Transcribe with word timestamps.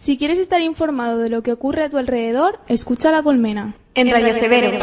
Si 0.00 0.16
quieres 0.16 0.38
estar 0.38 0.62
informado 0.62 1.18
de 1.18 1.28
lo 1.28 1.42
que 1.42 1.52
ocurre 1.52 1.82
a 1.82 1.90
tu 1.90 1.98
alrededor, 1.98 2.58
escucha 2.68 3.10
La 3.10 3.22
Colmena. 3.22 3.74
En 3.94 4.10
Radio 4.10 4.32
Severo. 4.32 4.78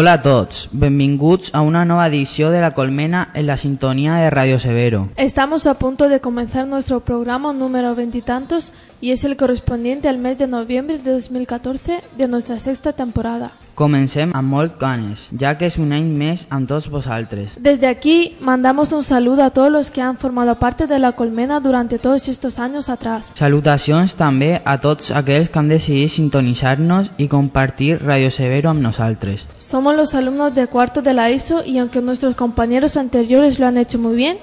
Hola 0.00 0.12
a 0.12 0.22
tots, 0.22 0.68
benvinguts 0.70 1.52
a 1.52 1.60
una 1.60 1.84
nueva 1.84 2.06
edición 2.06 2.52
de 2.52 2.60
La 2.60 2.72
Colmena 2.72 3.32
en 3.34 3.48
la 3.48 3.56
sintonía 3.56 4.14
de 4.14 4.30
Radio 4.30 4.60
Severo. 4.60 5.08
Estamos 5.16 5.66
a 5.66 5.74
punto 5.74 6.08
de 6.08 6.20
comenzar 6.20 6.68
nuestro 6.68 7.00
programa 7.00 7.52
número 7.52 7.96
veintitantos 7.96 8.72
y, 9.00 9.10
es 9.10 9.24
el 9.24 9.36
correspondiente 9.36 10.08
al 10.08 10.18
mes 10.18 10.38
de 10.38 10.46
noviembre 10.46 10.98
de 10.98 11.10
2014 11.10 12.00
de 12.16 12.28
nuestra 12.28 12.60
sexta 12.60 12.92
temporada. 12.92 13.50
Comencem 13.78 14.32
amb 14.34 14.50
molt 14.50 14.72
ganes, 14.80 15.28
ja 15.38 15.52
que 15.54 15.68
és 15.70 15.76
un 15.78 15.92
any 15.94 16.08
més 16.10 16.48
amb 16.50 16.66
tots 16.66 16.88
vosaltres. 16.90 17.52
Desde 17.62 17.86
aquí 17.86 18.34
mandamos 18.40 18.90
un 18.90 19.04
saludo 19.04 19.44
a 19.44 19.50
todos 19.50 19.70
los 19.70 19.92
que 19.92 20.02
han 20.02 20.16
formado 20.16 20.56
parte 20.56 20.88
de 20.88 20.98
la 20.98 21.12
colmena 21.12 21.60
durante 21.60 22.00
todos 22.00 22.26
estos 22.26 22.58
años 22.58 22.88
atrás. 22.88 23.30
Salutacions 23.38 24.16
també 24.18 24.60
a 24.64 24.80
tots 24.82 25.12
aquells 25.14 25.52
que 25.54 25.62
han 25.62 25.70
decidit 25.70 26.10
sintonitzar-nos 26.10 27.12
i 27.18 27.28
compartir 27.30 28.00
Radio 28.02 28.32
Severo 28.34 28.70
amb 28.70 28.82
nosaltres. 28.82 29.46
Somos 29.58 29.94
los 29.94 30.16
alumnos 30.16 30.56
de 30.56 30.66
cuarto 30.66 31.00
de 31.00 31.14
la 31.14 31.30
ISO 31.30 31.62
y 31.64 31.78
aunque 31.78 32.02
nuestros 32.02 32.34
compañeros 32.34 32.96
anteriores 32.96 33.60
lo 33.60 33.68
han 33.68 33.78
hecho 33.78 34.00
muy 34.00 34.16
bien, 34.16 34.38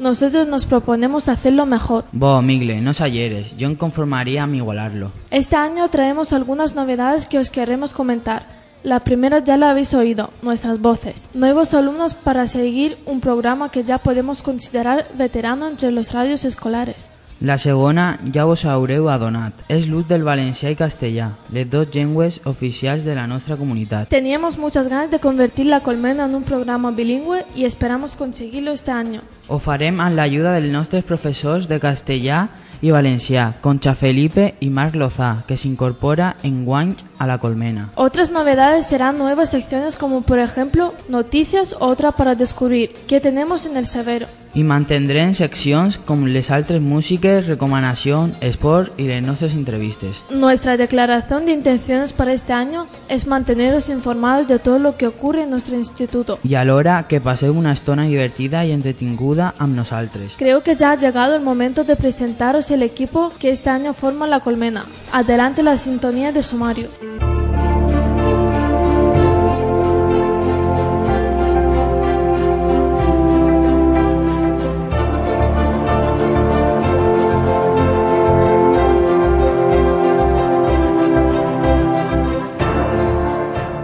nosotros 0.00 0.48
nos 0.48 0.64
proponemos 0.66 1.28
hacerlo 1.28 1.64
mejor. 1.64 2.06
Bo, 2.10 2.42
Migle, 2.42 2.80
no 2.80 2.92
s'alleres, 2.92 3.54
jo 3.54 3.68
em 3.70 3.76
conformaria 3.76 4.42
amb 4.42 4.56
igualar-lo. 4.58 5.12
Este 5.30 5.54
año 5.54 5.86
traemos 5.90 6.32
algunas 6.32 6.74
novedades 6.74 7.28
que 7.28 7.38
os 7.38 7.50
queremos 7.50 7.94
comentar. 7.94 8.58
La 8.82 9.00
primera 9.00 9.40
ya 9.40 9.58
la 9.58 9.70
habéis 9.70 9.92
oído, 9.92 10.30
nuestras 10.40 10.80
voces. 10.80 11.28
Nuevos 11.34 11.74
alumnos 11.74 12.14
para 12.14 12.46
seguir 12.46 12.96
un 13.04 13.20
programa 13.20 13.70
que 13.70 13.84
ya 13.84 13.98
podemos 13.98 14.40
considerar 14.42 15.06
veterano 15.18 15.68
entre 15.68 15.90
los 15.90 16.12
radios 16.12 16.46
escolares. 16.46 17.10
La 17.40 17.56
segona 17.56 18.18
ja 18.32 18.46
us 18.46 18.66
haureu 18.68 19.06
adonat, 19.08 19.56
és 19.72 19.86
l'ús 19.88 20.04
del 20.08 20.24
valencià 20.24 20.68
i 20.72 20.76
castellà, 20.76 21.30
les 21.52 21.70
dues 21.72 21.88
llengües 21.92 22.42
oficials 22.44 23.04
de 23.04 23.14
la 23.16 23.26
nostra 23.26 23.56
comunitat. 23.56 24.08
Teníamos 24.08 24.58
muchas 24.58 24.88
ganas 24.88 25.10
de 25.10 25.20
convertir 25.20 25.64
la 25.64 25.80
colmena 25.80 26.26
en 26.26 26.34
un 26.34 26.42
programa 26.42 26.90
bilingüe 26.90 27.46
y 27.56 27.64
esperamos 27.64 28.16
conseguirlo 28.16 28.72
este 28.72 28.90
año. 28.90 29.22
Ho 29.48 29.58
farem 29.58 30.00
amb 30.00 30.16
l'ajuda 30.16 30.52
dels 30.52 30.72
nostres 30.72 31.04
professors 31.04 31.68
de 31.68 31.80
castellà 31.80 32.48
i 32.80 32.90
valencià, 32.90 33.54
Concha 33.60 33.94
Felipe 33.94 34.54
i 34.60 34.70
Marc 34.70 34.94
Lozà, 34.94 35.44
que 35.46 35.56
s'incorpora 35.56 36.36
en 36.42 36.64
guany 36.64 36.96
a 37.18 37.26
la 37.26 37.38
colmena. 37.38 37.90
Otras 37.94 38.30
novedades 38.30 38.86
serán 38.86 39.18
nuevas 39.18 39.50
secciones 39.50 39.96
como 39.96 40.22
por 40.22 40.38
ejemplo 40.38 40.94
noticias 41.08 41.76
otra 41.78 42.12
para 42.12 42.34
descubrir 42.34 42.92
qué 43.06 43.20
tenemos 43.20 43.66
en 43.66 43.76
el 43.76 43.86
severo. 43.86 44.26
I 44.52 44.64
mantindrem 44.66 45.30
seccions 45.32 45.96
com 46.06 46.24
les 46.26 46.50
altres 46.50 46.82
músiques, 46.82 47.46
recomanacions, 47.46 48.34
esport 48.42 48.98
i 48.98 49.06
les 49.06 49.22
nostres 49.22 49.54
entrevistes. 49.54 50.22
Nuestra 50.30 50.76
declaración 50.76 51.46
de 51.46 51.52
intenciones 51.52 52.12
para 52.12 52.32
este 52.32 52.52
año 52.52 52.86
es 53.08 53.28
manteneros 53.28 53.88
informados 53.88 54.48
de 54.48 54.58
todo 54.58 54.80
lo 54.80 54.96
que 54.96 55.06
ocurre 55.06 55.42
en 55.42 55.50
nuestro 55.50 55.76
instituto. 55.76 56.40
I 56.42 56.56
alhora 56.56 57.06
que 57.08 57.20
passeu 57.20 57.54
una 57.54 57.72
estona 57.72 58.08
divertida 58.10 58.64
i 58.66 58.72
entretinguda 58.74 59.54
amb 59.58 59.76
nosaltres. 59.76 60.34
Creo 60.36 60.64
que 60.64 60.74
ya 60.74 60.92
ha 60.92 60.96
llegado 60.96 61.36
el 61.36 61.42
momento 61.42 61.84
de 61.84 61.94
presentaros 61.94 62.70
el 62.72 62.82
equipo 62.82 63.32
que 63.38 63.50
este 63.50 63.70
año 63.70 63.94
forma 63.94 64.26
la 64.26 64.40
colmena. 64.40 64.84
Adelante 65.12 65.62
la 65.62 65.76
sintonía 65.76 66.32
de 66.32 66.42
sumario. 66.42 66.88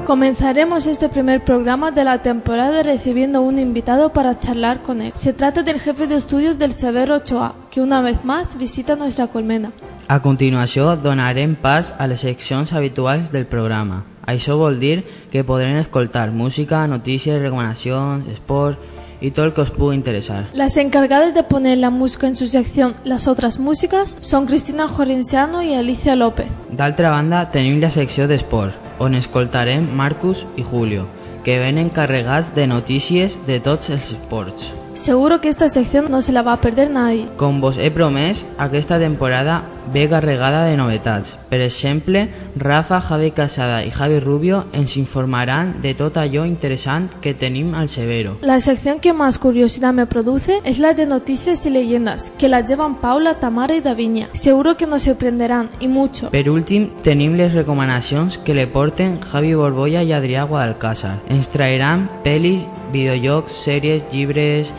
Comenzaremos 0.07 0.87
este 0.87 1.09
primer 1.09 1.43
programa 1.43 1.91
de 1.91 2.05
la 2.05 2.23
temporada 2.23 2.85
recibiendo 2.85 3.43
un 3.43 3.59
invitado 3.59 4.13
para 4.13 4.39
charlar 4.39 4.81
con 4.81 5.01
él. 5.01 5.11
Se 5.17 5.33
trata 5.33 5.65
del 5.65 5.81
jefe 5.81 6.07
de 6.07 6.15
estudios 6.15 6.61
del 6.61 6.73
Severo 6.73 7.17
Ochoa, 7.17 7.57
que 7.73 7.81
una 7.81 8.01
vez 8.03 8.25
más 8.25 8.57
visita 8.57 8.95
nuestra 8.95 9.27
colmena. 9.27 9.73
A 10.07 10.23
continuació, 10.23 10.95
donarem 10.95 11.57
pas 11.57 11.93
a 11.99 12.07
les 12.07 12.21
seccions 12.23 12.73
habituals 12.73 13.33
del 13.33 13.51
programa. 13.51 14.05
Això 14.31 14.55
vol 14.55 14.79
dir 14.79 15.03
que 15.33 15.43
podrem 15.43 15.81
escoltar 15.83 16.31
música, 16.31 16.87
notícies, 16.87 17.43
recomanacions, 17.43 18.31
esport 18.31 18.79
i 19.19 19.33
tot 19.33 19.49
el 19.49 19.55
que 19.59 19.67
us 19.67 19.75
pugui 19.75 19.99
interessar. 19.99 20.47
Las 20.55 20.77
encargadas 20.77 21.35
de 21.35 21.43
poner 21.43 21.79
la 21.79 21.91
música 21.91 22.29
en 22.29 22.37
su 22.37 22.47
sección 22.47 22.95
Las 23.03 23.27
otras 23.27 23.59
músicas 23.59 24.17
son 24.21 24.47
Cristina 24.47 24.87
Jorenciano 24.87 25.63
y 25.63 25.75
Alicia 25.75 26.15
López. 26.15 26.47
D'altra 26.71 27.11
banda, 27.11 27.49
tenim 27.51 27.81
la 27.83 27.91
secció 27.91 28.29
d'esport, 28.31 28.86
on 28.99 29.15
escoltarem 29.15 29.89
Marcus 29.95 30.47
i 30.57 30.63
Julio, 30.63 31.07
que 31.45 31.59
venen 31.59 31.89
carregats 31.89 32.55
de 32.55 32.67
notícies 32.67 33.39
de 33.47 33.61
tots 33.61 33.91
els 33.91 34.13
esports. 34.13 34.73
Seguro 34.97 35.43
que 35.43 35.51
esta 35.51 35.69
sección 35.69 36.11
no 36.11 36.23
se 36.23 36.33
la 36.33 36.41
va 36.41 36.55
a 36.55 36.61
perder 36.63 36.91
nadie. 36.91 37.29
Com 37.37 37.61
vos 37.61 37.77
he 37.77 37.91
promès, 37.93 38.47
aquesta 38.57 38.97
temporada 38.99 39.63
ve 39.93 40.09
carregada 40.09 40.65
de 40.65 40.77
novetats. 40.77 41.37
Per 41.51 41.61
exemple, 41.61 42.31
Rafa, 42.57 43.03
Javi 43.03 43.31
Casada 43.31 43.85
i 43.85 43.91
Javi 43.91 44.21
Rubio 44.21 44.65
ens 44.73 44.97
informaran 44.97 45.75
de 45.83 45.93
tot 45.95 46.17
allò 46.17 46.47
interessant 46.49 47.11
que 47.21 47.35
tenim 47.35 47.75
al 47.75 47.91
Severo. 47.91 48.39
La 48.41 48.59
sección 48.61 48.99
que 48.99 49.13
más 49.13 49.39
curiosidad 49.39 49.93
me 49.93 50.07
produce 50.07 50.61
es 50.65 50.79
la 50.79 50.95
de 50.95 51.05
noticias 51.05 51.67
y 51.67 51.71
leyendas, 51.71 52.33
que 52.39 52.49
la 52.49 52.63
llevan 52.63 52.97
Paula, 52.97 53.35
Tamara 53.35 53.77
y 53.77 53.83
Daviña. 53.83 54.31
Seguro 54.33 54.79
que 54.79 54.87
nos 54.87 55.03
sorprenderán, 55.03 55.69
y 55.79 55.89
mucho. 55.89 56.31
Per 56.31 56.49
últim, 56.49 56.89
tenim 57.03 57.37
les 57.37 57.53
recomanacions 57.53 58.39
que 58.39 58.55
le 58.55 58.67
porten 58.67 59.21
Javi 59.21 59.55
Borbolla 59.55 60.03
i 60.03 60.13
Adrià 60.17 60.49
Guadalcázar. 60.49 61.19
Ens 61.29 61.53
traeran 61.53 62.09
pel·lis, 62.25 62.65
videojocs, 62.97 63.61
sèries, 63.67 64.07
llibres, 64.13 64.73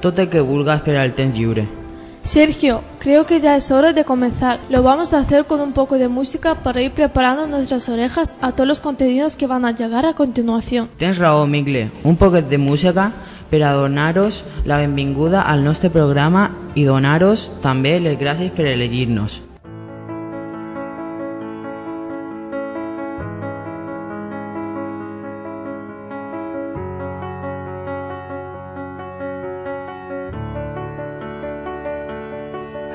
tot 0.00 0.22
el 0.22 0.30
que 0.30 0.40
vulgues 0.40 0.80
per 0.86 0.96
al 1.00 1.12
temps 1.18 1.36
lliure. 1.36 1.66
Sergio, 2.26 2.80
creo 2.98 3.24
que 3.24 3.38
ya 3.38 3.54
es 3.54 3.70
hora 3.70 3.92
de 3.92 4.04
comenzar. 4.04 4.58
Lo 4.68 4.82
vamos 4.82 5.14
a 5.14 5.20
hacer 5.20 5.44
con 5.44 5.60
un 5.60 5.72
poco 5.72 5.96
de 5.96 6.08
música 6.08 6.56
para 6.56 6.82
ir 6.82 6.90
preparando 6.90 7.46
nuestras 7.46 7.88
orejas 7.88 8.36
a 8.40 8.50
todos 8.50 8.66
los 8.66 8.80
contenidos 8.80 9.36
que 9.36 9.46
van 9.46 9.64
a 9.64 9.70
llegar 9.70 10.06
a 10.06 10.14
continuación. 10.14 10.88
Tens 10.98 11.18
raó, 11.18 11.46
Migle. 11.46 11.92
Un 12.02 12.16
poquet 12.16 12.48
de 12.48 12.58
música 12.58 13.12
per 13.48 13.62
a 13.62 13.72
donar-vos 13.72 14.42
la 14.64 14.78
benvinguda 14.78 15.42
al 15.42 15.62
nostre 15.62 15.88
programa 15.88 16.50
i 16.74 16.82
donar-vos 16.82 17.46
també 17.62 18.00
les 18.00 18.18
gràcies 18.18 18.50
per 18.50 18.66
elegir-nos. 18.74 19.45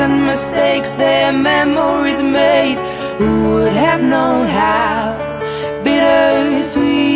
and 0.00 0.26
mistakes, 0.26 0.94
their 0.94 1.32
memories 1.32 2.22
made. 2.22 2.78
Who 3.18 3.54
would 3.54 3.72
have 3.72 4.02
known 4.02 4.46
how 4.46 5.16
bittersweet 5.82 6.58
this 6.58 7.07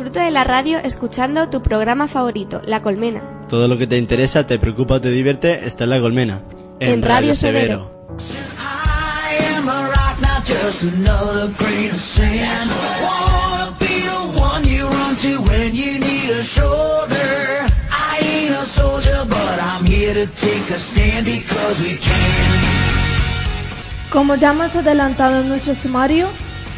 Disfruta 0.00 0.24
de 0.24 0.30
la 0.30 0.44
radio 0.44 0.78
escuchando 0.78 1.50
tu 1.50 1.60
programa 1.60 2.08
favorito, 2.08 2.62
La 2.64 2.80
Colmena. 2.80 3.20
Todo 3.50 3.68
lo 3.68 3.76
que 3.76 3.86
te 3.86 3.98
interesa, 3.98 4.46
te 4.46 4.58
preocupa 4.58 4.94
o 4.94 5.00
te 5.02 5.10
divierte 5.10 5.66
está 5.66 5.84
en 5.84 5.90
La 5.90 6.00
Colmena. 6.00 6.40
En 6.78 7.02
Radio 7.02 7.34
Severo. 7.34 8.08
We 21.82 21.98
can. 21.98 22.40
Como 24.10 24.34
ya 24.36 24.52
hemos 24.52 24.74
adelantado 24.76 25.42
en 25.42 25.48
nuestro 25.50 25.74
sumario, 25.74 26.28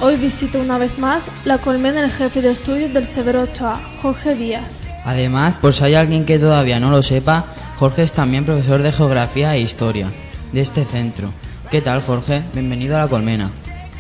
hoy 0.03 0.17
visito 0.17 0.61
una 0.61 0.79
vez 0.79 0.99
más 0.99 1.31
la 1.45 1.59
colmena 1.59 2.01
del 2.01 2.11
jefe 2.11 2.43
de 2.43 2.51
estudios 2.51 2.93
del 2.93 3.07
Severo 3.07 3.45
8A, 3.45 3.77
Jorge 4.03 4.35
Díaz. 4.35 4.83
Además, 5.05 5.55
por 5.61 5.73
si 5.73 5.85
hay 5.85 5.95
alguien 5.95 6.27
que 6.27 6.41
todavía 6.41 6.81
no 6.81 6.91
lo 6.91 7.05
sepa, 7.05 7.47
Jorge 7.79 8.03
es 8.03 8.13
también 8.13 8.45
profesor 8.45 8.83
de 8.83 8.91
Geografía 8.91 9.55
e 9.55 9.61
Historia 9.61 10.09
de 10.53 10.61
este 10.61 10.85
centro. 10.85 11.31
¿Qué 11.71 11.81
tal, 11.81 12.03
Jorge? 12.03 12.43
Bienvenido 12.53 12.97
a 12.97 13.03
la 13.03 13.09
colmena. 13.09 13.51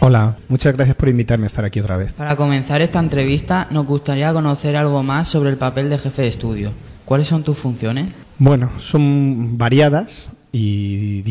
Hola, 0.00 0.37
muchas 0.49 0.75
gracias 0.75 0.97
por 0.97 1.09
invitarme 1.09 1.44
a 1.44 1.47
estar 1.47 1.64
aquí 1.64 1.78
otra 1.78 1.97
vez. 1.97 2.12
Para 2.14 2.35
comenzar 2.35 2.82
esta 2.82 2.99
entrevista, 2.99 3.68
nos 3.71 3.87
gustaría 3.87 4.32
conocer 4.32 4.76
algo 4.76 5.04
más 5.04 5.28
sobre 5.28 5.50
el 5.50 5.56
papel 5.56 5.88
de 5.88 5.99
jefe 5.99 6.23
de 6.23 6.28
estudio. 6.28 6.73
¿Cuáles 7.04 7.28
son 7.28 7.44
tus 7.44 7.59
funciones? 7.59 8.09
Bueno, 8.38 8.73
son 8.80 9.56
variadas 9.56 10.30
y 10.50 11.23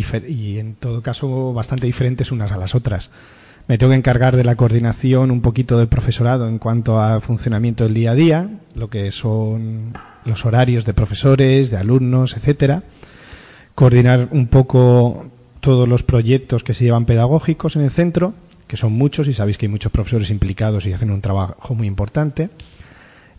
en 0.58 0.76
todo 0.76 1.02
caso 1.02 1.52
bastante 1.52 1.88
diferentes 1.88 2.32
unas 2.32 2.54
a 2.54 2.58
las 2.58 2.74
otras. 2.74 3.10
Me 3.68 3.78
tengo 3.78 3.92
que 3.92 3.98
encargar 3.98 4.36
de 4.36 4.44
la 4.44 4.56
coordinación 4.56 5.32
un 5.32 5.42
poquito 5.42 5.78
del 5.78 5.88
profesorado 5.88 6.48
en 6.48 6.58
cuanto 6.58 7.00
a 7.00 7.20
funcionamiento 7.22 7.84
del 7.84 7.94
día 7.94 8.12
a 8.12 8.16
día, 8.16 8.50
lo 8.76 8.90
que 8.90 9.12
son 9.12 9.94
los 10.26 10.46
horarios 10.46 10.86
de 10.86 10.94
profesores, 10.94 11.72
de 11.72 11.78
alumnos, 11.78 12.36
etcétera. 12.36 12.84
Coordinar 13.76 14.28
un 14.32 14.48
poco 14.48 15.26
todos 15.62 15.88
los 15.88 16.04
proyectos 16.04 16.64
que 16.64 16.74
se 16.74 16.84
llevan 16.84 17.06
pedagógicos 17.06 17.76
en 17.76 17.84
el 17.84 17.92
centro, 17.92 18.34
que 18.68 18.78
son 18.78 18.94
muchos 18.94 19.28
y 19.28 19.34
sabéis 19.34 19.58
que 19.58 19.68
hay 19.68 19.72
muchos 19.72 19.92
profesores 19.92 20.32
implicados 20.32 20.86
y 20.86 20.94
hacen 20.94 21.12
un 21.12 21.22
trabajo 21.22 21.76
muy 21.76 21.88
importante. 21.88 22.50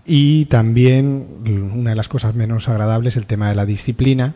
Y 0.06 0.46
también 0.46 1.26
una 1.74 1.90
de 1.90 1.96
las 1.96 2.08
cosas 2.08 2.34
menos 2.34 2.68
agradables, 2.68 3.16
el 3.16 3.26
tema 3.26 3.48
de 3.48 3.54
la 3.54 3.66
disciplina, 3.66 4.34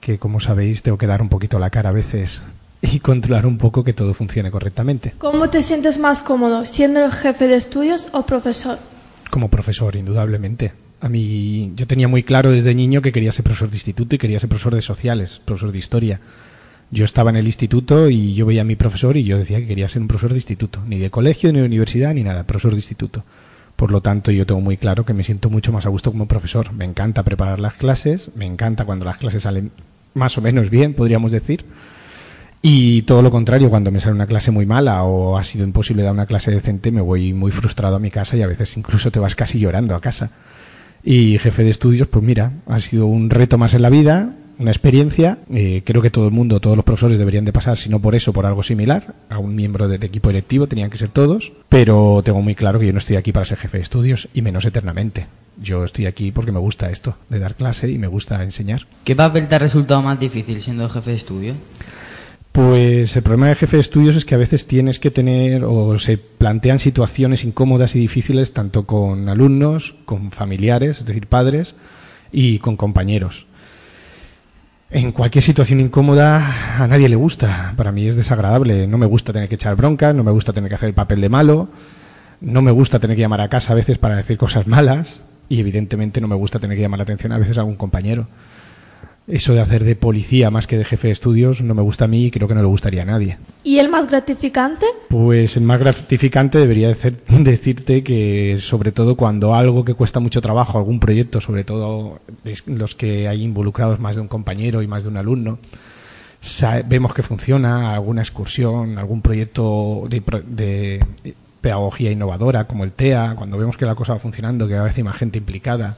que 0.00 0.18
como 0.18 0.40
sabéis 0.40 0.82
tengo 0.82 0.98
que 0.98 1.06
dar 1.06 1.22
un 1.22 1.28
poquito 1.28 1.58
la 1.58 1.70
cara 1.70 1.90
a 1.90 1.92
veces 1.92 2.42
y 2.92 2.98
controlar 2.98 3.46
un 3.46 3.58
poco 3.58 3.84
que 3.84 3.92
todo 3.92 4.12
funcione 4.12 4.50
correctamente. 4.50 5.14
¿Cómo 5.18 5.48
te 5.48 5.62
sientes 5.62 5.98
más 5.98 6.22
cómodo, 6.22 6.66
siendo 6.66 7.04
el 7.04 7.12
jefe 7.12 7.46
de 7.46 7.54
estudios 7.54 8.08
o 8.12 8.26
profesor? 8.26 8.78
Como 9.30 9.48
profesor, 9.48 9.96
indudablemente. 9.96 10.72
A 11.00 11.08
mí, 11.08 11.72
yo 11.74 11.86
tenía 11.86 12.08
muy 12.08 12.22
claro 12.22 12.50
desde 12.50 12.74
niño 12.74 13.00
que 13.00 13.12
quería 13.12 13.32
ser 13.32 13.44
profesor 13.44 13.70
de 13.70 13.76
instituto 13.76 14.14
y 14.14 14.18
quería 14.18 14.38
ser 14.38 14.48
profesor 14.48 14.74
de 14.74 14.82
sociales, 14.82 15.40
profesor 15.44 15.72
de 15.72 15.78
historia. 15.78 16.20
Yo 16.90 17.04
estaba 17.04 17.30
en 17.30 17.36
el 17.36 17.46
instituto 17.46 18.10
y 18.10 18.34
yo 18.34 18.46
veía 18.46 18.60
a 18.60 18.64
mi 18.64 18.76
profesor 18.76 19.16
y 19.16 19.24
yo 19.24 19.38
decía 19.38 19.58
que 19.58 19.66
quería 19.66 19.88
ser 19.88 20.02
un 20.02 20.08
profesor 20.08 20.30
de 20.30 20.38
instituto, 20.38 20.80
ni 20.86 20.98
de 20.98 21.10
colegio, 21.10 21.52
ni 21.52 21.60
de 21.60 21.64
universidad, 21.64 22.12
ni 22.14 22.22
nada, 22.22 22.44
profesor 22.44 22.72
de 22.72 22.78
instituto. 22.78 23.24
Por 23.76 23.90
lo 23.90 24.00
tanto, 24.00 24.30
yo 24.30 24.44
tengo 24.44 24.60
muy 24.60 24.76
claro 24.76 25.06
que 25.06 25.14
me 25.14 25.24
siento 25.24 25.48
mucho 25.48 25.72
más 25.72 25.86
a 25.86 25.88
gusto 25.88 26.12
como 26.12 26.28
profesor. 26.28 26.72
Me 26.72 26.84
encanta 26.84 27.22
preparar 27.22 27.58
las 27.58 27.74
clases, 27.74 28.30
me 28.36 28.44
encanta 28.44 28.84
cuando 28.84 29.06
las 29.06 29.16
clases 29.16 29.44
salen 29.44 29.72
más 30.14 30.36
o 30.36 30.42
menos 30.42 30.68
bien, 30.68 30.94
podríamos 30.94 31.32
decir. 31.32 31.64
Y 32.64 33.02
todo 33.02 33.22
lo 33.22 33.32
contrario, 33.32 33.70
cuando 33.70 33.90
me 33.90 34.00
sale 34.00 34.14
una 34.14 34.28
clase 34.28 34.52
muy 34.52 34.66
mala 34.66 35.02
o 35.02 35.36
ha 35.36 35.42
sido 35.42 35.64
imposible 35.64 36.04
dar 36.04 36.12
una 36.12 36.26
clase 36.26 36.52
decente, 36.52 36.92
me 36.92 37.00
voy 37.00 37.32
muy 37.32 37.50
frustrado 37.50 37.96
a 37.96 37.98
mi 37.98 38.12
casa 38.12 38.36
y 38.36 38.42
a 38.42 38.46
veces 38.46 38.76
incluso 38.76 39.10
te 39.10 39.18
vas 39.18 39.34
casi 39.34 39.58
llorando 39.58 39.96
a 39.96 40.00
casa. 40.00 40.30
Y 41.02 41.38
jefe 41.38 41.64
de 41.64 41.70
estudios, 41.70 42.06
pues 42.06 42.24
mira, 42.24 42.52
ha 42.68 42.78
sido 42.78 43.06
un 43.06 43.30
reto 43.30 43.58
más 43.58 43.74
en 43.74 43.82
la 43.82 43.90
vida, 43.90 44.36
una 44.60 44.70
experiencia. 44.70 45.38
Eh, 45.52 45.82
creo 45.84 46.00
que 46.02 46.10
todo 46.10 46.26
el 46.26 46.30
mundo, 46.30 46.60
todos 46.60 46.76
los 46.76 46.84
profesores 46.84 47.18
deberían 47.18 47.44
de 47.44 47.52
pasar, 47.52 47.76
si 47.76 47.90
no 47.90 47.98
por 47.98 48.14
eso, 48.14 48.32
por 48.32 48.46
algo 48.46 48.62
similar. 48.62 49.14
A 49.28 49.38
un 49.38 49.56
miembro 49.56 49.88
del 49.88 50.04
equipo 50.04 50.28
directivo 50.28 50.68
tenían 50.68 50.90
que 50.90 50.98
ser 50.98 51.08
todos. 51.08 51.50
Pero 51.68 52.22
tengo 52.24 52.42
muy 52.42 52.54
claro 52.54 52.78
que 52.78 52.86
yo 52.86 52.92
no 52.92 53.00
estoy 53.00 53.16
aquí 53.16 53.32
para 53.32 53.44
ser 53.44 53.58
jefe 53.58 53.78
de 53.78 53.82
estudios 53.82 54.28
y 54.32 54.42
menos 54.42 54.64
eternamente. 54.64 55.26
Yo 55.60 55.84
estoy 55.84 56.06
aquí 56.06 56.30
porque 56.30 56.52
me 56.52 56.60
gusta 56.60 56.90
esto, 56.90 57.16
de 57.28 57.40
dar 57.40 57.56
clase 57.56 57.90
y 57.90 57.98
me 57.98 58.06
gusta 58.06 58.40
enseñar. 58.44 58.86
¿Qué 59.02 59.16
papel 59.16 59.48
te 59.48 59.56
ha 59.56 59.58
resultado 59.58 60.00
más 60.00 60.20
difícil 60.20 60.62
siendo 60.62 60.88
jefe 60.88 61.10
de 61.10 61.16
estudio? 61.16 61.54
Pues 62.52 63.16
el 63.16 63.22
problema 63.22 63.48
de 63.48 63.54
jefe 63.54 63.78
de 63.78 63.80
estudios 63.80 64.14
es 64.14 64.26
que 64.26 64.34
a 64.34 64.38
veces 64.38 64.66
tienes 64.66 65.00
que 65.00 65.10
tener 65.10 65.64
o 65.64 65.98
se 65.98 66.18
plantean 66.18 66.78
situaciones 66.78 67.44
incómodas 67.44 67.96
y 67.96 67.98
difíciles 67.98 68.52
tanto 68.52 68.84
con 68.84 69.30
alumnos, 69.30 69.94
con 70.04 70.30
familiares, 70.30 70.98
es 70.98 71.06
decir, 71.06 71.28
padres, 71.28 71.74
y 72.30 72.58
con 72.58 72.76
compañeros. 72.76 73.46
En 74.90 75.12
cualquier 75.12 75.42
situación 75.42 75.80
incómoda 75.80 76.82
a 76.82 76.86
nadie 76.86 77.08
le 77.08 77.16
gusta. 77.16 77.72
Para 77.78 77.90
mí 77.90 78.06
es 78.06 78.16
desagradable. 78.16 78.86
No 78.86 78.98
me 78.98 79.06
gusta 79.06 79.32
tener 79.32 79.48
que 79.48 79.54
echar 79.54 79.74
bronca, 79.74 80.12
no 80.12 80.22
me 80.22 80.30
gusta 80.30 80.52
tener 80.52 80.68
que 80.68 80.74
hacer 80.74 80.88
el 80.88 80.94
papel 80.94 81.22
de 81.22 81.30
malo, 81.30 81.68
no 82.42 82.60
me 82.60 82.70
gusta 82.70 82.98
tener 82.98 83.16
que 83.16 83.22
llamar 83.22 83.40
a 83.40 83.48
casa 83.48 83.72
a 83.72 83.76
veces 83.76 83.96
para 83.96 84.16
decir 84.16 84.36
cosas 84.36 84.66
malas 84.66 85.22
y 85.48 85.60
evidentemente 85.60 86.20
no 86.20 86.28
me 86.28 86.36
gusta 86.36 86.58
tener 86.58 86.76
que 86.76 86.82
llamar 86.82 86.98
la 86.98 87.04
atención 87.04 87.32
a 87.32 87.38
veces 87.38 87.56
a 87.56 87.60
algún 87.60 87.76
compañero. 87.76 88.26
Eso 89.34 89.54
de 89.54 89.60
hacer 89.60 89.82
de 89.84 89.96
policía 89.96 90.50
más 90.50 90.66
que 90.66 90.76
de 90.76 90.84
jefe 90.84 91.06
de 91.08 91.12
estudios 91.14 91.62
no 91.62 91.74
me 91.74 91.80
gusta 91.80 92.04
a 92.04 92.08
mí 92.08 92.26
y 92.26 92.30
creo 92.30 92.46
que 92.48 92.54
no 92.54 92.60
le 92.60 92.66
gustaría 92.66 93.00
a 93.00 93.06
nadie. 93.06 93.38
¿Y 93.64 93.78
el 93.78 93.88
más 93.88 94.06
gratificante? 94.10 94.84
Pues 95.08 95.56
el 95.56 95.62
más 95.62 95.80
gratificante 95.80 96.58
debería 96.58 96.88
de 96.88 96.94
ser- 96.96 97.22
decirte 97.28 98.04
que 98.04 98.58
sobre 98.60 98.92
todo 98.92 99.16
cuando 99.16 99.54
algo 99.54 99.86
que 99.86 99.94
cuesta 99.94 100.20
mucho 100.20 100.42
trabajo, 100.42 100.76
algún 100.76 101.00
proyecto, 101.00 101.40
sobre 101.40 101.64
todo 101.64 102.20
los 102.66 102.94
que 102.94 103.26
hay 103.26 103.42
involucrados 103.42 104.00
más 104.00 104.16
de 104.16 104.20
un 104.22 104.28
compañero 104.28 104.82
y 104.82 104.86
más 104.86 105.04
de 105.04 105.08
un 105.08 105.16
alumno, 105.16 105.58
vemos 106.86 107.14
que 107.14 107.22
funciona, 107.22 107.94
alguna 107.94 108.20
excursión, 108.20 108.98
algún 108.98 109.22
proyecto 109.22 110.04
de, 110.10 110.20
de 110.46 111.34
pedagogía 111.60 112.10
innovadora 112.10 112.64
como 112.66 112.84
el 112.84 112.92
TEA, 112.92 113.34
cuando 113.36 113.56
vemos 113.56 113.76
que 113.76 113.86
la 113.86 113.94
cosa 113.94 114.12
va 114.14 114.18
funcionando, 114.18 114.66
que 114.66 114.74
cada 114.74 114.84
vez 114.84 114.96
hay 114.98 115.04
más 115.04 115.16
gente 115.16 115.38
implicada, 115.38 115.96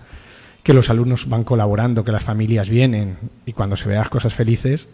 que 0.64 0.72
los 0.72 0.90
alumnos 0.90 1.28
van 1.28 1.44
colaborando, 1.44 2.02
que 2.02 2.10
las 2.10 2.24
familias 2.24 2.68
vienen 2.68 3.18
y 3.46 3.52
cuando 3.52 3.76
se 3.76 3.86
vean 3.86 4.00
las 4.00 4.08
cosas 4.08 4.34
felices, 4.34 4.88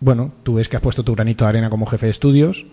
bueno, 0.00 0.32
tú 0.42 0.54
ves 0.54 0.68
que 0.68 0.76
has 0.76 0.82
puesto 0.82 1.04
tu 1.04 1.14
granito 1.14 1.44
de 1.44 1.50
arena 1.50 1.70
como 1.70 1.86
jefe 1.86 2.06
de 2.06 2.10
estudios 2.10 2.64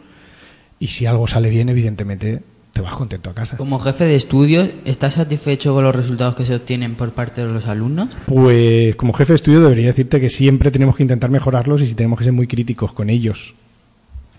y 0.79 0.87
si 0.87 1.05
algo 1.05 1.27
sale 1.27 1.49
bien, 1.49 1.69
evidentemente 1.69 2.41
te 2.71 2.81
vas 2.81 2.93
contento 2.93 3.29
a 3.29 3.33
casa. 3.33 3.57
Como 3.57 3.79
jefe 3.79 4.05
de 4.05 4.15
estudios, 4.15 4.69
¿estás 4.85 5.15
satisfecho 5.15 5.73
con 5.73 5.83
los 5.83 5.93
resultados 5.93 6.35
que 6.35 6.45
se 6.45 6.55
obtienen 6.55 6.95
por 6.95 7.11
parte 7.11 7.45
de 7.45 7.51
los 7.53 7.67
alumnos? 7.67 8.07
Pues 8.25 8.95
como 8.95 9.11
jefe 9.13 9.33
de 9.33 9.35
estudio 9.35 9.61
debería 9.61 9.87
decirte 9.87 10.21
que 10.21 10.29
siempre 10.29 10.71
tenemos 10.71 10.95
que 10.95 11.03
intentar 11.03 11.29
mejorarlos 11.29 11.81
y 11.81 11.87
si 11.87 11.95
tenemos 11.95 12.17
que 12.17 12.23
ser 12.23 12.33
muy 12.33 12.47
críticos 12.47 12.93
con 12.93 13.09
ellos. 13.09 13.55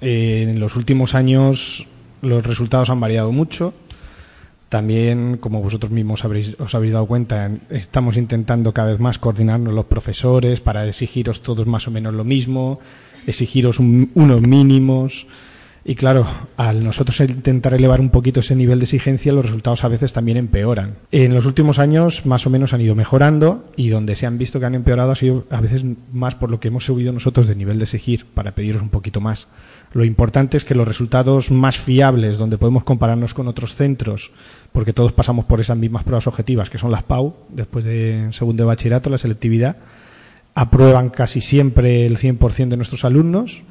Eh, 0.01 0.47
en 0.49 0.61
los 0.61 0.77
últimos 0.77 1.15
años 1.15 1.87
los 2.23 2.45
resultados 2.45 2.89
han 2.89 3.01
variado 3.01 3.33
mucho. 3.33 3.75
También, 4.73 5.37
como 5.37 5.61
vosotros 5.61 5.93
mismos 5.93 6.25
habréis, 6.25 6.57
os 6.59 6.75
habéis 6.75 6.95
dado 6.95 7.05
cuenta, 7.05 7.45
en- 7.45 7.61
estamos 7.69 8.17
intentando 8.17 8.73
cada 8.73 8.93
vez 8.93 9.01
más 9.01 9.19
coordinarnos 9.19 9.75
los 9.75 9.85
profesores 9.85 10.61
para 10.61 10.87
exigiros 10.89 11.43
todos 11.43 11.67
más 11.67 11.87
o 11.89 11.91
menos 11.91 12.15
lo 12.15 12.25
mismo, 12.25 12.81
exigiros 13.27 13.79
un- 13.79 14.11
unos 14.15 14.41
mínimos. 14.41 15.27
Y 15.85 15.95
claro, 15.97 16.27
al 16.57 16.85
nosotros 16.85 17.21
intentar 17.21 17.75
elevar 17.75 18.01
un 18.01 18.09
poquito 18.09 18.41
ese 18.41 18.55
nivel 18.55 18.79
de 18.79 18.85
exigencia, 18.85 19.33
los 19.33 19.45
resultados 19.45 19.83
a 19.85 19.89
veces 19.89 20.13
también 20.15 20.39
empeoran. 20.39 20.95
En 21.11 21.35
los 21.35 21.45
últimos 21.45 21.79
años, 21.79 22.25
más 22.25 22.47
o 22.47 22.51
menos 22.51 22.73
han 22.73 22.81
ido 22.81 22.95
mejorando 22.95 23.69
y 23.77 23.89
donde 23.91 24.15
se 24.17 24.25
han 24.25 24.39
visto 24.39 24.59
que 24.59 24.67
han 24.67 24.77
empeorado 24.77 25.11
ha 25.11 25.17
sido 25.17 25.45
a 25.51 25.61
veces 25.61 25.85
más 26.13 26.35
por 26.37 26.51
lo 26.51 26.61
que 26.61 26.69
hemos 26.69 26.85
subido 26.87 27.13
nosotros 27.13 27.47
de 27.47 27.57
nivel 27.57 27.79
de 27.79 27.85
exigir 27.85 28.25
para 28.33 28.53
pediros 28.55 28.81
un 28.81 28.91
poquito 28.91 29.21
más. 29.21 29.49
Lo 29.93 30.05
importante 30.05 30.57
es 30.57 30.65
que 30.65 30.77
los 30.77 30.89
resultados 30.89 31.51
más 31.51 31.77
fiables, 31.79 32.39
donde 32.39 32.57
podemos 32.59 32.85
compararnos 32.85 33.35
con 33.35 33.49
otros 33.49 33.75
centros, 33.75 34.31
porque 34.73 34.93
todos 34.93 35.13
pasamos 35.13 35.45
por 35.45 35.61
esas 35.61 35.77
mismas 35.77 36.03
pruebas 36.03 36.27
objetivas, 36.27 36.71
que 36.71 36.79
son 36.79 36.91
las 36.91 37.03
PAU, 37.03 37.35
después 37.51 37.85
de 37.85 38.29
segundo 38.33 38.63
de 38.63 38.69
bachillerato, 38.69 39.11
la 39.11 39.19
selectividad, 39.19 39.77
aprueban 40.55 41.11
casi 41.11 41.41
siempre 41.41 42.07
el 42.07 42.19
100% 42.19 42.69
de 42.69 42.77
nuestros 42.77 43.05
alumnos 43.05 43.63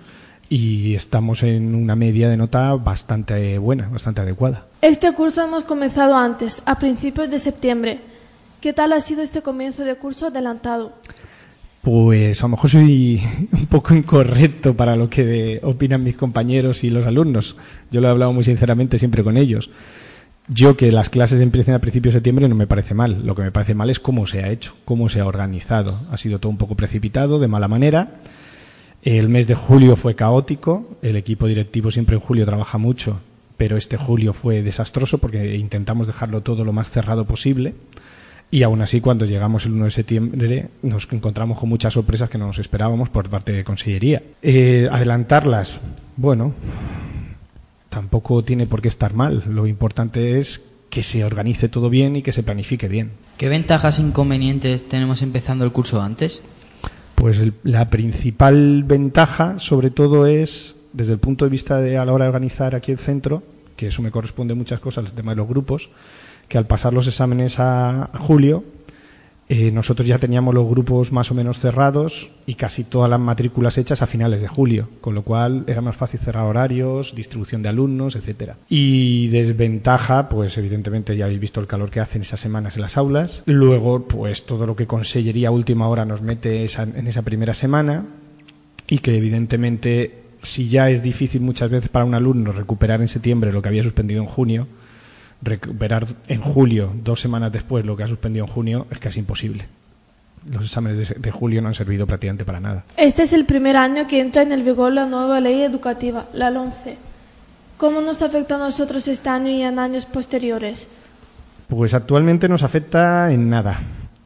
y 0.50 0.96
estamos 0.96 1.44
en 1.44 1.76
una 1.76 1.96
media 1.96 2.30
de 2.30 2.38
nota 2.38 2.74
bastante 2.74 3.58
buena, 3.58 3.88
bastante 3.88 4.22
adecuada. 4.22 4.66
Este 4.82 5.12
curso 5.14 5.44
hemos 5.44 5.64
comenzado 5.64 6.16
antes, 6.16 6.62
a 6.66 6.78
principios 6.78 7.30
de 7.30 7.40
septiembre. 7.40 8.00
¿Qué 8.60 8.74
tal 8.74 8.94
ha 8.94 9.02
sido 9.02 9.22
este 9.22 9.42
comienzo 9.42 9.84
de 9.86 9.96
curso 9.96 10.28
adelantado? 10.28 10.94
Pues 11.82 12.42
a 12.42 12.44
lo 12.44 12.50
mejor 12.50 12.70
soy 12.70 13.22
un 13.54 13.66
poco 13.68 13.96
incorrecto 13.96 14.76
para 14.76 14.96
lo 14.96 15.10
que 15.10 15.60
opinan 15.64 16.04
mis 16.04 16.16
compañeros 16.16 16.84
y 16.84 16.90
los 16.90 17.08
alumnos. 17.08 17.56
Yo 17.90 18.02
lo 18.02 18.08
he 18.08 18.12
hablado 18.12 18.34
muy 18.34 18.44
sinceramente 18.44 19.00
siempre 19.00 19.24
con 19.24 19.38
ellos. 19.38 19.70
Yo 20.54 20.76
que 20.76 20.92
las 20.92 21.08
clases 21.08 21.40
empiecen 21.40 21.76
a 21.76 21.80
principios 21.80 22.14
de 22.14 22.18
septiembre 22.18 22.50
no 22.50 22.56
me 22.56 22.68
parece 22.68 22.94
mal. 22.94 23.26
Lo 23.26 23.36
que 23.36 23.42
me 23.42 23.54
parece 23.54 23.74
mal 23.74 23.90
es 23.90 24.02
cómo 24.02 24.28
se 24.28 24.44
ha 24.44 24.50
hecho, 24.50 24.76
cómo 24.84 25.08
se 25.08 25.22
ha 25.22 25.26
organizado. 25.26 26.02
Ha 26.12 26.18
sido 26.18 26.40
todo 26.40 26.50
un 26.50 26.58
poco 26.58 26.76
precipitado, 26.76 27.40
de 27.40 27.48
mala 27.48 27.70
manera. 27.70 28.20
El 29.02 29.30
mes 29.30 29.48
de 29.48 29.56
julio 29.56 29.96
fue 29.96 30.14
caótico. 30.14 30.90
El 31.02 31.16
equipo 31.16 31.48
directivo 31.48 31.90
siempre 31.90 32.16
en 32.16 32.22
julio 32.22 32.46
trabaja 32.46 32.78
mucho, 32.78 33.22
pero 33.56 33.78
este 33.78 33.96
julio 33.96 34.34
fue 34.34 34.62
desastroso 34.62 35.20
porque 35.20 35.56
intentamos 35.56 36.08
dejarlo 36.08 36.42
todo 36.42 36.66
lo 36.66 36.74
más 36.74 36.92
cerrado 36.92 37.24
posible. 37.24 37.74
Y 38.52 38.64
aún 38.64 38.82
así, 38.82 39.00
cuando 39.00 39.24
llegamos 39.24 39.66
el 39.66 39.72
1 39.72 39.86
de 39.86 39.92
septiembre, 39.92 40.68
nos 40.82 41.08
encontramos 41.14 41.60
con 41.60 41.70
muchas 41.70 41.94
sorpresas 41.94 42.30
que 42.30 42.38
no 42.38 42.48
nos 42.48 42.60
esperábamos 42.60 43.08
por 43.08 43.30
parte 43.30 43.54
de 43.54 43.64
Consellería. 43.64 44.22
Eh, 44.42 44.90
adelantarlas, 44.92 45.80
bueno, 46.18 46.54
tampoco 47.92 48.44
tiene 48.44 48.66
por 48.66 48.82
qué 48.82 48.88
estar 48.88 49.14
mal. 49.14 49.44
Lo 49.48 49.68
importante 49.68 50.40
es 50.40 50.64
que 50.90 51.04
se 51.04 51.24
organice 51.24 51.70
todo 51.70 51.90
bien 51.92 52.16
y 52.16 52.22
que 52.24 52.32
se 52.32 52.42
planifique 52.42 52.88
bien. 52.88 53.12
¿Qué 53.38 53.50
ventajas 53.50 54.00
e 54.00 54.02
inconvenientes 54.02 54.88
tenemos 54.90 55.22
empezando 55.22 55.64
el 55.66 55.72
curso 55.72 56.02
antes? 56.02 56.42
Pues 57.16 57.38
el- 57.38 57.54
la 57.64 57.90
principal 57.90 58.84
ventaja, 58.84 59.60
sobre 59.60 59.92
todo, 59.92 60.26
es 60.26 60.76
desde 60.94 61.14
el 61.14 61.20
punto 61.20 61.46
de 61.46 61.52
vista 61.52 61.80
de 61.80 61.98
a 61.98 62.06
la 62.06 62.14
hora 62.14 62.26
de 62.26 62.30
organizar 62.30 62.76
aquí 62.76 62.92
el 62.92 62.98
centro, 62.98 63.44
que 63.76 63.88
eso 63.88 64.02
me 64.02 64.12
corresponde 64.12 64.54
muchas 64.56 64.80
cosas, 64.80 65.06
el 65.06 65.12
tema 65.14 65.32
de 65.34 65.38
los 65.38 65.48
grupos, 65.48 65.90
que 66.48 66.58
al 66.58 66.66
pasar 66.66 66.92
los 66.94 67.08
exámenes 67.08 67.60
a, 67.60 68.06
a 68.12 68.18
julio, 68.20 68.64
eh, 69.54 69.70
nosotros 69.70 70.08
ya 70.08 70.18
teníamos 70.18 70.54
los 70.56 70.66
grupos 70.66 71.12
más 71.12 71.30
o 71.30 71.34
menos 71.34 71.60
cerrados 71.60 72.30
y 72.46 72.54
casi 72.56 72.86
todas 72.86 73.10
las 73.10 73.20
matrículas 73.20 73.78
hechas 73.78 74.02
a 74.02 74.08
finales 74.08 74.42
de 74.42 74.48
julio, 74.48 74.88
con 75.02 75.14
lo 75.14 75.24
cual 75.24 75.66
era 75.68 75.82
más 75.82 75.98
fácil 75.98 76.22
cerrar 76.22 76.46
horarios, 76.46 77.14
distribución 77.14 77.62
de 77.62 77.68
alumnos, 77.68 78.16
etcétera. 78.16 78.56
Y 78.70 79.28
desventaja, 79.28 80.30
pues 80.30 80.58
evidentemente 80.58 81.18
ya 81.18 81.26
habéis 81.26 81.42
visto 81.42 81.60
el 81.60 81.68
calor 81.68 81.90
que 81.92 82.00
hacen 82.00 82.22
esas 82.22 82.40
semanas 82.40 82.78
en 82.78 82.84
las 82.84 82.96
aulas. 82.96 83.44
Luego, 83.46 84.08
pues 84.08 84.46
todo 84.46 84.66
lo 84.66 84.78
que 84.78 84.88
Consellería 84.88 85.52
última 85.52 85.90
hora 85.90 86.06
nos 86.06 86.22
mete 86.22 86.64
esa- 86.64 86.84
en 86.84 87.08
esa 87.08 87.24
primera 87.24 87.54
semana 87.54 88.06
y 88.88 89.00
que 89.00 89.18
evidentemente 89.18 90.22
si 90.44 90.70
ya 90.70 90.90
es 90.90 91.04
difícil 91.04 91.42
muchas 91.42 91.70
veces 91.70 91.90
para 91.90 92.06
un 92.06 92.14
alumno 92.16 92.54
recuperar 92.54 93.02
en 93.02 93.10
septiembre 93.10 93.52
lo 93.52 93.62
que 93.62 93.68
había 93.68 93.84
suspendido 93.84 94.22
en 94.22 94.28
junio, 94.28 94.68
recuperar 95.42 96.08
en 96.28 96.42
julio, 96.42 96.92
dos 97.04 97.20
semanas 97.20 97.52
después, 97.52 97.86
lo 97.86 97.98
que 97.98 98.04
ha 98.04 98.08
suspendido 98.08 98.46
en 98.46 98.52
junio, 98.52 98.88
es 98.92 99.00
casi 99.00 99.20
imposible. 99.20 99.66
Los 100.50 100.66
exámenes 100.66 101.10
de, 101.10 101.16
de 101.16 101.32
julio 101.32 101.62
no 101.62 101.68
han 101.68 101.76
servido 101.76 102.08
prácticamente 102.08 102.46
para 102.46 102.60
nada. 102.60 102.84
Este 102.98 103.24
es 103.24 103.34
el 103.34 103.46
primer 103.46 103.78
año 103.78 104.08
que 104.08 104.20
entra 104.20 104.42
en 104.42 104.52
el 104.52 104.64
vigor 104.64 104.92
la 104.92 105.06
nueva 105.06 105.40
ley 105.40 105.62
educativa, 105.62 106.26
la 106.34 106.50
LONCE. 106.50 106.98
¿Cómo 107.78 108.02
nos 108.02 108.22
afecta 108.22 108.56
a 108.56 108.60
nosotros 108.60 109.08
este 109.08 109.30
año 109.30 109.50
y 109.50 109.64
en 109.64 109.80
años 109.80 110.06
posteriores? 110.06 110.88
Pues 111.68 111.94
actualmente 111.94 112.48
nos 112.48 112.64
afecta 112.64 113.32
en 113.32 113.50
nada 113.50 113.80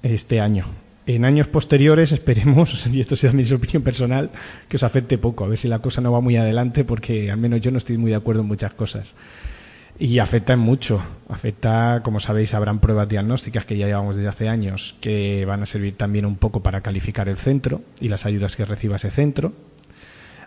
este 0.03 0.41
año. 0.41 0.65
En 1.07 1.23
años 1.23 1.47
posteriores 1.47 2.11
esperemos, 2.11 2.85
y 2.91 2.99
esto 2.99 3.15
sea 3.15 3.31
mi 3.31 3.49
opinión 3.49 3.83
personal, 3.83 4.31
que 4.67 4.77
os 4.77 4.83
afecte 4.83 5.17
poco, 5.17 5.45
a 5.45 5.47
ver 5.47 5.57
si 5.57 5.67
la 5.67 5.79
cosa 5.79 6.01
no 6.01 6.11
va 6.11 6.19
muy 6.19 6.35
adelante, 6.35 6.83
porque 6.83 7.31
al 7.31 7.37
menos 7.37 7.61
yo 7.61 7.71
no 7.71 7.77
estoy 7.77 7.97
muy 7.97 8.11
de 8.11 8.17
acuerdo 8.17 8.41
en 8.41 8.47
muchas 8.47 8.73
cosas. 8.73 9.13
Y 9.97 10.19
afecta 10.19 10.53
en 10.53 10.59
mucho. 10.59 11.01
Afecta, 11.29 12.01
como 12.03 12.19
sabéis, 12.19 12.53
habrán 12.53 12.79
pruebas 12.79 13.07
diagnósticas 13.07 13.65
que 13.65 13.77
ya 13.77 13.87
llevamos 13.87 14.15
desde 14.15 14.29
hace 14.29 14.49
años 14.49 14.95
que 14.99 15.45
van 15.45 15.63
a 15.63 15.65
servir 15.65 15.95
también 15.95 16.25
un 16.25 16.35
poco 16.35 16.61
para 16.61 16.81
calificar 16.81 17.29
el 17.29 17.37
centro 17.37 17.81
y 17.99 18.09
las 18.09 18.25
ayudas 18.25 18.55
que 18.55 18.65
reciba 18.65 18.97
ese 18.97 19.09
centro. 19.09 19.53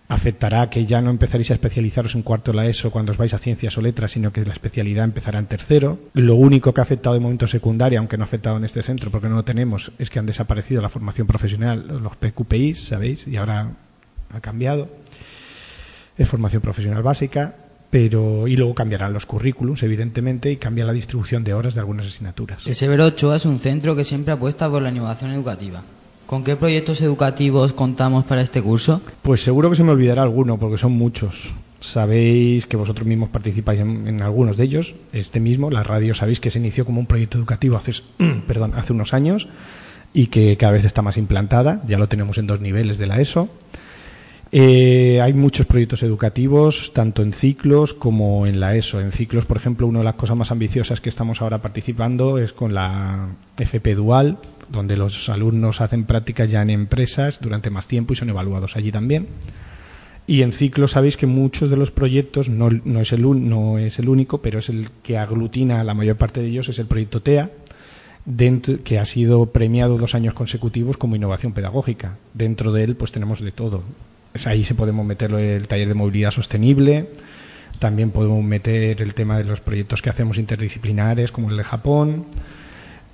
afectará 0.08 0.70
que 0.70 0.86
ya 0.86 1.02
no 1.02 1.10
empezaréis 1.10 1.50
a 1.50 1.54
especializaros 1.54 2.14
en 2.14 2.22
cuarto 2.22 2.52
la 2.52 2.66
ESO 2.66 2.90
cuando 2.90 3.12
os 3.12 3.18
vais 3.18 3.34
a 3.34 3.38
ciencias 3.38 3.76
o 3.76 3.82
letras, 3.82 4.12
sino 4.12 4.32
que 4.32 4.44
la 4.44 4.52
especialidad 4.52 5.04
empezará 5.04 5.38
en 5.38 5.46
tercero. 5.46 5.98
Lo 6.14 6.34
único 6.34 6.72
que 6.72 6.80
ha 6.80 6.82
afectado 6.82 7.14
de 7.14 7.20
momento 7.20 7.46
secundaria, 7.46 7.98
aunque 7.98 8.16
no 8.16 8.24
ha 8.24 8.24
afectado 8.24 8.56
en 8.56 8.64
este 8.64 8.82
centro 8.82 9.10
porque 9.10 9.28
no 9.28 9.36
lo 9.36 9.44
tenemos, 9.44 9.92
es 9.98 10.08
que 10.08 10.18
han 10.18 10.26
desaparecido 10.26 10.80
la 10.80 10.88
formación 10.88 11.26
profesional, 11.26 12.00
los 12.02 12.16
PQPIs, 12.16 12.84
¿sabéis? 12.84 13.26
Y 13.26 13.36
ahora 13.36 13.72
ha 14.32 14.40
cambiado. 14.40 14.88
Es 16.16 16.26
formación 16.26 16.62
profesional 16.62 17.02
básica, 17.02 17.54
pero 17.90 18.48
y 18.48 18.56
luego 18.56 18.74
cambiarán 18.74 19.12
los 19.12 19.26
currículums, 19.26 19.82
evidentemente, 19.82 20.50
y 20.52 20.56
cambia 20.56 20.84
la 20.84 20.92
distribución 20.92 21.44
de 21.44 21.54
horas 21.54 21.74
de 21.74 21.80
algunas 21.80 22.06
asignaturas. 22.06 22.66
El 22.66 22.74
Severo 22.74 23.06
Ochoa 23.06 23.36
es 23.36 23.46
un 23.46 23.58
centro 23.58 23.96
que 23.96 24.04
siempre 24.04 24.32
apuesta 24.32 24.68
por 24.68 24.82
la 24.82 24.90
innovación 24.90 25.30
educativa. 25.32 25.82
¿Con 26.26 26.44
qué 26.44 26.56
proyectos 26.56 27.00
educativos 27.00 27.72
contamos 27.72 28.24
para 28.24 28.42
este 28.42 28.60
curso? 28.60 29.00
Pues 29.22 29.42
seguro 29.42 29.70
que 29.70 29.76
se 29.76 29.84
me 29.84 29.92
olvidará 29.92 30.22
alguno, 30.22 30.58
porque 30.58 30.76
son 30.76 30.92
muchos. 30.92 31.54
Sabéis 31.80 32.66
que 32.66 32.76
vosotros 32.76 33.06
mismos 33.06 33.30
participáis 33.30 33.80
en, 33.80 34.06
en 34.06 34.20
algunos 34.20 34.58
de 34.58 34.64
ellos. 34.64 34.94
Este 35.14 35.40
mismo, 35.40 35.70
la 35.70 35.82
radio, 35.82 36.14
sabéis 36.14 36.40
que 36.40 36.50
se 36.50 36.58
inició 36.58 36.84
como 36.84 37.00
un 37.00 37.06
proyecto 37.06 37.38
educativo 37.38 37.78
hace, 37.78 37.92
perdón, 38.46 38.72
hace 38.76 38.92
unos 38.92 39.14
años 39.14 39.48
y 40.12 40.26
que 40.26 40.56
cada 40.56 40.72
vez 40.72 40.84
está 40.84 41.00
más 41.00 41.16
implantada. 41.16 41.82
Ya 41.86 41.96
lo 41.96 42.08
tenemos 42.08 42.36
en 42.36 42.46
dos 42.46 42.60
niveles 42.60 42.98
de 42.98 43.06
la 43.06 43.20
ESO. 43.20 43.48
Eh, 44.50 45.20
hay 45.20 45.34
muchos 45.34 45.66
proyectos 45.66 46.02
educativos, 46.02 46.92
tanto 46.94 47.22
en 47.22 47.34
ciclos 47.34 47.92
como 47.92 48.46
en 48.46 48.60
la 48.60 48.76
ESO. 48.76 49.00
En 49.00 49.12
ciclos, 49.12 49.44
por 49.44 49.58
ejemplo, 49.58 49.86
una 49.86 49.98
de 49.98 50.06
las 50.06 50.14
cosas 50.14 50.36
más 50.36 50.50
ambiciosas 50.50 51.00
que 51.00 51.10
estamos 51.10 51.42
ahora 51.42 51.58
participando 51.58 52.38
es 52.38 52.52
con 52.52 52.72
la 52.72 53.28
FP 53.58 53.94
Dual, 53.94 54.38
donde 54.70 54.96
los 54.96 55.28
alumnos 55.28 55.82
hacen 55.82 56.04
prácticas 56.04 56.50
ya 56.50 56.62
en 56.62 56.70
empresas 56.70 57.40
durante 57.40 57.68
más 57.68 57.88
tiempo 57.88 58.14
y 58.14 58.16
son 58.16 58.30
evaluados 58.30 58.76
allí 58.76 58.90
también. 58.90 59.26
Y 60.26 60.42
en 60.42 60.52
ciclos 60.52 60.92
sabéis 60.92 61.16
que 61.16 61.26
muchos 61.26 61.70
de 61.70 61.76
los 61.76 61.90
proyectos, 61.90 62.48
no, 62.48 62.68
es 63.00 63.12
el, 63.12 63.48
no 63.48 63.78
es 63.78 63.98
el 63.98 64.08
único, 64.08 64.38
pero 64.38 64.58
es 64.58 64.68
el 64.68 64.88
que 65.02 65.18
aglutina 65.18 65.84
la 65.84 65.94
mayor 65.94 66.16
parte 66.16 66.40
de 66.40 66.48
ellos, 66.48 66.68
es 66.68 66.78
el 66.78 66.86
proyecto 66.86 67.20
TEA, 67.20 67.50
que 68.84 68.98
ha 68.98 69.06
sido 69.06 69.46
premiado 69.46 69.96
dos 69.96 70.14
años 70.14 70.34
consecutivos 70.34 70.98
como 70.98 71.16
innovación 71.16 71.52
pedagógica. 71.52 72.16
Dentro 72.34 72.72
de 72.72 72.84
él, 72.84 72.94
pues 72.94 73.10
tenemos 73.10 73.40
de 73.40 73.52
todo. 73.52 73.82
Ahí 74.44 74.64
se 74.64 74.74
podemos 74.74 75.04
meter 75.04 75.32
del 75.32 75.66
taller 75.66 75.88
de 75.88 75.94
movilidad 75.94 76.30
sostenible, 76.30 77.06
también 77.78 78.10
podemos 78.10 78.42
meter 78.44 79.00
el 79.02 79.14
tema 79.14 79.38
de 79.38 79.44
los 79.44 79.60
proyectos 79.60 80.02
que 80.02 80.10
hacemos 80.10 80.38
interdisciplinares, 80.38 81.30
como 81.30 81.50
el 81.50 81.56
de 81.56 81.64
Japón. 81.64 82.26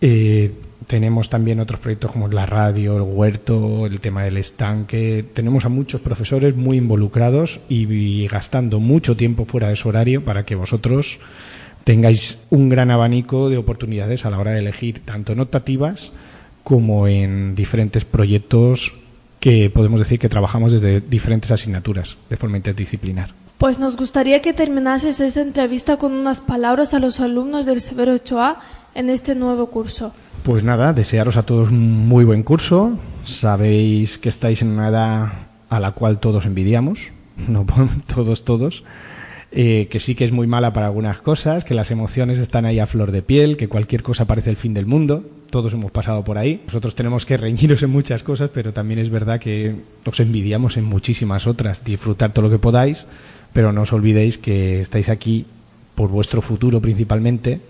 Eh, 0.00 0.52
tenemos 0.86 1.30
también 1.30 1.60
otros 1.60 1.80
proyectos 1.80 2.12
como 2.12 2.28
la 2.28 2.46
radio, 2.46 2.96
el 2.96 3.02
huerto, 3.02 3.86
el 3.86 4.00
tema 4.00 4.24
del 4.24 4.36
estanque. 4.36 5.24
Tenemos 5.34 5.64
a 5.64 5.68
muchos 5.68 6.00
profesores 6.00 6.56
muy 6.56 6.78
involucrados 6.78 7.60
y, 7.68 7.90
y 7.92 8.26
gastando 8.28 8.80
mucho 8.80 9.16
tiempo 9.16 9.44
fuera 9.44 9.68
de 9.68 9.76
su 9.76 9.88
horario 9.88 10.24
para 10.24 10.44
que 10.44 10.54
vosotros 10.54 11.18
tengáis 11.84 12.38
un 12.50 12.68
gran 12.68 12.90
abanico 12.90 13.50
de 13.50 13.58
oportunidades 13.58 14.24
a 14.24 14.30
la 14.30 14.38
hora 14.38 14.52
de 14.52 14.60
elegir 14.60 15.00
tanto 15.04 15.32
en 15.32 15.40
optativas 15.40 16.12
como 16.64 17.06
en 17.06 17.54
diferentes 17.54 18.06
proyectos 18.06 18.92
que 19.44 19.68
podemos 19.68 20.00
decir 20.00 20.18
que 20.18 20.30
trabajamos 20.30 20.72
desde 20.72 21.02
diferentes 21.02 21.50
asignaturas 21.50 22.16
de 22.30 22.38
forma 22.38 22.56
interdisciplinar. 22.56 23.34
Pues 23.58 23.78
nos 23.78 23.98
gustaría 23.98 24.40
que 24.40 24.54
terminases 24.54 25.20
esta 25.20 25.42
entrevista 25.42 25.98
con 25.98 26.14
unas 26.14 26.40
palabras 26.40 26.94
a 26.94 26.98
los 26.98 27.20
alumnos 27.20 27.66
del 27.66 27.82
Severo 27.82 28.14
Ochoa 28.14 28.60
en 28.94 29.10
este 29.10 29.34
nuevo 29.34 29.66
curso. 29.66 30.14
Pues 30.44 30.64
nada, 30.64 30.94
desearos 30.94 31.36
a 31.36 31.42
todos 31.42 31.68
un 31.68 32.08
muy 32.08 32.24
buen 32.24 32.42
curso. 32.42 32.98
Sabéis 33.26 34.16
que 34.16 34.30
estáis 34.30 34.62
en 34.62 34.68
una 34.68 34.88
edad 34.88 35.32
a 35.68 35.78
la 35.78 35.90
cual 35.90 36.20
todos 36.20 36.46
envidiamos, 36.46 37.10
no 37.36 37.66
todos, 38.14 38.46
todos. 38.46 38.82
Eh, 39.52 39.88
que 39.90 40.00
sí 40.00 40.14
que 40.14 40.24
es 40.24 40.32
muy 40.32 40.46
mala 40.46 40.72
para 40.72 40.86
algunas 40.86 41.18
cosas, 41.18 41.64
que 41.64 41.74
las 41.74 41.90
emociones 41.90 42.38
están 42.38 42.64
ahí 42.64 42.80
a 42.80 42.86
flor 42.86 43.12
de 43.12 43.20
piel, 43.20 43.58
que 43.58 43.68
cualquier 43.68 44.02
cosa 44.02 44.24
parece 44.24 44.48
el 44.48 44.56
fin 44.56 44.72
del 44.72 44.86
mundo. 44.86 45.22
Todos 45.54 45.72
hemos 45.72 45.92
pasado 45.92 46.24
por 46.24 46.36
ahí. 46.36 46.62
Nosotros 46.66 46.96
tenemos 46.96 47.24
que 47.24 47.36
reñiros 47.36 47.80
en 47.84 47.90
muchas 47.90 48.24
cosas, 48.24 48.50
pero 48.52 48.72
también 48.72 48.98
es 48.98 49.08
verdad 49.08 49.38
que 49.38 49.76
os 50.04 50.18
envidiamos 50.18 50.76
en 50.76 50.82
muchísimas 50.82 51.46
otras. 51.46 51.84
Disfrutar 51.84 52.32
todo 52.32 52.46
lo 52.46 52.50
que 52.50 52.58
podáis, 52.58 53.06
pero 53.52 53.72
no 53.72 53.82
os 53.82 53.92
olvidéis 53.92 54.36
que 54.36 54.80
estáis 54.80 55.08
aquí 55.08 55.46
por 55.94 56.10
vuestro 56.10 56.42
futuro 56.42 56.80
principalmente 56.80 57.60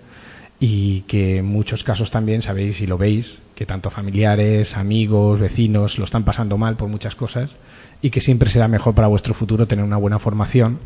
y 0.59 1.01
que 1.01 1.37
en 1.37 1.45
muchos 1.45 1.83
casos 1.83 2.09
también 2.09 2.41
sabéis 2.41 2.81
y 2.81 2.87
lo 2.87 2.97
veis 2.97 3.37
que 3.53 3.67
tanto 3.67 3.91
familiares, 3.91 4.77
amigos, 4.77 5.39
vecinos 5.39 5.99
lo 5.99 6.05
están 6.05 6.23
pasando 6.23 6.57
mal 6.57 6.77
por 6.77 6.89
muchas 6.89 7.13
cosas 7.13 7.51
y 8.01 8.09
que 8.09 8.19
siempre 8.19 8.49
será 8.49 8.67
mejor 8.67 8.95
para 8.95 9.09
vuestro 9.09 9.35
futuro 9.35 9.67
tener 9.67 9.85
una 9.85 9.97
buena 9.97 10.17
formación 10.17 10.79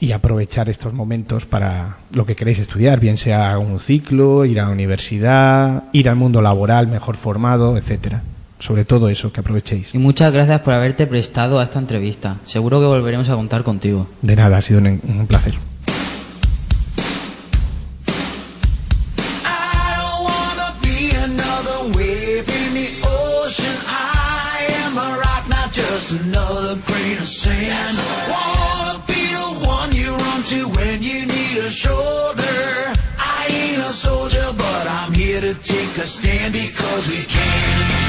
y 0.00 0.12
aprovechar 0.12 0.68
estos 0.68 0.92
momentos 0.92 1.46
para 1.46 1.96
lo 2.12 2.26
que 2.26 2.36
queréis 2.36 2.58
estudiar, 2.58 3.00
bien 3.00 3.18
sea 3.18 3.58
un 3.58 3.80
ciclo, 3.80 4.44
ir 4.44 4.60
a 4.60 4.64
la 4.64 4.70
universidad, 4.70 5.84
ir 5.92 6.08
al 6.08 6.16
mundo 6.16 6.42
laboral 6.42 6.86
mejor 6.86 7.16
formado, 7.16 7.76
etcétera. 7.76 8.22
Sobre 8.58 8.86
todo 8.86 9.10
eso, 9.10 9.32
que 9.32 9.40
aprovechéis. 9.40 9.94
Y 9.94 9.98
muchas 9.98 10.32
gracias 10.32 10.62
por 10.62 10.72
haberte 10.72 11.06
prestado 11.06 11.58
a 11.60 11.64
esta 11.64 11.78
entrevista. 11.78 12.36
Seguro 12.46 12.80
que 12.80 12.86
volveremos 12.86 13.28
a 13.28 13.34
contar 13.34 13.62
contigo. 13.62 14.06
De 14.22 14.34
nada, 14.34 14.56
ha 14.56 14.62
sido 14.62 14.80
un, 14.80 14.86
un 14.86 15.26
placer. 15.26 15.54
Take 35.96 36.04
a 36.04 36.06
stand 36.06 36.52
because 36.52 37.08
we 37.08 37.22
can. 37.22 38.05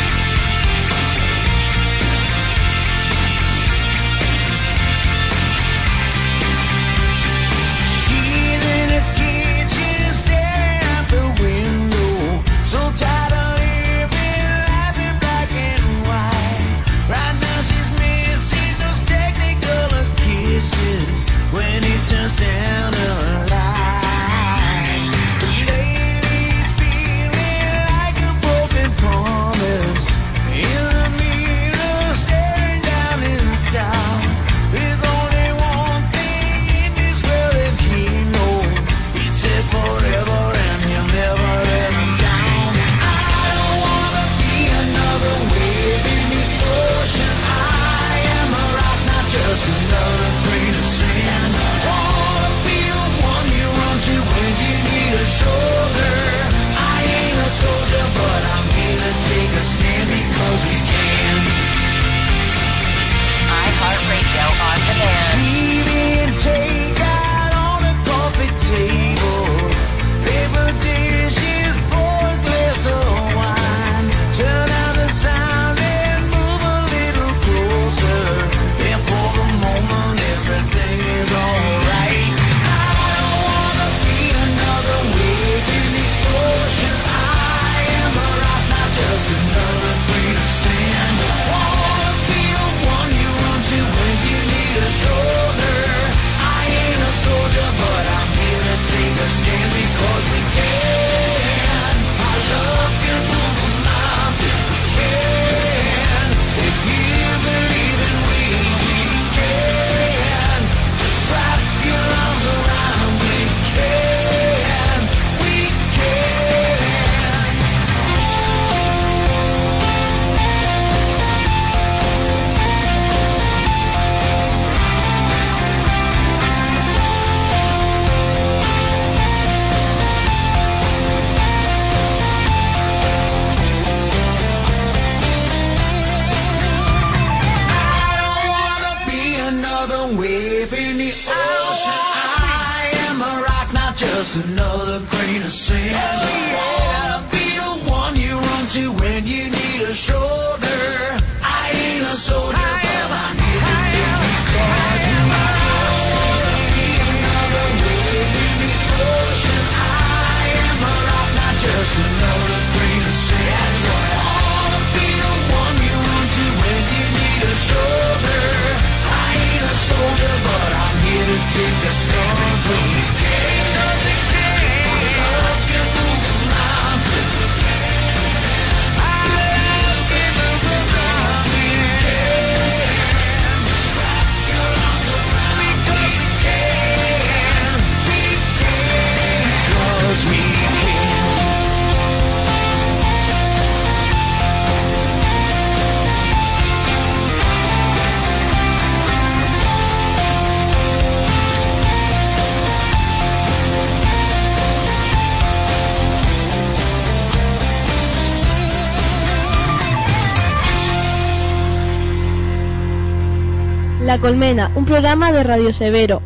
La 214.08 214.20
Colmena, 214.20 214.72
un 214.74 214.86
programa 214.86 215.34
de 215.34 215.44
Radio 215.44 215.74
Severo. 215.74 216.22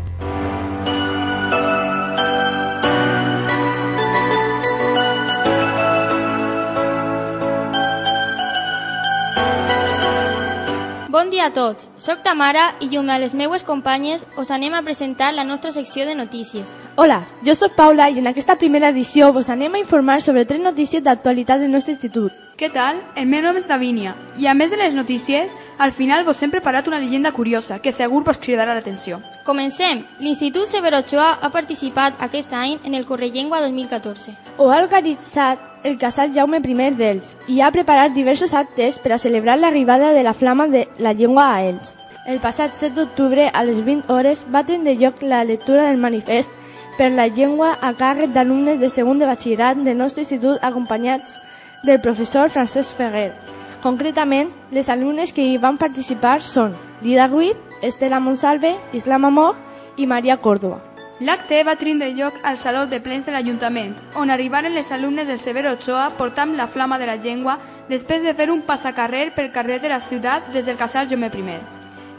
Bon 11.10 11.32
dia 11.32 11.48
a 11.48 11.54
tots. 11.54 11.90
Soc 11.98 12.22
Tamara 12.22 12.76
i 12.80 12.92
junt 12.92 13.10
a 13.10 13.18
les 13.18 13.34
meues 13.34 13.64
companyes 13.66 14.28
us 14.38 14.52
anem 14.52 14.78
a 14.78 14.84
presentar 14.86 15.34
la 15.34 15.44
nostra 15.44 15.72
secció 15.72 16.06
de 16.06 16.14
notícies. 16.14 16.78
Hola, 16.98 17.24
jo 17.42 17.58
sóc 17.58 17.74
Paula 17.74 18.12
i 18.12 18.22
en 18.22 18.30
aquesta 18.30 18.60
primera 18.62 18.94
edició 18.94 19.34
vos 19.34 19.50
anem 19.50 19.74
a 19.74 19.82
informar 19.82 20.22
sobre 20.22 20.46
tres 20.46 20.62
notícies 20.62 21.02
d'actualitat 21.02 21.66
del 21.66 21.74
nostre 21.74 21.98
institut. 21.98 22.51
Què 22.62 22.68
tal? 22.70 23.00
El 23.18 23.26
meu 23.26 23.42
nom 23.42 23.56
és 23.58 23.66
Davínia 23.66 24.12
i 24.38 24.46
a 24.46 24.52
més 24.54 24.70
de 24.70 24.78
les 24.78 24.94
notícies, 24.94 25.50
al 25.82 25.90
final 25.98 26.22
vos 26.28 26.44
hem 26.46 26.52
preparat 26.54 26.86
una 26.92 27.00
llegenda 27.02 27.32
curiosa 27.34 27.80
que 27.82 27.90
segur 27.92 28.20
vos 28.28 28.38
cridarà 28.38 28.76
l'atenció. 28.78 29.18
Comencem. 29.48 30.04
L'Institut 30.20 30.70
Severo 30.70 31.00
Ochoa 31.02 31.40
ha 31.42 31.50
participat 31.50 32.22
aquest 32.22 32.54
any 32.54 32.78
en 32.86 32.94
el 32.94 33.08
Correllengua 33.10 33.64
2014. 33.66 34.36
Ho 34.60 34.70
ha 34.70 34.84
organitzat 34.84 35.58
el 35.90 35.98
casal 35.98 36.36
Jaume 36.38 36.62
I 36.62 36.94
d'Ells 37.02 37.34
i 37.48 37.62
ha 37.62 37.74
preparat 37.74 38.14
diversos 38.14 38.54
actes 38.54 39.00
per 39.00 39.14
a 39.14 39.18
celebrar 39.18 39.58
l'arribada 39.58 40.14
de 40.14 40.22
la 40.22 40.38
flama 40.38 40.68
de 40.68 40.88
la 41.00 41.14
llengua 41.14 41.56
a 41.56 41.64
Ells. 41.66 41.96
El 42.28 42.38
passat 42.46 42.76
7 42.78 42.94
d'octubre 42.94 43.50
a 43.50 43.64
les 43.64 43.84
20 43.84 44.14
hores 44.14 44.46
va 44.54 44.64
tindre 44.64 45.00
lloc 45.02 45.24
la 45.24 45.44
lectura 45.44 45.90
del 45.90 45.98
manifest 45.98 46.52
per 46.96 47.10
la 47.10 47.26
llengua 47.26 47.80
a 47.82 47.96
càrrec 47.98 48.30
d'alumnes 48.30 48.80
de 48.80 48.92
segon 48.92 49.18
de 49.18 49.26
batxillerat 49.26 49.82
del 49.82 49.98
nostre 49.98 50.22
institut 50.22 50.62
acompanyats 50.62 51.40
del 51.84 52.00
professor 52.00 52.50
Francesc 52.50 52.96
Ferrer. 52.96 53.34
Concretament, 53.82 54.52
les 54.70 54.90
alumnes 54.90 55.34
que 55.34 55.42
hi 55.42 55.58
van 55.58 55.80
participar 55.82 56.40
són 56.46 56.76
Lida 57.02 57.26
Ruiz, 57.28 57.58
Estela 57.82 58.20
Monsalve, 58.20 58.76
Islam 58.94 59.26
Amor 59.26 59.56
i 59.98 60.06
Maria 60.06 60.38
Córdoba. 60.38 60.82
L'acte 61.22 61.64
va 61.64 61.76
tindre 61.78 62.12
lloc 62.14 62.34
al 62.44 62.58
Saló 62.58 62.86
de 62.90 63.00
Plens 63.02 63.26
de 63.26 63.34
l'Ajuntament, 63.34 63.96
on 64.18 64.30
arribaren 64.30 64.74
les 64.74 64.92
alumnes 64.92 65.28
del 65.28 65.38
Severo 65.38 65.74
Ochoa 65.74 66.12
portant 66.18 66.56
la 66.58 66.68
flama 66.68 66.98
de 66.98 67.06
la 67.10 67.18
llengua 67.18 67.60
després 67.90 68.24
de 68.24 68.34
fer 68.34 68.50
un 68.50 68.62
passacarrer 68.66 69.32
pel 69.36 69.52
carrer 69.52 69.82
de 69.82 69.90
la 69.90 70.02
ciutat 70.02 70.50
des 70.54 70.66
del 70.66 70.78
casal 70.78 71.10
Jaume 71.10 71.30
I. 71.34 71.60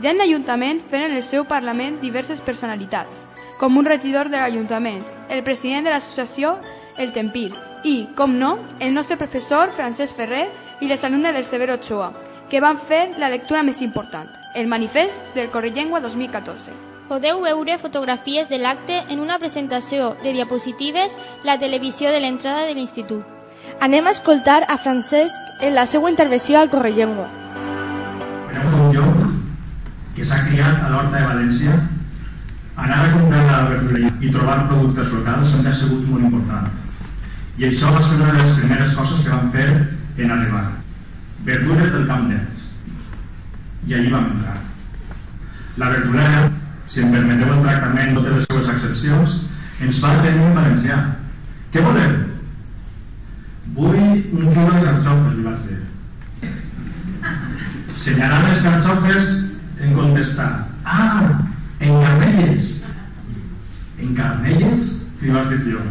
Ja 0.03 0.11
en 0.11 0.19
l'Ajuntament 0.19 0.81
feren 0.91 1.15
el 1.15 1.23
seu 1.23 1.45
Parlament 1.45 2.01
diverses 2.01 2.41
personalitats, 2.41 3.27
com 3.59 3.77
un 3.77 3.87
regidor 3.87 4.31
de 4.31 4.39
l'Ajuntament, 4.39 5.03
el 5.29 5.43
president 5.43 5.85
de 5.85 5.91
l'associació 5.91 6.57
El 7.03 7.13
Tempil 7.13 7.55
i, 7.85 8.07
com 8.15 8.39
no, 8.39 8.59
el 8.79 8.95
nostre 8.95 9.19
professor 9.19 9.73
Francesc 9.75 10.15
Ferrer 10.15 10.47
i 10.81 10.89
les 10.89 11.03
alumnes 11.05 11.35
del 11.35 11.45
Severo 11.45 11.75
Ochoa, 11.75 12.13
que 12.51 12.61
van 12.61 12.79
fer 12.79 13.15
la 13.19 13.31
lectura 13.33 13.63
més 13.67 13.81
important, 13.83 14.29
el 14.55 14.69
manifest 14.69 15.35
del 15.35 15.51
Correllengua 15.51 16.01
2014. 16.05 16.73
Podeu 17.09 17.43
veure 17.43 17.79
fotografies 17.83 18.49
de 18.49 18.59
l'acte 18.63 19.03
en 19.09 19.21
una 19.21 19.39
presentació 19.39 20.13
de 20.23 20.33
diapositives 20.33 21.17
la 21.45 21.59
televisió 21.59 22.11
de 22.11 22.21
l'entrada 22.21 22.67
de 22.69 22.77
l'institut. 22.79 23.25
Anem 23.81 24.07
a 24.07 24.15
escoltar 24.15 24.63
a 24.69 24.79
Francesc 24.79 25.35
en 25.61 25.75
la 25.75 25.87
seva 25.87 26.11
intervenció 26.11 26.61
al 26.61 26.71
Correllengua. 26.71 27.27
Érem 28.53 28.79
un 28.79 28.95
lloc 28.95 29.27
que 30.17 30.25
s'ha 30.29 30.45
criat 30.47 30.87
a 30.87 30.93
l'Horta 30.93 31.19
de 31.19 31.27
València. 31.27 31.81
Anar 32.77 33.01
a 33.03 33.11
comprar 33.13 33.43
la 33.49 33.65
verdura 33.73 34.15
i 34.21 34.31
trobar 34.31 34.63
productes 34.71 35.13
locals 35.17 35.57
sempre 35.57 35.73
ha 35.73 35.81
sigut 35.83 36.09
molt 36.09 36.31
important. 36.31 36.82
I 37.59 37.69
això 37.69 37.93
va 37.93 38.01
ser 38.03 38.19
una 38.21 38.33
de 38.33 38.41
les 38.41 38.59
primeres 38.59 38.95
coses 38.97 39.25
que 39.25 39.33
vam 39.33 39.51
fer 39.53 39.67
en 39.73 40.31
arribar. 40.31 40.65
Verdures 41.45 41.93
del 41.93 42.07
Camp 42.09 42.29
d'Ells. 42.31 42.67
I 43.89 43.97
allí 43.99 44.13
vam 44.13 44.31
entrar. 44.33 44.57
La 45.81 45.89
verdurera, 45.93 46.51
si 46.87 47.03
em 47.03 47.13
permeteu 47.13 47.53
el 47.53 47.65
tractament, 47.65 48.15
totes 48.17 48.39
les 48.39 48.49
seues 48.49 48.71
accepcions, 48.75 49.37
ens 49.85 50.01
va 50.05 50.15
tenir 50.23 50.47
en 50.49 50.57
valencià. 50.57 50.99
Què 51.73 51.85
voleu? 51.85 52.19
Vull 53.77 54.01
un 54.01 54.53
quilo 54.53 54.69
de 54.69 54.83
carxofes, 54.85 55.37
li 55.37 55.47
vaig 55.47 55.65
dir. 55.69 55.81
Senyalant 58.03 58.49
les 58.49 58.65
carxofes, 58.67 59.33
en 59.83 59.97
contestar, 59.97 60.51
ah, 60.85 61.41
en 61.81 62.01
Carnelles. 62.05 62.73
En 63.99 64.15
Carnelles? 64.19 64.89
Li 65.23 65.33
vaig 65.35 65.53
dir 65.53 65.77
jo. 65.77 65.83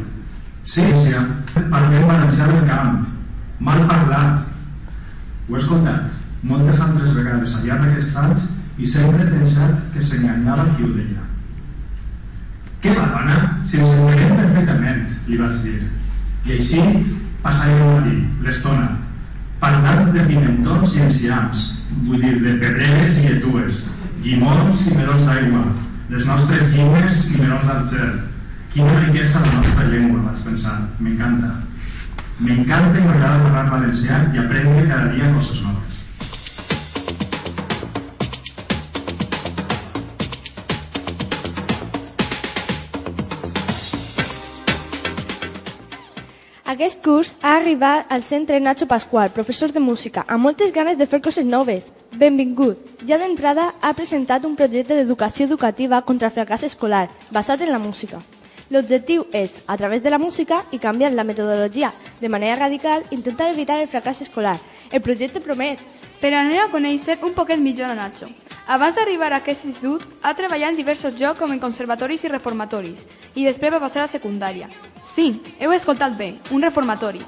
Sí, 0.63 0.85
sí, 0.93 1.15
parlem 1.55 2.07
valencià 2.07 2.47
del 2.51 2.65
camp. 2.69 3.05
Mal 3.59 3.85
parlat. 3.89 4.47
Ho 5.49 5.55
he 5.55 5.59
escoltat 5.59 6.17
moltes 6.41 6.79
altres 6.81 7.13
vegades 7.13 7.55
al 7.55 7.67
llarg 7.67 7.85
d'aquests 7.85 8.15
anys 8.23 8.45
i 8.81 8.87
sempre 8.87 9.25
he 9.25 9.29
pensat 9.29 9.81
que 9.93 10.01
s'enganyava 10.03 10.65
qui 10.75 10.87
ho 10.87 10.93
deia. 10.95 11.25
Què 12.81 12.95
va, 12.97 13.09
dona? 13.13 13.35
Si 13.61 13.77
ens 13.77 13.91
entenem 13.93 14.39
perfectament, 14.39 15.03
li 15.27 15.37
vaig 15.37 15.59
dir. 15.65 15.77
I 16.47 16.55
així 16.55 16.81
passarem 17.43 17.83
el 17.85 17.93
matí, 17.99 18.15
l'estona, 18.45 18.87
parlant 19.61 20.09
de 20.15 20.25
pimentons 20.25 20.95
i 20.97 21.03
enciams, 21.05 21.61
vull 22.07 22.23
dir, 22.23 22.39
de 22.41 22.55
pedreres 22.63 23.19
i 23.21 23.27
etues, 23.35 23.83
llimons 24.25 24.87
i 24.89 24.97
melons 24.97 25.27
d'aigua, 25.27 25.61
les 26.09 26.25
nostres 26.25 26.73
llimes 26.73 27.21
i 27.35 27.43
melons 27.43 27.69
d'argel. 27.69 28.17
Quina 28.71 28.91
riquesa 29.03 29.41
la 29.43 29.57
nostra 29.57 29.83
llengua, 29.91 30.21
vaig 30.29 30.41
pensar. 30.45 30.77
M'encanta. 31.03 31.49
M'encanta 32.39 33.01
i 33.01 33.03
m'agrada 33.03 33.41
parlar 33.43 33.65
valencià 33.73 34.21
i 34.31 34.39
aprendre 34.39 34.85
cada 34.87 35.09
dia 35.11 35.27
coses 35.33 35.59
noves. 35.65 35.97
Aquest 46.71 47.03
curs 47.03 47.35
ha 47.41 47.57
arribat 47.57 48.07
al 48.07 48.23
centre 48.23 48.63
Nacho 48.63 48.87
Pascual, 48.87 49.35
professor 49.35 49.75
de 49.75 49.83
música, 49.83 50.23
amb 50.29 50.47
moltes 50.47 50.71
ganes 50.71 50.95
de 50.97 51.11
fer 51.11 51.19
coses 51.19 51.43
noves. 51.43 51.91
Benvingut. 52.15 53.01
Ja 53.03 53.19
d'entrada 53.19 53.73
ha 53.81 53.97
presentat 53.99 54.47
un 54.47 54.55
projecte 54.55 54.95
d'educació 54.95 55.51
educativa 55.51 56.05
contra 56.07 56.31
el 56.31 56.39
fracàs 56.39 56.71
escolar, 56.71 57.09
basat 57.35 57.67
en 57.67 57.75
la 57.75 57.87
música. 57.89 58.23
L'objectiu 58.71 59.25
és, 59.33 59.57
a 59.67 59.75
través 59.75 60.01
de 60.01 60.09
la 60.09 60.17
música 60.17 60.61
i 60.71 60.77
canviant 60.79 61.11
la 61.11 61.25
metodologia 61.27 61.89
de 62.21 62.29
manera 62.29 62.55
radical, 62.55 63.03
intentar 63.11 63.49
evitar 63.51 63.75
el 63.81 63.89
fracàs 63.91 64.21
escolar. 64.23 64.55
El 64.91 65.01
projecte 65.03 65.41
promet. 65.43 65.81
Per 66.21 66.31
anem 66.31 66.61
a 66.61 66.69
conèixer 66.71 67.17
un 67.27 67.33
poquet 67.35 67.59
millor 67.59 67.91
a 67.91 67.97
Nacho. 67.99 68.29
Abans 68.71 68.95
d'arribar 68.95 69.33
a 69.33 69.41
aquest 69.41 69.65
institut, 69.67 70.05
ha 70.23 70.31
treballat 70.37 70.71
en 70.71 70.79
diversos 70.79 71.19
llocs 71.19 71.39
com 71.41 71.51
en 71.51 71.59
conservatoris 71.59 72.23
i 72.23 72.31
reformatoris, 72.31 73.03
i 73.35 73.43
després 73.43 73.73
va 73.73 73.83
passar 73.83 74.05
a 74.05 74.11
secundària. 74.13 74.69
Sí, 75.03 75.33
heu 75.59 75.75
escoltat 75.75 76.15
bé, 76.15 76.37
un 76.55 76.63
reformatori. 76.63 77.19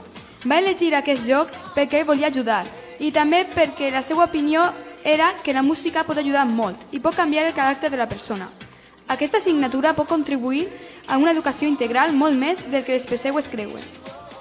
Va 0.47 0.62
elegir 0.63 0.93
aquest 0.95 1.27
lloc 1.27 1.51
perquè 1.75 2.06
volia 2.08 2.32
ajudar, 2.32 2.63
i 3.03 3.12
també 3.12 3.43
perquè 3.51 3.91
la 3.91 4.06
seva 4.06 4.29
opinió 4.29 4.69
era 5.03 5.34
que 5.43 5.51
la 5.51 5.65
música 5.65 6.06
pot 6.08 6.23
ajudar 6.23 6.47
molt 6.47 6.95
i 6.95 7.03
pot 7.03 7.19
canviar 7.19 7.49
el 7.49 7.58
caràcter 7.58 7.91
de 7.91 7.99
la 7.99 8.08
persona. 8.08 8.47
Aquesta 9.12 9.38
assignatura 9.38 9.91
pot 9.93 10.08
contribuir 10.08 10.69
a 11.13 11.17
una 11.21 11.32
educació 11.32 11.69
integral 11.69 12.15
molt 12.17 12.34
més 12.34 12.63
del 12.71 12.82
que 12.82 12.95
les 12.95 13.06
pesseus 13.06 13.45
creuen. 13.45 13.84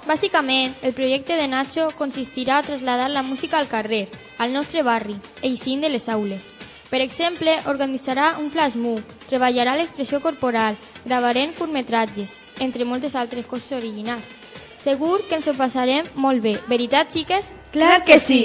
Bàsicament, 0.09 0.73
el 0.83 0.95
projecte 0.97 1.37
de 1.37 1.45
Nacho 1.47 1.91
consistirà 1.99 2.57
a 2.59 2.65
traslladar 2.65 3.11
la 3.13 3.23
música 3.23 3.59
al 3.59 3.69
carrer, 3.69 4.09
al 4.39 4.55
nostre 4.57 4.83
barri, 4.83 5.15
eixint 5.43 5.85
de 5.85 5.91
les 5.93 6.09
aules. 6.09 6.49
Per 6.89 7.01
exemple, 7.05 7.53
organitzarà 7.69 8.39
un 8.41 8.49
flash 8.51 8.75
mob, 8.81 9.05
treballarà 9.29 9.77
l'expressió 9.77 10.21
corporal, 10.25 10.81
gravarem 11.05 11.53
curtmetratges, 11.59 12.39
entre 12.59 12.89
moltes 12.89 13.15
altres 13.21 13.47
coses 13.47 13.77
originals. 13.77 14.33
Segur 14.81 15.21
que 15.29 15.37
ens 15.39 15.49
ho 15.49 15.55
passarem 15.55 16.09
molt 16.17 16.43
bé, 16.43 16.57
veritat, 16.73 17.13
xiques? 17.13 17.53
Clar 17.77 18.01
que 18.09 18.19
sí! 18.19 18.43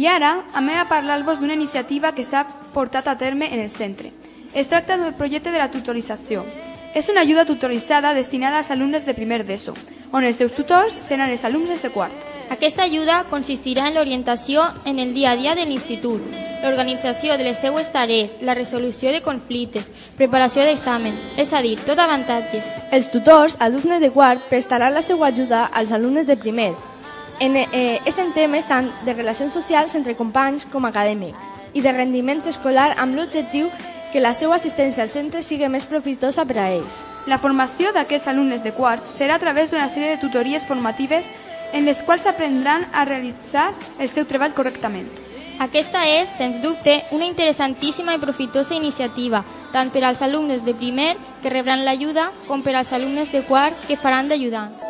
I 0.00 0.06
ara 0.08 0.46
anem 0.56 0.78
a 0.80 0.86
parlar-vos 0.88 1.40
d'una 1.40 1.52
iniciativa 1.52 2.14
que 2.16 2.24
s'ha 2.24 2.46
portat 2.72 3.04
a 3.10 3.18
terme 3.20 3.50
en 3.52 3.60
el 3.60 3.68
centre. 3.68 4.14
Es 4.54 4.70
tracta 4.70 4.96
del 4.96 5.12
projecte 5.12 5.50
de 5.52 5.58
la 5.60 5.68
tutorització. 5.70 6.40
És 6.94 7.10
una 7.12 7.20
ajuda 7.20 7.44
tutoritzada 7.44 8.14
destinada 8.14 8.56
als 8.58 8.70
alumnes 8.70 9.04
de 9.04 9.12
primer 9.12 9.44
d'ESO, 9.44 9.74
on 10.10 10.24
els 10.24 10.40
seus 10.40 10.56
tutors 10.56 10.96
seran 11.04 11.28
els 11.28 11.44
alumnes 11.44 11.82
de 11.84 11.90
quart. 11.92 12.16
Aquesta 12.48 12.88
ajuda 12.88 13.26
consistirà 13.28 13.90
en 13.90 13.94
l'orientació 13.94 14.64
en 14.86 14.98
el 14.98 15.12
dia 15.12 15.32
a 15.32 15.36
dia 15.36 15.54
de 15.54 15.66
l'institut, 15.68 16.24
l'organització 16.64 17.36
de 17.36 17.44
les 17.44 17.60
seues 17.60 17.92
tarees, 17.92 18.32
la 18.40 18.56
resolució 18.56 19.12
de 19.12 19.20
conflictes, 19.20 19.92
preparació 20.16 20.64
d'examen, 20.64 21.12
és 21.36 21.52
a 21.52 21.60
dir, 21.60 21.76
tot 21.84 22.00
avantatges. 22.00 22.72
Els 22.90 23.12
tutors, 23.12 23.60
alumnes 23.60 24.00
de 24.00 24.10
quart, 24.16 24.48
prestaran 24.48 24.96
la 24.96 25.04
seva 25.04 25.28
ajuda 25.28 25.66
als 25.66 25.92
alumnes 25.92 26.26
de 26.26 26.40
primer. 26.40 26.72
En, 27.40 27.56
eh, 27.56 28.00
és 28.04 28.18
en 28.20 28.34
temes 28.36 28.66
tant 28.68 28.90
de 29.06 29.14
relacions 29.14 29.54
socials 29.56 29.94
entre 29.96 30.16
companys 30.16 30.66
com 30.68 30.84
acadèmics 30.84 31.48
i 31.72 31.80
de 31.80 31.92
rendiment 31.92 32.42
escolar 32.46 32.90
amb 33.00 33.16
l'objectiu 33.16 33.70
que 34.12 34.20
la 34.20 34.34
seva 34.34 34.56
assistència 34.58 35.04
al 35.06 35.08
centre 35.08 35.40
sigui 35.42 35.68
més 35.72 35.86
profitosa 35.88 36.44
per 36.44 36.58
a 36.58 36.68
ells. 36.68 37.00
La 37.30 37.38
formació 37.38 37.94
d'aquests 37.96 38.28
alumnes 38.28 38.64
de 38.64 38.74
quart 38.76 39.06
serà 39.08 39.38
a 39.38 39.42
través 39.42 39.70
d'una 39.70 39.88
sèrie 39.88 40.10
de 40.16 40.20
tutories 40.20 40.66
formatives 40.66 41.30
en 41.72 41.86
les 41.86 42.02
quals 42.02 42.26
aprendran 42.26 42.84
a 42.92 43.04
realitzar 43.04 43.70
el 43.98 44.10
seu 44.10 44.26
treball 44.26 44.52
correctament. 44.52 45.08
Aquesta 45.60 46.06
és, 46.08 46.30
sens 46.32 46.62
dubte, 46.62 47.02
una 47.12 47.28
interessantíssima 47.28 48.14
i 48.16 48.20
profitosa 48.20 48.74
iniciativa, 48.74 49.44
tant 49.72 49.92
per 49.92 50.04
als 50.04 50.22
alumnes 50.24 50.64
de 50.64 50.74
primer, 50.74 51.14
que 51.42 51.52
rebran 51.52 51.84
l'ajuda, 51.84 52.30
com 52.48 52.64
per 52.64 52.74
als 52.76 52.94
alumnes 52.96 53.32
de 53.32 53.44
quart, 53.44 53.76
que 53.86 54.00
faran 54.00 54.28
d'ajudants. 54.28 54.88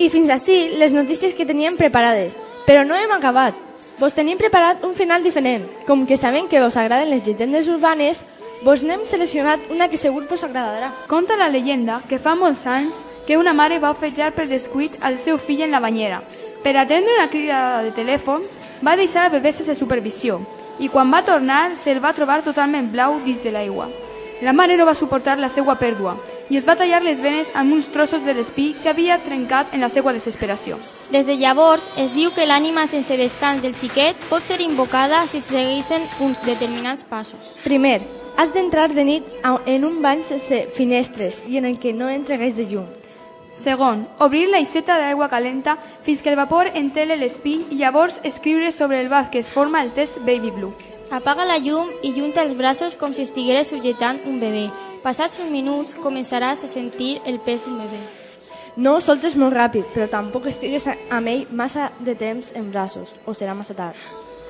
I 0.00 0.06
fins 0.08 0.30
així 0.32 0.78
les 0.80 0.94
notícies 0.96 1.34
que 1.36 1.44
teníem 1.44 1.74
preparades. 1.76 2.38
Però 2.64 2.86
no 2.88 2.96
hem 2.96 3.10
acabat. 3.12 3.52
Vos 4.00 4.14
tenim 4.16 4.38
preparat 4.40 4.80
un 4.88 4.94
final 4.96 5.20
diferent. 5.20 5.66
Com 5.84 6.06
que 6.08 6.16
sabem 6.16 6.48
que 6.48 6.62
vos 6.62 6.78
agraden 6.80 7.10
les 7.12 7.26
llegendes 7.26 7.68
urbanes, 7.68 8.22
vos 8.64 8.80
n'hem 8.80 9.04
seleccionat 9.04 9.68
una 9.68 9.90
que 9.92 10.00
segur 10.00 10.24
vos 10.30 10.44
agradarà. 10.46 10.94
Conta 11.10 11.36
la 11.36 11.50
llegenda 11.52 12.00
que 12.08 12.16
fa 12.18 12.32
molts 12.32 12.64
anys 12.64 13.02
que 13.26 13.36
una 13.36 13.52
mare 13.52 13.76
va 13.78 13.92
ofejar 13.92 14.32
per 14.32 14.48
descuit 14.48 14.96
al 15.04 15.20
seu 15.20 15.36
fill 15.36 15.66
en 15.68 15.76
la 15.76 15.84
banyera. 15.84 16.22
Per 16.64 16.76
atendre 16.80 17.18
una 17.18 17.28
crida 17.28 17.60
de 17.84 17.92
telèfon, 17.92 18.48
va 18.80 18.96
deixar 18.96 19.28
el 19.28 19.36
bebè 19.36 19.52
sense 19.52 19.76
supervisió 19.76 20.40
i 20.80 20.88
quan 20.88 21.12
va 21.12 21.26
tornar 21.28 21.74
se'l 21.76 22.00
va 22.00 22.16
trobar 22.16 22.40
totalment 22.40 22.88
blau 22.88 23.20
dins 23.28 23.44
de 23.44 23.52
l'aigua. 23.52 23.92
La 24.40 24.56
mare 24.56 24.80
no 24.80 24.88
va 24.88 24.96
suportar 24.96 25.36
la 25.36 25.52
seva 25.52 25.76
pèrdua 25.76 26.16
i 26.50 26.58
es 26.58 26.66
va 26.66 26.76
tallar 26.76 27.00
les 27.02 27.22
venes 27.22 27.48
amb 27.54 27.72
uns 27.72 27.88
trossos 27.94 28.24
de 28.26 28.34
l'espí 28.34 28.74
que 28.82 28.90
havia 28.90 29.20
trencat 29.22 29.72
en 29.72 29.80
la 29.80 29.88
seva 29.88 30.12
desesperació. 30.12 30.76
Des 31.14 31.26
de 31.26 31.38
llavors, 31.38 31.86
es 31.96 32.10
diu 32.12 32.34
que 32.34 32.46
l'ànima 32.46 32.88
sense 32.90 33.16
descans 33.16 33.62
del 33.62 33.76
xiquet 33.78 34.18
pot 34.28 34.42
ser 34.42 34.60
invocada 34.60 35.22
si 35.30 35.40
se 35.40 35.54
segueixen 35.54 36.08
uns 36.20 36.42
determinats 36.42 37.06
passos. 37.06 37.54
Primer, 37.62 38.00
has 38.36 38.52
d'entrar 38.52 38.90
de 38.90 39.04
nit 39.04 39.26
en 39.44 39.84
un 39.84 40.02
bany 40.02 40.24
sense 40.26 40.66
finestres 40.74 41.44
i 41.46 41.58
en 41.58 41.70
el 41.70 41.78
que 41.78 41.92
no 41.92 42.10
entregués 42.10 42.56
de 42.56 42.66
llum. 42.66 42.88
Segon, 43.54 44.06
obrir 44.18 44.46
l'aixeta 44.48 44.96
d'aigua 44.96 45.28
calenta 45.28 45.76
fins 46.02 46.22
que 46.22 46.30
el 46.30 46.38
vapor 46.38 46.70
entele 46.74 47.18
l'espí 47.20 47.58
i 47.70 47.80
llavors 47.82 48.20
escriure 48.24 48.70
sobre 48.72 49.00
el 49.02 49.10
bath 49.10 49.30
que 49.30 49.38
es 49.38 49.50
forma 49.52 49.82
el 49.82 49.92
test 49.92 50.18
Baby 50.24 50.50
Blue. 50.50 50.72
Apaga 51.10 51.44
la 51.44 51.58
llum 51.58 51.90
i 52.02 52.14
junta 52.14 52.42
els 52.42 52.54
braços 52.56 52.94
com 52.96 53.12
si 53.12 53.26
estigueres 53.26 53.68
subjetant 53.68 54.22
un 54.24 54.38
bebè. 54.40 54.68
Passats 55.02 55.38
uns 55.40 55.50
minuts 55.50 55.94
començaràs 55.96 56.64
a 56.64 56.68
sentir 56.68 57.20
el 57.24 57.38
pes 57.40 57.62
d'un 57.64 57.78
bebè. 57.80 58.00
No 58.76 58.94
ho 58.96 59.00
soltes 59.00 59.34
molt 59.36 59.54
ràpid, 59.56 59.86
però 59.94 60.08
tampoc 60.08 60.46
estigues 60.46 60.86
a- 60.86 60.96
amb 61.10 61.28
ell 61.28 61.46
massa 61.50 61.90
de 62.00 62.14
temps 62.14 62.52
en 62.54 62.70
braços, 62.70 63.14
o 63.24 63.32
serà 63.32 63.54
massa 63.54 63.74
tard. 63.74 63.96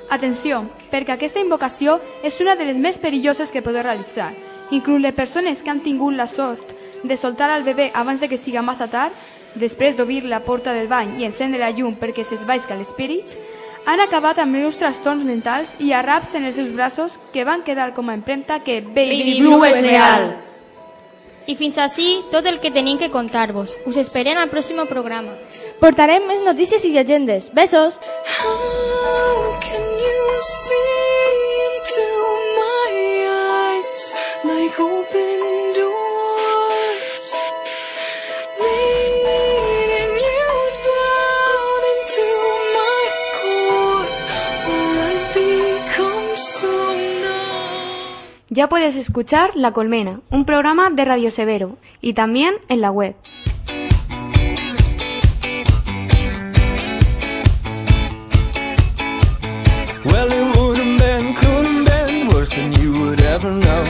Atenció, 0.09 0.65
perquè 0.91 1.11
aquesta 1.13 1.39
invocació 1.39 1.99
és 2.23 2.39
una 2.41 2.55
de 2.55 2.65
les 2.65 2.77
més 2.77 2.97
perilloses 2.99 3.51
que 3.51 3.61
podeu 3.61 3.81
realitzar. 3.83 4.33
Inclús 4.71 4.99
les 5.01 5.13
persones 5.15 5.61
que 5.61 5.69
han 5.69 5.81
tingut 5.81 6.13
la 6.15 6.27
sort 6.27 6.61
de 7.03 7.17
soltar 7.17 7.49
al 7.49 7.63
bebè 7.63 7.91
abans 7.93 8.19
de 8.19 8.27
que 8.27 8.37
siga 8.37 8.61
massa 8.61 8.87
tard, 8.87 9.13
després 9.55 9.95
d'obrir 9.97 10.23
la 10.25 10.41
porta 10.41 10.73
del 10.73 10.87
bany 10.87 11.19
i 11.21 11.25
encendre 11.25 11.59
la 11.59 11.71
llum 11.71 11.95
perquè 11.95 12.23
s'esvaisca 12.23 12.75
l'espírit, 12.75 13.39
han 13.85 13.99
acabat 13.99 14.39
amb 14.39 14.55
greus 14.55 14.77
trastorns 14.77 15.25
mentals 15.25 15.73
i 15.79 15.91
arraps 15.93 16.35
en 16.37 16.45
els 16.45 16.55
seus 16.55 16.71
braços 16.75 17.17
que 17.33 17.45
van 17.47 17.63
quedar 17.63 17.93
com 17.93 18.09
a 18.09 18.15
empremta 18.15 18.61
que 18.63 18.81
Baby, 18.81 19.41
Blue 19.41 19.65
és 19.67 19.81
real. 19.81 20.31
I 21.49 21.55
fins 21.57 21.77
així 21.81 22.21
tot 22.31 22.45
el 22.45 22.59
que 22.61 22.71
tenim 22.71 22.99
que 23.01 23.09
contar-vos. 23.09 23.73
Us 23.89 23.97
esperem 23.97 24.37
al 24.37 24.51
pròxim 24.51 24.77
programa. 24.87 25.33
Portarem 25.81 26.27
més 26.29 26.43
notícies 26.45 26.85
i 26.85 26.93
llegendes. 26.93 27.49
Besos! 27.53 27.99
How 28.37 29.57
can 29.59 29.87
you 30.05 30.41
see 30.45 31.31
into 31.67 32.07
my 32.61 32.93
eyes 33.33 34.13
like 34.45 34.79
open 34.79 35.50
Ya 48.53 48.67
puedes 48.67 48.97
escuchar 48.97 49.55
La 49.55 49.71
Colmena, 49.71 50.19
un 50.29 50.43
programa 50.43 50.89
de 50.89 51.05
Radio 51.05 51.31
Severo, 51.31 51.77
y 52.01 52.15
también 52.15 52.55
en 52.67 52.81
la 52.81 52.91
web. 52.91 53.15
Well, 60.03 60.33
it 60.33 60.57
would 60.57 60.77
have 60.77 60.97
been, 60.99 61.33
could 61.33 61.87
have 61.87 62.05
been 62.05 62.27
worse 62.27 62.53
than 62.53 62.73
you 62.73 62.91
would 62.91 63.21
ever 63.21 63.51
know. 63.51 63.85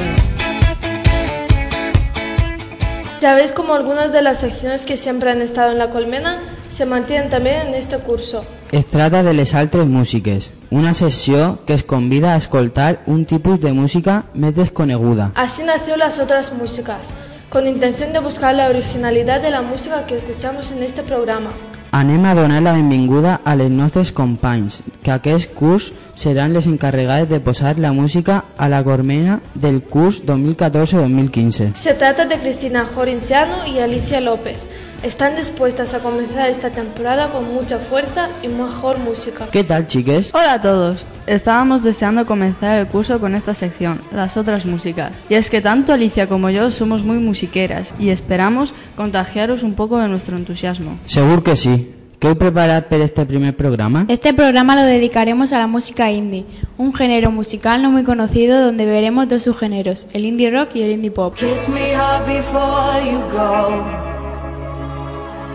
Ya 3.19 3.33
veis 3.33 3.51
como 3.51 3.73
algunas 3.73 4.11
de 4.11 4.21
las 4.21 4.41
secciones 4.41 4.85
que 4.85 4.95
siempre 4.95 5.31
han 5.31 5.41
estado 5.41 5.71
en 5.71 5.79
la 5.79 5.89
colmena 5.89 6.39
se 6.69 6.85
mantienen 6.85 7.31
también 7.31 7.69
en 7.69 7.73
este 7.73 7.97
curso. 7.97 8.45
Es 8.71 8.85
trata 8.85 9.21
de 9.21 9.33
les 9.33 9.53
altres 9.53 9.85
músiques, 9.85 10.49
una 10.69 10.93
sessió 10.93 11.59
que 11.65 11.73
es 11.73 11.83
convida 11.83 12.33
a 12.33 12.37
escoltar 12.37 13.03
un 13.05 13.25
tipus 13.25 13.59
de 13.59 13.73
música 13.73 14.23
més 14.33 14.55
desconeguda. 14.55 15.33
Así 15.35 15.63
nació 15.67 15.97
las 15.97 16.19
otras 16.19 16.53
músicas, 16.53 17.11
con 17.49 17.67
intención 17.67 18.13
de 18.13 18.19
buscar 18.19 18.55
la 18.55 18.69
originalidad 18.69 19.41
de 19.41 19.51
la 19.51 19.61
música 19.61 20.05
que 20.05 20.19
escuchamos 20.19 20.71
en 20.71 20.83
este 20.83 21.03
programa. 21.03 21.49
Anem 21.91 22.23
a 22.23 22.33
donar 22.33 22.61
la 22.63 22.71
benvinguda 22.71 23.41
a 23.43 23.57
les 23.57 23.69
nostres 23.69 24.13
companys, 24.13 24.79
que 25.03 25.11
aquest 25.11 25.51
curs 25.51 25.91
seran 26.15 26.53
les 26.53 26.65
encarregades 26.65 27.27
de 27.27 27.41
posar 27.41 27.77
la 27.77 27.91
música 27.91 28.45
a 28.57 28.69
la 28.69 28.81
cormena 28.85 29.41
del 29.53 29.83
curs 29.83 30.23
2014-2015. 30.25 31.73
Se 31.75 31.93
trata 31.93 32.23
de 32.23 32.39
Cristina 32.39 32.85
Jorinciano 32.85 33.67
y 33.67 33.79
Alicia 33.79 34.21
López. 34.21 34.55
Están 35.03 35.35
dispuestas 35.35 35.95
a 35.95 35.99
comenzar 35.99 36.51
esta 36.51 36.69
temporada 36.69 37.29
con 37.31 37.51
mucha 37.51 37.79
fuerza 37.79 38.29
y 38.43 38.47
mejor 38.49 38.99
música. 38.99 39.47
¿Qué 39.51 39.63
tal, 39.63 39.87
chiques? 39.87 40.29
Hola 40.31 40.53
a 40.53 40.61
todos. 40.61 41.07
Estábamos 41.25 41.81
deseando 41.81 42.27
comenzar 42.27 42.77
el 42.77 42.85
curso 42.85 43.19
con 43.19 43.33
esta 43.33 43.55
sección, 43.55 43.99
las 44.13 44.37
otras 44.37 44.67
músicas. 44.67 45.13
Y 45.27 45.33
es 45.33 45.49
que 45.49 45.59
tanto 45.59 45.91
Alicia 45.91 46.29
como 46.29 46.51
yo 46.51 46.69
somos 46.69 47.03
muy 47.03 47.17
musiqueras 47.17 47.95
y 47.97 48.09
esperamos 48.09 48.75
contagiaros 48.95 49.63
un 49.63 49.73
poco 49.73 49.97
de 49.97 50.07
nuestro 50.07 50.37
entusiasmo. 50.37 50.99
Segur 51.07 51.41
que 51.41 51.55
sí. 51.55 51.95
¿Qué 52.19 52.27
heu 52.27 52.37
preparat 52.37 52.85
per 52.85 53.01
este 53.01 53.25
primer 53.25 53.57
programa? 53.57 54.05
Este 54.07 54.31
programa 54.35 54.75
lo 54.75 54.83
dedicaremos 54.83 55.53
a 55.53 55.57
la 55.57 55.65
música 55.65 56.11
indie, 56.11 56.45
un 56.77 56.93
género 56.93 57.31
musical 57.31 57.81
no 57.81 57.89
muy 57.89 58.03
conocido 58.03 58.61
donde 58.61 58.85
veremos 58.85 59.27
dos 59.27 59.41
subgéneros, 59.41 60.05
el 60.13 60.25
indie 60.25 60.51
rock 60.51 60.75
y 60.75 60.83
el 60.83 60.91
indie 60.91 61.09
pop. 61.09 61.33
Kiss 61.33 61.67
me 61.67 61.95
hard 61.95 62.27
before 62.27 63.01
you 63.03 63.17
go. 63.35 64.10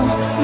Oh 0.00 0.37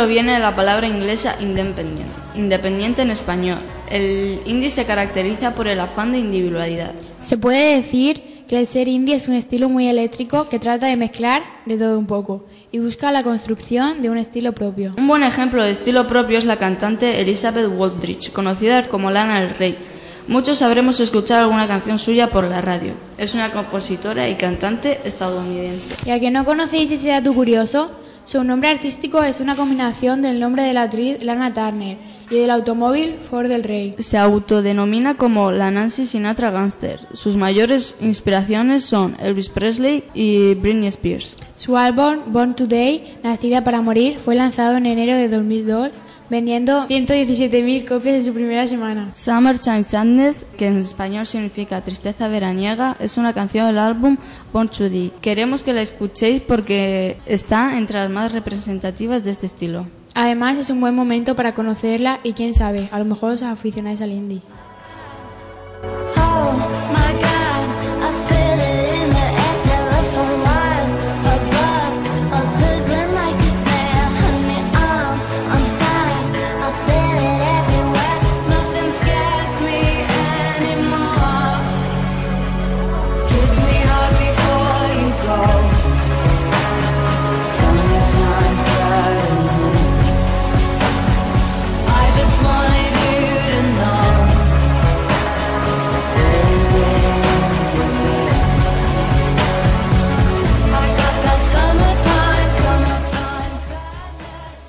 proviene 0.00 0.32
de 0.32 0.38
la 0.38 0.56
palabra 0.56 0.86
inglesa 0.86 1.36
independent, 1.40 2.08
independiente 2.34 3.02
en 3.02 3.10
español. 3.10 3.58
El 3.90 4.40
indie 4.46 4.70
se 4.70 4.86
caracteriza 4.86 5.54
por 5.54 5.68
el 5.68 5.78
afán 5.78 6.12
de 6.12 6.18
individualidad. 6.18 6.92
Se 7.20 7.36
puede 7.36 7.76
decir 7.76 8.46
que 8.48 8.58
el 8.58 8.66
ser 8.66 8.88
indie 8.88 9.16
es 9.16 9.28
un 9.28 9.34
estilo 9.34 9.68
muy 9.68 9.88
eléctrico 9.88 10.48
que 10.48 10.58
trata 10.58 10.86
de 10.86 10.96
mezclar 10.96 11.42
de 11.66 11.76
todo 11.76 11.98
un 11.98 12.06
poco 12.06 12.46
y 12.72 12.78
busca 12.78 13.12
la 13.12 13.22
construcción 13.22 14.00
de 14.00 14.08
un 14.08 14.16
estilo 14.16 14.54
propio. 14.54 14.92
Un 14.96 15.06
buen 15.06 15.22
ejemplo 15.22 15.62
de 15.62 15.72
estilo 15.72 16.06
propio 16.06 16.38
es 16.38 16.46
la 16.46 16.56
cantante 16.56 17.20
Elizabeth 17.20 17.68
Waldrich, 17.70 18.32
conocida 18.32 18.82
como 18.84 19.10
Lana 19.10 19.42
del 19.42 19.50
Rey. 19.50 19.76
Muchos 20.28 20.62
habremos 20.62 20.98
escuchado 21.00 21.42
alguna 21.42 21.68
canción 21.68 21.98
suya 21.98 22.28
por 22.28 22.44
la 22.44 22.62
radio. 22.62 22.94
Es 23.18 23.34
una 23.34 23.52
compositora 23.52 24.30
y 24.30 24.36
cantante 24.36 24.98
estadounidense. 25.04 25.94
Y 26.06 26.10
a 26.10 26.18
que 26.18 26.30
no 26.30 26.46
conocéis 26.46 26.90
ese 26.90 27.08
dato 27.08 27.34
curioso, 27.34 27.90
su 28.30 28.44
nombre 28.44 28.68
artístico 28.68 29.24
es 29.24 29.40
una 29.40 29.56
combinación 29.56 30.22
del 30.22 30.38
nombre 30.38 30.62
de 30.62 30.72
la 30.72 30.82
actriz 30.82 31.20
Lana 31.20 31.52
Turner 31.52 31.96
y 32.30 32.36
del 32.36 32.52
automóvil 32.52 33.16
Ford 33.28 33.48
del 33.48 33.64
Rey. 33.64 33.96
Se 33.98 34.18
autodenomina 34.18 35.16
como 35.16 35.50
la 35.50 35.72
Nancy 35.72 36.06
Sinatra 36.06 36.52
Gangster. 36.52 37.00
Sus 37.12 37.34
mayores 37.34 37.96
inspiraciones 38.00 38.84
son 38.84 39.16
Elvis 39.18 39.48
Presley 39.48 40.04
y 40.14 40.54
Britney 40.54 40.86
Spears. 40.86 41.38
Su 41.56 41.76
álbum 41.76 42.18
Born 42.28 42.54
Today, 42.54 43.18
Nacida 43.24 43.64
para 43.64 43.82
Morir, 43.82 44.16
fue 44.24 44.36
lanzado 44.36 44.76
en 44.76 44.86
enero 44.86 45.16
de 45.16 45.28
2002, 45.28 45.90
vendiendo 46.30 46.86
117.000 46.88 47.86
copias 47.86 48.14
en 48.14 48.24
su 48.24 48.32
primera 48.32 48.66
semana. 48.66 49.10
Summertime 49.14 49.82
Sadness, 49.82 50.46
que 50.56 50.68
en 50.68 50.78
español 50.78 51.26
significa 51.26 51.82
tristeza 51.82 52.28
veraniega, 52.28 52.96
es 53.00 53.18
una 53.18 53.32
canción 53.32 53.66
del 53.66 53.78
álbum 53.78 54.16
Born 54.52 54.68
Today. 54.68 55.12
Queremos 55.20 55.62
que 55.62 55.74
la 55.74 55.82
escuchéis 55.82 56.40
porque 56.40 57.18
está 57.26 57.76
entre 57.76 57.98
las 57.98 58.10
más 58.10 58.32
representativas 58.32 59.24
de 59.24 59.32
este 59.32 59.46
estilo. 59.46 59.86
Además, 60.14 60.58
es 60.58 60.70
un 60.70 60.80
buen 60.80 60.94
momento 60.94 61.36
para 61.36 61.54
conocerla 61.54 62.20
y 62.22 62.32
quién 62.32 62.54
sabe, 62.54 62.88
a 62.92 62.98
lo 62.98 63.04
mejor 63.04 63.32
os 63.32 63.42
aficionáis 63.42 64.00
al 64.00 64.10
indie. 64.10 64.42
Oh 66.16 66.52
my 66.92 67.22
God, 67.22 67.29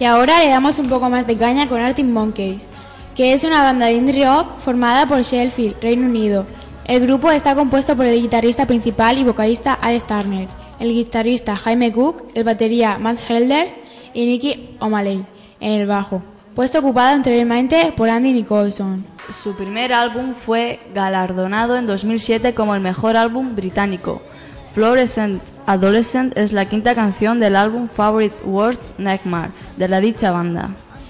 Y 0.02 0.06
ahora 0.06 0.40
le 0.40 0.50
damos 0.50 0.80
un 0.80 0.90
poco 0.90 1.12
más 1.12 1.28
de 1.28 1.38
caña 1.38 1.68
con 1.68 1.80
Arctic 1.80 2.08
Monkeys, 2.08 2.68
que 3.14 3.34
es 3.34 3.44
una 3.44 3.62
banda 3.62 3.86
de 3.86 3.94
indie 3.94 4.26
rock 4.26 4.58
formada 4.58 5.06
por 5.06 5.22
Sheffield, 5.22 5.80
Reino 5.80 6.08
Unido. 6.08 6.48
El 6.86 7.06
grupo 7.06 7.30
está 7.30 7.54
compuesto 7.54 7.96
por 7.96 8.08
el 8.08 8.20
guitarrista 8.20 8.66
principal 8.66 9.20
y 9.20 9.24
vocalista 9.24 9.74
Alex 9.74 10.08
Turner, 10.08 10.48
el 10.80 10.92
guitarrista 10.92 11.56
Jaime 11.56 11.92
Cook, 11.92 12.32
el 12.34 12.44
batería 12.44 12.98
Matt 12.98 13.20
Helders 13.30 13.76
y 14.16 14.26
Nicky 14.26 14.76
O'Malley 14.80 15.24
en 15.60 15.72
el 15.74 15.86
bajo, 15.86 16.24
puesto 16.56 16.80
ocupado 16.80 17.14
anteriormente 17.14 17.94
por 17.96 18.10
Andy 18.10 18.34
Nicholson. 18.34 19.06
Su 19.32 19.56
primer 19.56 19.94
álbum 19.94 20.34
fue 20.34 20.80
galardonado 20.96 21.78
en 21.78 21.86
2007 21.86 22.56
como 22.56 22.74
el 22.74 22.82
mejor 22.82 23.18
álbum 23.18 23.56
británico. 23.56 24.24
Fluorescent 24.74 25.42
Adolescent 25.66 26.36
es 26.38 26.54
la 26.54 26.66
quinta 26.66 26.96
canción 26.96 27.40
del 27.40 27.56
álbum 27.56 27.88
Favorite 27.90 28.36
Worst 28.46 28.82
Nightmare 28.98 29.52
de 29.78 29.88
la 29.88 30.00
dicha 30.00 30.32
banda. 30.32 30.70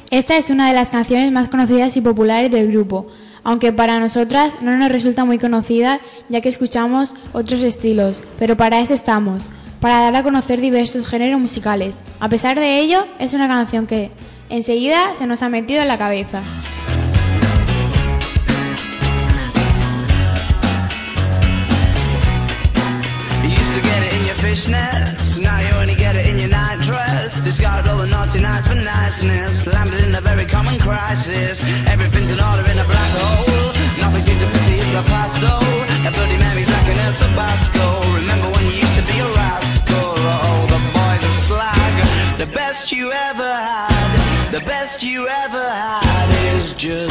Esta 0.09 0.35
es 0.35 0.49
una 0.49 0.67
de 0.67 0.73
las 0.73 0.89
canciones 0.89 1.31
más 1.31 1.49
conocidas 1.49 1.95
y 1.95 2.01
populares 2.01 2.51
del 2.51 2.71
grupo, 2.71 3.07
aunque 3.43 3.71
para 3.71 3.99
nosotras 3.99 4.53
no 4.61 4.75
nos 4.77 4.91
resulta 4.91 5.25
muy 5.25 5.37
conocida 5.37 6.01
ya 6.27 6.41
que 6.41 6.49
escuchamos 6.49 7.15
otros 7.33 7.61
estilos, 7.61 8.23
pero 8.37 8.57
para 8.57 8.81
eso 8.81 8.93
estamos, 8.93 9.49
para 9.79 9.99
dar 9.99 10.15
a 10.15 10.23
conocer 10.23 10.59
diversos 10.59 11.07
géneros 11.07 11.39
musicales. 11.39 12.01
A 12.19 12.29
pesar 12.29 12.59
de 12.59 12.79
ello, 12.79 13.05
es 13.19 13.33
una 13.33 13.47
canción 13.47 13.87
que 13.87 14.11
enseguida 14.49 15.15
se 15.17 15.27
nos 15.27 15.43
ha 15.43 15.49
metido 15.49 15.81
en 15.81 15.87
la 15.87 15.97
cabeza. 15.97 16.41
Fishnets, 24.51 25.39
now 25.39 25.59
you 25.59 25.73
only 25.79 25.95
get 25.95 26.13
it 26.13 26.25
in 26.27 26.37
your 26.37 26.49
nightdress. 26.49 27.39
Discarded 27.39 27.87
all 27.89 27.97
the 27.97 28.07
naughty 28.07 28.39
nights 28.41 28.67
for 28.67 28.75
niceness, 28.75 29.65
landed 29.65 30.03
in 30.03 30.13
a 30.13 30.19
very 30.19 30.45
common 30.45 30.77
crisis. 30.77 31.63
Everything's 31.87 32.31
in 32.35 32.39
order 32.49 32.65
in 32.69 32.77
a 32.77 32.87
black 32.91 33.11
hole. 33.23 33.71
Nothing 34.03 34.23
seems 34.27 34.41
to 34.43 34.49
pity 34.55 34.75
is 34.83 34.91
the 34.91 35.03
past 35.07 35.39
though. 35.39 36.11
Bloody 36.15 36.37
memory's 36.37 36.69
like 36.69 36.87
an 36.93 36.99
El 37.07 37.13
Tabasco. 37.13 37.85
Remember 38.19 38.47
when 38.51 38.63
you 38.67 38.75
used 38.83 38.97
to 38.99 39.05
be 39.11 39.17
a 39.25 39.29
rascal? 39.39 40.11
Oh, 40.35 40.61
the 40.73 40.81
boys 40.95 41.23
are 41.29 41.37
slag. 41.47 41.93
The 42.37 42.47
best 42.47 42.91
you 42.91 43.11
ever 43.13 43.51
had, 43.69 44.51
the 44.51 44.63
best 44.73 45.01
you 45.01 45.29
ever 45.29 45.65
had 45.69 46.27
is 46.55 46.73
just 46.73 47.10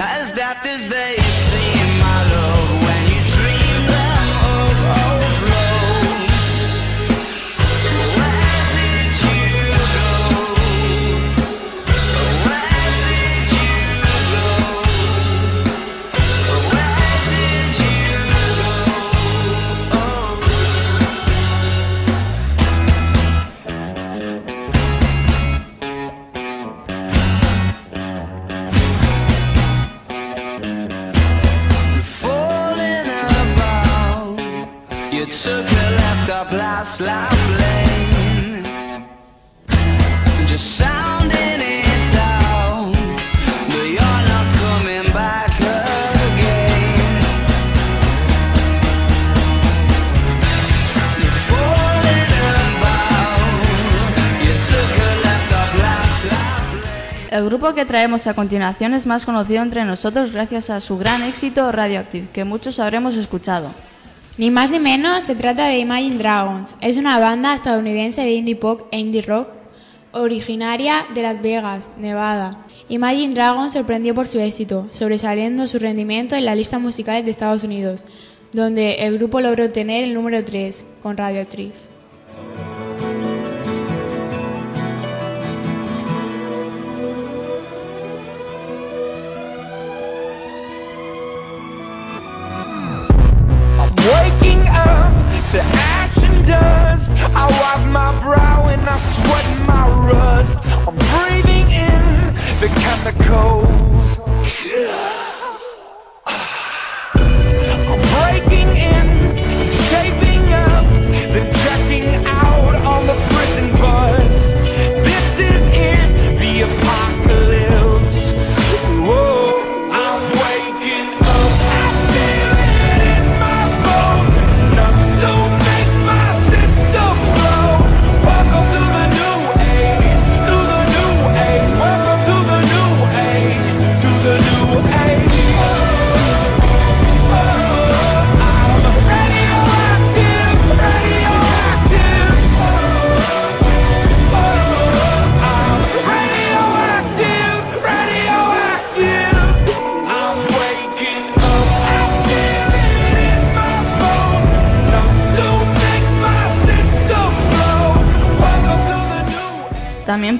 as 0.00 0.32
that 0.32 0.62
El 57.30 57.44
grupo 57.44 57.74
que 57.74 57.84
traemos 57.84 58.26
a 58.26 58.32
continuación 58.32 58.94
es 58.94 59.06
más 59.06 59.26
conocido 59.26 59.62
entre 59.62 59.84
nosotros 59.84 60.32
gracias 60.32 60.70
a 60.70 60.80
su 60.80 60.96
gran 60.96 61.22
éxito 61.24 61.70
Radioactive, 61.70 62.28
que 62.32 62.44
muchos 62.44 62.78
habremos 62.78 63.16
escuchado. 63.16 63.70
Ni 64.40 64.50
más 64.50 64.70
ni 64.70 64.78
menos 64.78 65.26
se 65.26 65.34
trata 65.34 65.66
de 65.66 65.80
Imagine 65.80 66.16
Dragons. 66.16 66.74
Es 66.80 66.96
una 66.96 67.18
banda 67.18 67.54
estadounidense 67.54 68.22
de 68.22 68.32
indie 68.32 68.56
pop 68.56 68.88
e 68.90 68.98
indie 68.98 69.20
rock 69.20 69.48
originaria 70.12 71.04
de 71.14 71.20
Las 71.20 71.42
Vegas, 71.42 71.90
Nevada. 71.98 72.64
Imagine 72.88 73.34
Dragons 73.34 73.74
sorprendió 73.74 74.14
por 74.14 74.26
su 74.26 74.40
éxito, 74.40 74.88
sobresaliendo 74.94 75.68
su 75.68 75.78
rendimiento 75.78 76.36
en 76.36 76.46
las 76.46 76.56
listas 76.56 76.80
musicales 76.80 77.26
de 77.26 77.32
Estados 77.32 77.64
Unidos, 77.64 78.06
donde 78.52 79.04
el 79.04 79.18
grupo 79.18 79.42
logró 79.42 79.72
tener 79.72 80.04
el 80.04 80.14
número 80.14 80.42
3 80.42 80.86
con. 81.02 81.18
I'm 81.18 81.89
I 97.22 97.46
wipe 97.60 97.86
my 97.92 98.10
brow 98.22 98.68
and 98.68 98.80
I 98.82 98.98
sweat 98.98 99.66
my 99.66 99.88
rust. 100.10 100.58
I'm 100.86 100.96
breathing 101.12 101.70
in 101.70 102.34
the 102.60 102.68
chemicals. 102.80 103.79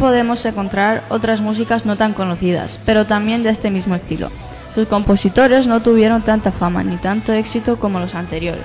Podemos 0.00 0.44
encontrar 0.46 1.04
otras 1.10 1.42
músicas 1.42 1.84
no 1.84 1.94
tan 1.94 2.14
conocidas, 2.14 2.80
pero 2.86 3.06
también 3.06 3.42
de 3.42 3.50
este 3.50 3.70
mismo 3.70 3.94
estilo. 3.94 4.30
Sus 4.74 4.88
compositores 4.88 5.66
no 5.66 5.80
tuvieron 5.80 6.22
tanta 6.22 6.50
fama 6.52 6.82
ni 6.82 6.96
tanto 6.96 7.34
éxito 7.34 7.78
como 7.78 8.00
los 8.00 8.14
anteriores. 8.14 8.64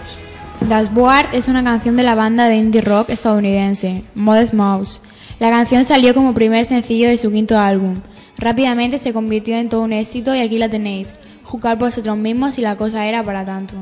Das 0.61 0.93
Board 0.93 1.27
es 1.33 1.49
una 1.49 1.61
canción 1.61 1.97
de 1.97 2.03
la 2.03 2.15
banda 2.15 2.45
de 2.45 2.55
indie 2.55 2.79
rock 2.79 3.09
estadounidense, 3.09 4.03
Modest 4.15 4.53
Mouse. 4.53 5.01
La 5.37 5.49
canción 5.49 5.83
salió 5.83 6.13
como 6.15 6.33
primer 6.33 6.63
sencillo 6.63 7.09
de 7.09 7.17
su 7.17 7.29
quinto 7.29 7.59
álbum. 7.59 7.95
Rápidamente 8.37 8.97
se 8.97 9.11
convirtió 9.11 9.57
en 9.57 9.67
todo 9.67 9.81
un 9.81 9.91
éxito 9.91 10.33
y 10.33 10.39
aquí 10.39 10.57
la 10.57 10.69
tenéis. 10.69 11.13
Jugar 11.43 11.77
por 11.77 11.89
vosotros 11.89 12.15
mismos 12.15 12.55
si 12.55 12.61
la 12.61 12.77
cosa 12.77 13.05
era 13.05 13.21
para 13.23 13.43
tanto. 13.43 13.75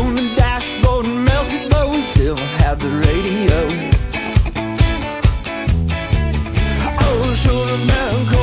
On 0.00 0.14
the 0.14 0.34
dashboard, 0.36 1.06
melted 1.06 1.66
but 7.84 8.35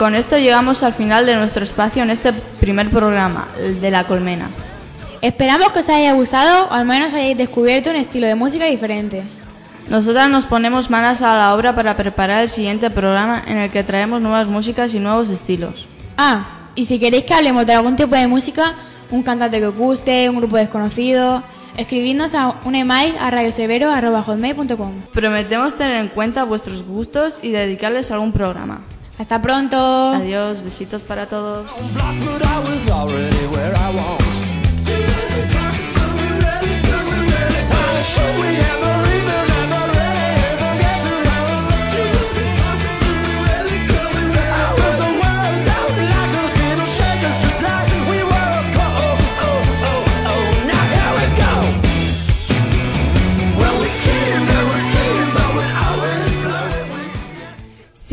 con 0.00 0.14
esto 0.14 0.38
llegamos 0.38 0.82
al 0.82 0.94
final 0.94 1.26
de 1.26 1.36
nuestro 1.36 1.62
espacio 1.62 2.02
en 2.02 2.08
este 2.08 2.32
primer 2.32 2.88
programa, 2.88 3.48
el 3.58 3.82
de 3.82 3.90
la 3.90 4.04
colmena. 4.04 4.48
Esperamos 5.20 5.72
que 5.72 5.80
os 5.80 5.90
haya 5.90 6.14
gustado 6.14 6.68
o 6.68 6.72
al 6.72 6.86
menos 6.86 7.12
hayáis 7.12 7.36
descubierto 7.36 7.90
un 7.90 7.96
estilo 7.96 8.26
de 8.26 8.34
música 8.34 8.64
diferente. 8.64 9.24
Nosotras 9.90 10.30
nos 10.30 10.46
ponemos 10.46 10.88
manos 10.88 11.20
a 11.20 11.36
la 11.36 11.54
obra 11.54 11.74
para 11.74 11.98
preparar 11.98 12.40
el 12.40 12.48
siguiente 12.48 12.88
programa 12.88 13.44
en 13.46 13.58
el 13.58 13.70
que 13.70 13.84
traemos 13.84 14.22
nuevas 14.22 14.48
músicas 14.48 14.94
y 14.94 15.00
nuevos 15.00 15.28
estilos. 15.28 15.86
Ah, 16.16 16.46
y 16.74 16.86
si 16.86 16.98
queréis 16.98 17.24
que 17.24 17.34
hablemos 17.34 17.66
de 17.66 17.74
algún 17.74 17.96
tipo 17.96 18.16
de 18.16 18.26
música, 18.26 18.72
un 19.10 19.22
cantante 19.22 19.58
que 19.58 19.66
os 19.66 19.76
guste, 19.76 20.30
un 20.30 20.36
grupo 20.36 20.56
desconocido, 20.56 21.42
escribidnos 21.76 22.34
a 22.34 22.54
un 22.64 22.74
email 22.74 23.16
a 23.20 23.30
radiosevero.com. 23.30 24.92
Prometemos 25.12 25.76
tener 25.76 25.96
en 25.96 26.08
cuenta 26.08 26.44
vuestros 26.44 26.84
gustos 26.84 27.38
y 27.42 27.50
dedicarles 27.50 28.10
algún 28.10 28.32
programa. 28.32 28.80
Hasta 29.20 29.38
pronto. 29.42 29.76
Adiós, 30.14 30.64
besitos 30.64 31.02
para 31.02 31.26
todos. 31.26 31.66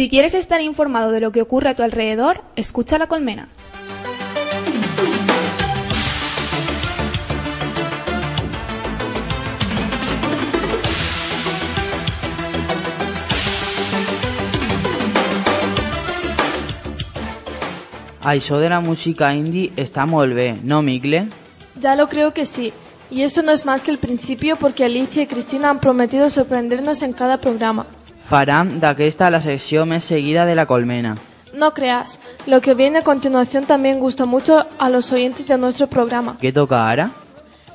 Si 0.08 0.10
quieres 0.10 0.36
estar 0.36 0.62
informado 0.62 1.12
de 1.12 1.20
lo 1.20 1.34
que 1.34 1.41
ocurre 1.41 1.68
a 1.68 1.76
tu 1.76 1.84
alrededor, 1.84 2.41
escucha 2.55 2.97
La 2.97 3.08
Colmena. 3.08 3.49
Això 18.24 18.62
de 18.62 18.70
la 18.70 18.80
música 18.80 19.34
indie 19.36 19.74
està 19.76 20.08
molt 20.08 20.32
bé, 20.32 20.55
no, 20.64 20.80
Migle? 20.82 21.28
Ya 21.82 21.97
lo 21.97 22.08
creo 22.08 22.34
que 22.34 22.45
sí. 22.45 22.72
Y 23.12 23.24
esto 23.24 23.41
no 23.41 23.51
es 23.51 23.66
más 23.66 23.84
que 23.84 23.91
el 23.91 23.97
principio 23.97 24.55
porque 24.55 24.86
Alicia 24.86 25.24
y 25.24 25.28
Cristina 25.28 25.70
han 25.70 25.82
prometido 25.82 26.30
sorprendernos 26.30 27.01
en 27.01 27.12
cada 27.12 27.41
programa. 27.41 27.86
Faram 28.28 28.73
d'aquesta 28.82 29.30
la 29.32 29.39
secció 29.39 29.86
més 29.88 30.03
seguida 30.03 30.45
de 30.45 30.55
la 30.55 30.65
colmena. 30.67 31.15
No 31.53 31.73
creas, 31.73 32.19
lo 32.45 32.59
que 32.61 32.73
viene 32.73 32.99
a 32.99 33.03
continuación 33.03 33.63
también 33.65 33.99
gusta 33.99 34.25
mucho 34.25 34.65
a 34.78 34.89
los 34.89 35.11
oyentes 35.13 35.47
de 35.47 35.57
nuestro 35.57 35.88
programa. 35.88 36.36
Què 36.41 36.51
toca 36.53 36.89
ara? 36.89 37.09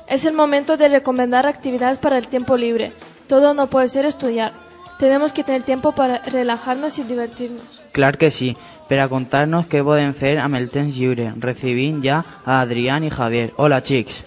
Es 0.07 0.25
el 0.25 0.33
momento 0.33 0.77
de 0.77 0.89
recomendar 0.89 1.47
actividades 1.47 1.97
para 1.97 2.19
el 2.19 2.27
tiempo 2.27 2.55
libre. 2.55 2.91
Todo 3.27 3.55
no 3.55 3.67
puede 3.67 3.87
ser 3.87 4.05
estudiar. 4.05 4.53
Tenemos 4.99 5.33
que 5.33 5.43
tener 5.43 5.63
tiempo 5.63 5.91
para 5.91 6.19
relajarnos 6.19 6.99
y 6.99 7.03
divertirnos. 7.03 7.81
Clar 7.91 8.17
que 8.19 8.29
sí, 8.29 8.55
per 8.87 8.99
a 9.01 9.09
contar-nos 9.09 9.65
què 9.65 9.81
podem 9.81 10.13
fer 10.13 10.37
amb 10.37 10.59
el 10.59 10.69
temps 10.69 10.93
lliure, 10.93 11.31
recibint 11.41 12.03
ja 12.05 12.21
a 12.45 12.61
Adrián 12.61 13.03
y 13.03 13.09
Javier. 13.09 13.53
Hola, 13.57 13.81
xics. 13.81 14.21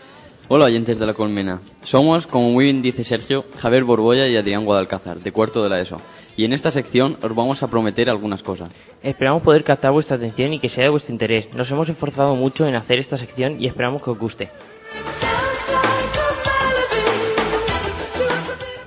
Hola 0.49 0.67
oyentes 0.67 1.01
de 1.01 1.07
la 1.07 1.15
colmena. 1.15 1.61
Somos, 1.83 2.29
como 2.29 2.51
muy 2.51 2.67
bien 2.67 2.81
dice 2.81 3.03
Sergio, 3.03 3.47
Javier 3.59 3.83
Borbolla 3.83 4.29
y 4.29 4.37
Adrián 4.37 4.65
Guadalcázar, 4.65 5.19
de 5.19 5.33
cuarto 5.33 5.65
de 5.65 5.69
la 5.69 5.81
ESO. 5.81 6.01
Y 6.37 6.45
en 6.45 6.53
esta 6.53 6.71
sección 6.71 7.17
os 7.21 7.35
vamos 7.35 7.65
a 7.65 7.67
prometer 7.67 8.09
algunas 8.09 8.45
cosas. 8.45 8.71
Esperamos 9.03 9.43
poder 9.43 9.65
captar 9.65 9.91
vuestra 9.91 10.17
atención 10.17 10.53
y 10.53 10.61
que 10.61 10.69
sea 10.69 10.85
de 10.85 10.91
vuestro 10.91 11.13
interés. 11.13 11.53
Nos 11.53 11.69
hemos 11.73 11.89
esforzado 11.89 12.37
mucho 12.37 12.65
en 12.65 12.77
hacer 12.77 13.01
esta 13.01 13.17
sección 13.17 13.61
y 13.61 13.67
esperamos 13.67 14.05
que 14.05 14.11
os 14.11 14.19
guste. 14.21 14.51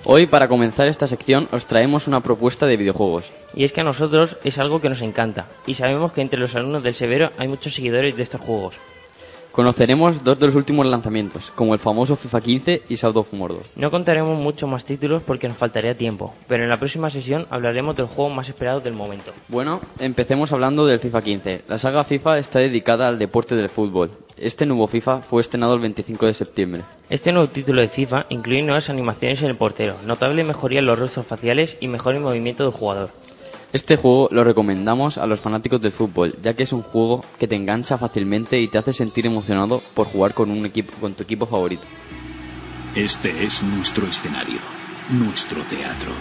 Hoy, 0.05 0.27
para 0.27 0.47
comenzar 0.47 0.87
esta 0.87 1.07
sección, 1.07 1.49
os 1.51 1.65
traemos 1.65 2.07
una 2.07 2.21
propuesta 2.21 2.67
de 2.67 2.77
videojuegos. 2.77 3.33
Y 3.53 3.65
es 3.65 3.73
que 3.73 3.81
a 3.81 3.83
nosotros 3.83 4.37
es 4.45 4.59
algo 4.59 4.79
que 4.79 4.87
nos 4.87 5.01
encanta. 5.01 5.47
Y 5.67 5.73
sabemos 5.73 6.13
que 6.13 6.21
entre 6.21 6.39
los 6.39 6.55
alumnos 6.55 6.83
del 6.83 6.95
Severo 6.95 7.31
hay 7.37 7.49
muchos 7.49 7.73
seguidores 7.73 8.15
de 8.15 8.23
estos 8.23 8.39
juegos. 8.39 8.75
Conoceremos 9.51 10.23
dos 10.23 10.37
de 10.37 10.45
los 10.45 10.55
últimos 10.55 10.85
lanzamientos, 10.85 11.51
como 11.51 11.73
el 11.73 11.79
famoso 11.79 12.15
FIFA 12.15 12.41
15 12.41 12.83
y 12.87 12.95
Shadow 12.95 13.21
of 13.21 13.33
Mordor. 13.33 13.63
No 13.75 13.89
contaremos 13.89 14.37
mucho 14.37 14.67
más 14.67 14.85
títulos 14.85 15.23
porque 15.23 15.47
nos 15.47 15.57
faltaría 15.57 15.97
tiempo, 15.97 16.35
pero 16.47 16.63
en 16.63 16.69
la 16.69 16.77
próxima 16.77 17.09
sesión 17.09 17.47
hablaremos 17.49 17.95
del 17.95 18.05
juego 18.05 18.29
más 18.29 18.47
esperado 18.47 18.79
del 18.79 18.93
momento. 18.93 19.31
Bueno, 19.47 19.81
empecemos 19.99 20.53
hablando 20.53 20.85
del 20.85 20.99
FIFA 20.99 21.23
15. 21.23 21.61
La 21.67 21.79
saga 21.79 22.03
FIFA 22.03 22.37
está 22.37 22.59
dedicada 22.59 23.07
al 23.07 23.17
deporte 23.17 23.55
del 23.55 23.69
fútbol. 23.69 24.11
Este 24.37 24.65
nuevo 24.67 24.87
FIFA 24.87 25.21
fue 25.21 25.41
estrenado 25.41 25.73
el 25.73 25.81
25 25.81 26.27
de 26.27 26.33
septiembre. 26.33 26.83
Este 27.09 27.31
nuevo 27.31 27.49
título 27.49 27.81
de 27.81 27.89
FIFA 27.89 28.27
incluye 28.29 28.61
nuevas 28.61 28.89
animaciones 28.89 29.41
en 29.41 29.49
el 29.49 29.55
portero, 29.55 29.95
notable 30.05 30.43
mejoría 30.43 30.79
en 30.79 30.85
los 30.85 30.99
rostros 30.99 31.25
faciales 31.25 31.75
y 31.81 31.87
mejor 31.87 32.13
el 32.13 32.21
movimiento 32.21 32.63
del 32.63 32.71
jugador. 32.71 33.09
Este 33.71 33.97
juego 33.97 34.29
lo 34.31 34.43
recomendamos 34.43 35.19
a 35.19 35.27
los 35.27 35.39
fanáticos 35.39 35.79
del 35.79 35.91
fútbol, 35.91 36.35
ya 36.41 36.55
que 36.55 36.63
es 36.63 36.73
un 36.73 36.81
juego 36.81 37.23
que 37.37 37.47
te 37.47 37.55
engancha 37.55 37.99
fácilmente 37.99 38.59
y 38.59 38.67
te 38.67 38.79
hace 38.79 38.93
sentir 38.93 39.27
emocionado 39.27 39.83
por 39.93 40.07
jugar 40.07 40.33
con 40.33 40.49
un 40.49 40.65
equipo 40.65 40.91
con 40.99 41.13
tu 41.13 41.21
equipo 41.21 41.45
favorito. 41.45 41.85
Este 42.95 43.45
es 43.45 43.61
nuestro 43.61 44.07
escenario, 44.07 44.57
nuestro 45.09 45.61
teatro. 45.63 46.11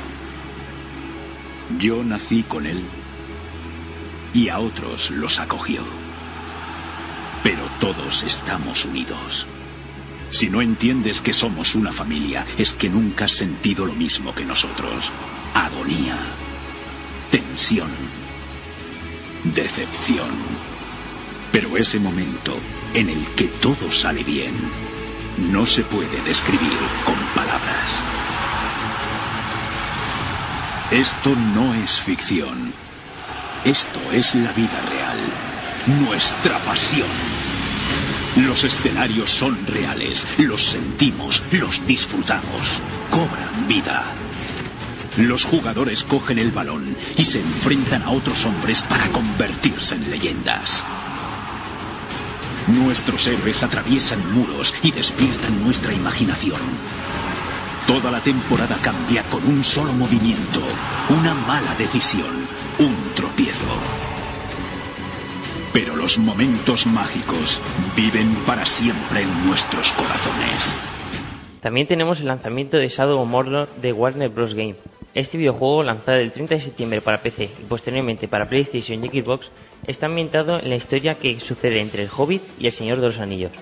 Yo 1.78 2.04
nací 2.04 2.42
con 2.42 2.66
él 2.66 2.82
y 4.34 4.50
a 4.50 4.58
otros 4.58 5.10
los 5.10 5.40
acogió. 5.40 5.80
Pero 7.42 7.62
todos 7.80 8.24
estamos 8.24 8.84
unidos. 8.84 9.46
Si 10.28 10.50
no 10.50 10.60
entiendes 10.60 11.22
que 11.22 11.32
somos 11.32 11.74
una 11.74 11.92
familia, 11.92 12.44
es 12.58 12.74
que 12.74 12.90
nunca 12.90 13.24
has 13.24 13.32
sentido 13.32 13.86
lo 13.86 13.94
mismo 13.94 14.34
que 14.34 14.44
nosotros. 14.44 15.12
Agonía, 15.54 16.18
tensión, 17.30 17.90
decepción. 19.44 20.30
Pero 21.52 21.76
ese 21.76 21.98
momento 21.98 22.56
en 22.94 23.08
el 23.08 23.26
que 23.30 23.44
todo 23.44 23.90
sale 23.90 24.22
bien 24.24 24.52
no 25.52 25.66
se 25.66 25.84
puede 25.84 26.20
describir 26.22 26.78
con 27.04 27.16
palabras. 27.34 28.04
Esto 30.90 31.34
no 31.54 31.74
es 31.74 31.98
ficción. 32.00 32.72
Esto 33.64 34.00
es 34.12 34.34
la 34.34 34.52
vida 34.52 34.80
real. 34.88 35.18
Nuestra 36.00 36.58
pasión. 36.60 37.08
Los 38.36 38.64
escenarios 38.64 39.30
son 39.30 39.58
reales. 39.66 40.26
Los 40.38 40.64
sentimos. 40.70 41.42
Los 41.52 41.86
disfrutamos. 41.86 42.80
Cobran 43.10 43.68
vida. 43.68 44.02
Los 45.18 45.44
jugadores 45.44 46.04
cogen 46.04 46.38
el 46.38 46.52
balón 46.52 46.94
y 47.16 47.24
se 47.24 47.40
enfrentan 47.40 48.02
a 48.04 48.10
otros 48.10 48.44
hombres 48.46 48.82
para 48.82 49.04
convertirse 49.08 49.96
en 49.96 50.08
leyendas. 50.10 50.84
Nuestros 52.68 53.26
héroes 53.26 53.64
atraviesan 53.64 54.20
muros 54.32 54.72
y 54.80 54.92
despiertan 54.92 55.64
nuestra 55.64 55.92
imaginación. 55.92 56.60
Toda 57.88 58.12
la 58.12 58.20
temporada 58.20 58.76
cambia 58.80 59.24
con 59.24 59.44
un 59.44 59.64
solo 59.64 59.92
movimiento, 59.94 60.60
una 61.08 61.34
mala 61.34 61.74
decisión, 61.76 62.46
un 62.78 62.94
tropiezo. 63.16 63.74
Pero 65.72 65.96
los 65.96 66.18
momentos 66.18 66.86
mágicos 66.86 67.60
viven 67.96 68.32
para 68.46 68.64
siempre 68.64 69.22
en 69.22 69.46
nuestros 69.48 69.92
corazones. 69.94 70.78
También 71.60 71.88
tenemos 71.88 72.20
el 72.20 72.26
lanzamiento 72.26 72.76
de 72.76 72.88
Shadow 72.88 73.20
of 73.20 73.28
Mordor 73.28 73.68
de 73.82 73.92
Warner 73.92 74.28
Bros. 74.28 74.54
Game. 74.54 74.76
Este 75.14 75.38
videojuego, 75.38 75.82
lanzado 75.82 76.18
el 76.18 76.30
30 76.30 76.54
de 76.54 76.60
septiembre 76.60 77.00
para 77.00 77.22
PC 77.22 77.44
y 77.44 77.64
posteriormente 77.64 78.28
para 78.28 78.48
PlayStation 78.48 79.04
y 79.04 79.08
Xbox, 79.08 79.50
está 79.86 80.06
ambientado 80.06 80.58
en 80.58 80.68
la 80.68 80.76
historia 80.76 81.16
que 81.16 81.40
sucede 81.40 81.80
entre 81.80 82.02
el 82.02 82.10
Hobbit 82.14 82.42
y 82.58 82.66
el 82.66 82.72
Señor 82.72 83.00
de 83.00 83.06
los 83.06 83.18
Anillos. 83.18 83.52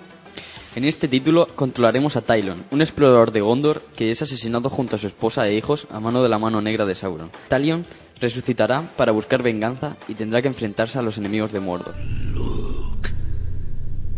En 0.74 0.84
este 0.84 1.08
título 1.08 1.46
controlaremos 1.46 2.16
a 2.16 2.20
Tylon, 2.20 2.64
un 2.70 2.82
explorador 2.82 3.32
de 3.32 3.40
Gondor 3.40 3.80
que 3.96 4.10
es 4.10 4.20
asesinado 4.20 4.68
junto 4.68 4.96
a 4.96 4.98
su 4.98 5.06
esposa 5.06 5.48
e 5.48 5.54
hijos 5.54 5.86
a 5.90 6.00
mano 6.00 6.22
de 6.22 6.28
la 6.28 6.38
mano 6.38 6.60
negra 6.60 6.84
de 6.84 6.94
Sauron. 6.94 7.30
Talion 7.48 7.86
resucitará 8.20 8.82
para 8.96 9.12
buscar 9.12 9.42
venganza 9.42 9.96
y 10.06 10.14
tendrá 10.14 10.42
que 10.42 10.48
enfrentarse 10.48 10.98
a 10.98 11.02
los 11.02 11.16
enemigos 11.16 11.52
de 11.52 11.60
Mordor. 11.60 11.94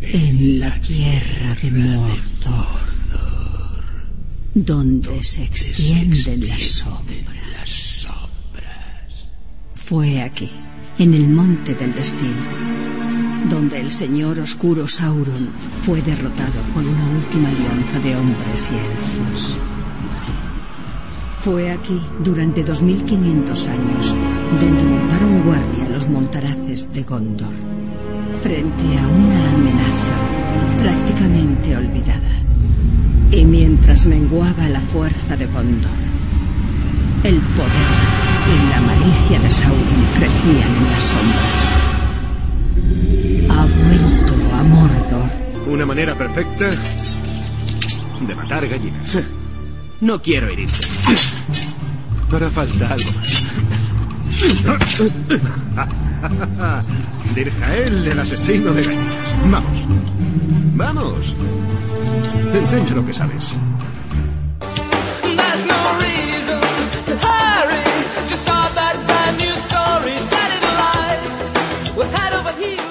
En 0.01 0.59
la 0.59 0.73
tierra 0.81 1.55
de 1.61 1.71
Mordor, 1.71 2.88
donde 4.65 5.23
se 5.23 5.43
extienden 5.43 6.41
las 6.47 6.61
sombras. 6.61 8.09
Fue 9.73 10.21
aquí, 10.21 10.49
en 10.97 11.13
el 11.13 11.27
monte 11.27 11.73
del 11.75 11.93
destino, 11.93 12.43
donde 13.49 13.79
el 13.79 13.89
señor 13.89 14.39
oscuro 14.39 14.87
Sauron 14.87 15.49
fue 15.81 16.01
derrotado 16.01 16.61
por 16.73 16.83
una 16.83 17.09
última 17.17 17.47
alianza 17.49 17.99
de 17.99 18.15
hombres 18.15 18.71
y 18.71 18.75
elfos. 18.75 19.55
Fue 21.39 21.71
aquí, 21.71 21.99
durante 22.23 22.63
2500 22.63 23.67
años, 23.67 24.15
donde 24.59 24.83
montaron 24.83 25.43
guardia 25.43 25.89
los 25.89 26.07
montaraces 26.09 26.91
de 26.91 27.03
Gondor, 27.03 27.53
frente 28.41 28.97
a 28.97 29.07
una 29.07 29.53
amenaza 29.53 30.13
prácticamente 30.77 31.77
olvidada. 31.77 32.48
Y 33.31 33.45
mientras 33.45 34.07
menguaba 34.07 34.67
la 34.69 34.81
fuerza 34.81 35.37
de 35.37 35.45
Gondor, 35.45 35.91
el 37.23 37.39
poder 37.39 38.19
y 38.47 38.69
la 38.71 38.81
malicia 38.81 39.39
de 39.39 39.51
Sauron 39.51 40.07
crecían 40.15 40.75
en 40.75 40.91
las 40.91 41.03
sombras. 41.03 41.71
Ha 43.49 43.65
vuelto 43.65 44.33
a 44.55 44.63
Mordor. 44.63 45.29
Una 45.67 45.85
manera 45.85 46.15
perfecta 46.15 46.71
de 48.27 48.35
matar 48.35 48.67
gallinas. 48.67 49.21
No 50.01 50.21
quiero 50.21 50.47
herirte. 50.47 50.79
Hará 52.31 52.49
falta 52.49 52.93
algo 52.93 53.11
más. 53.11 53.47
Dirjael, 57.35 58.07
el 58.07 58.19
asesino 58.19 58.71
de 58.73 58.83
gallinas. 58.83 59.51
Vamos. 59.51 59.98
Vamos. 60.79 61.35
Enseña 62.53 62.95
lo 62.95 63.05
que 63.05 63.13
sabes. 63.13 63.53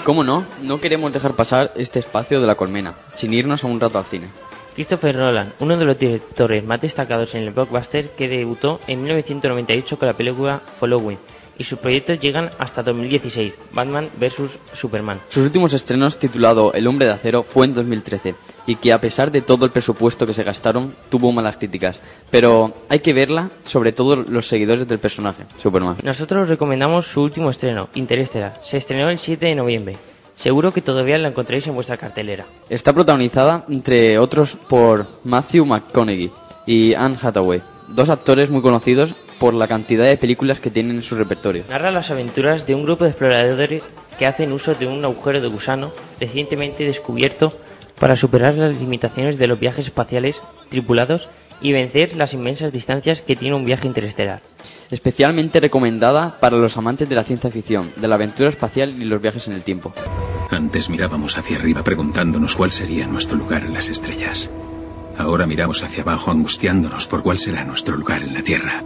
¿Cómo 0.05 0.23
no? 0.23 0.45
No 0.63 0.81
queremos 0.83 1.13
dejar 1.15 1.33
pasar 1.33 1.73
este 1.77 1.99
espacio 1.99 2.43
de 2.43 2.47
la 2.47 2.57
colmena, 2.57 2.95
sin 3.15 3.33
irnos 3.33 3.65
a 3.65 3.67
un 3.69 3.81
rato 3.81 3.99
al 3.99 4.05
cine. 4.05 4.27
Christopher 4.75 5.17
Nolan, 5.17 5.55
uno 5.61 5.77
de 5.79 5.85
los 5.87 5.99
directores 5.99 6.63
más 6.65 6.83
destacados 6.83 7.35
en 7.35 7.45
el 7.45 7.53
blockbuster 7.53 8.11
que 8.11 8.29
debutó 8.29 8.81
en 8.87 9.03
1998 9.03 9.99
con 9.99 10.09
la 10.09 10.15
película 10.15 10.61
Following 10.79 11.19
y 11.59 11.65
sus 11.65 11.79
proyectos 11.79 12.21
llegan 12.21 12.51
hasta 12.59 12.83
2016, 12.83 13.53
Batman 13.73 14.09
vs. 14.19 14.59
Superman. 14.73 15.21
Sus 15.29 15.45
últimos 15.45 15.73
estrenos, 15.73 16.19
titulado 16.19 16.73
El 16.73 16.87
hombre 16.87 17.07
de 17.07 17.13
acero, 17.13 17.43
fue 17.43 17.67
en 17.67 17.75
2013 17.75 18.35
y 18.67 18.77
que 18.77 18.93
a 18.93 19.01
pesar 19.01 19.33
de 19.33 19.43
todo 19.43 19.65
el 19.65 19.71
presupuesto 19.71 20.27
que 20.27 20.35
se 20.35 20.45
gastaron, 20.45 20.95
tuvo 21.09 21.33
malas 21.33 21.57
críticas. 21.57 21.99
Pero 22.31 22.73
hay 22.89 23.01
que 23.01 23.13
verla, 23.13 23.51
sobre 23.65 23.93
todo 23.93 24.17
los 24.17 24.47
seguidores 24.47 24.87
del 24.87 24.99
personaje, 24.99 25.45
Superman. 25.61 25.97
Nosotros 26.03 26.49
recomendamos 26.49 27.07
su 27.07 27.23
último 27.23 27.51
estreno, 27.51 27.89
Interestelar. 27.95 28.61
Se 28.65 28.77
estrenó 28.77 29.11
el 29.11 29.19
7 29.19 29.47
de 29.47 29.55
noviembre. 29.55 29.97
Seguro 30.35 30.71
que 30.73 30.83
todavía 30.83 31.19
la 31.19 31.29
encontráis 31.29 31.67
en 31.67 31.75
vuestra 31.75 31.97
cartelera. 31.97 32.47
Está 32.71 32.93
protagonizada, 32.93 33.65
entre 33.69 34.19
otros, 34.21 34.57
por 34.69 35.07
Matthew 35.25 35.67
McConaughey 35.67 36.31
y 36.65 36.95
Anne 36.95 37.17
Hathaway, 37.21 37.61
dos 37.89 38.09
actores 38.09 38.49
muy 38.49 38.63
conocidos 38.63 39.15
por 39.39 39.55
la 39.55 39.69
cantidad 39.69 40.05
de 40.05 40.17
películas 40.17 40.61
que 40.61 40.71
tienen 40.71 40.97
en 40.97 41.03
su 41.03 41.15
repertorio. 41.17 41.65
Narra 41.69 41.91
las 41.91 42.11
aventuras 42.11 42.67
de 42.67 42.75
un 42.75 42.85
grupo 42.85 43.05
de 43.05 43.11
exploradores 43.11 43.83
que 44.19 44.27
hacen 44.27 44.53
uso 44.53 44.75
de 44.75 44.87
un 44.87 45.05
agujero 45.05 45.41
de 45.41 45.49
gusano 45.49 45.93
recientemente 46.21 46.85
descubierto 46.85 47.53
para 47.99 48.17
superar 48.17 48.55
las 48.55 48.77
limitaciones 48.77 49.39
de 49.39 49.47
los 49.47 49.59
viajes 49.59 49.87
espaciales 49.87 50.41
tripulados 50.69 51.29
y 51.61 51.73
vencer 51.73 52.17
las 52.17 52.35
inmensas 52.35 52.73
distancias 52.73 53.21
que 53.21 53.37
tiene 53.37 53.57
un 53.57 53.65
viaje 53.65 53.87
interestelar. 53.87 54.43
Especialmente 54.91 55.61
recomendada 55.61 56.39
para 56.39 56.57
los 56.57 56.77
amantes 56.77 57.09
de 57.09 57.15
la 57.15 57.25
ciencia 57.25 57.51
ficción, 57.51 57.91
de 57.97 58.09
la 58.09 58.15
aventura 58.15 58.49
espacial 58.49 58.91
y 58.91 59.05
los 59.05 59.21
viajes 59.21 59.49
en 59.49 59.55
el 59.55 59.63
tiempo. 59.63 59.93
Antes 60.51 60.89
mirábamos 60.89 61.37
hacia 61.37 61.59
arriba 61.59 61.83
preguntándonos 61.83 62.57
cuál 62.57 62.73
sería 62.73 63.07
nuestro 63.07 63.37
lugar 63.37 63.65
en 63.65 63.75
las 63.75 63.89
estrellas. 63.89 64.49
Ahora 65.19 65.47
miramos 65.47 65.83
hacia 65.83 66.03
abajo 66.03 66.31
angustiándonos 66.31 67.07
por 67.09 67.23
cuál 67.23 67.39
será 67.39 67.65
nuestro 67.65 67.97
lugar 67.97 68.23
en 68.23 68.35
la 68.35 68.43
Tierra. 68.43 68.83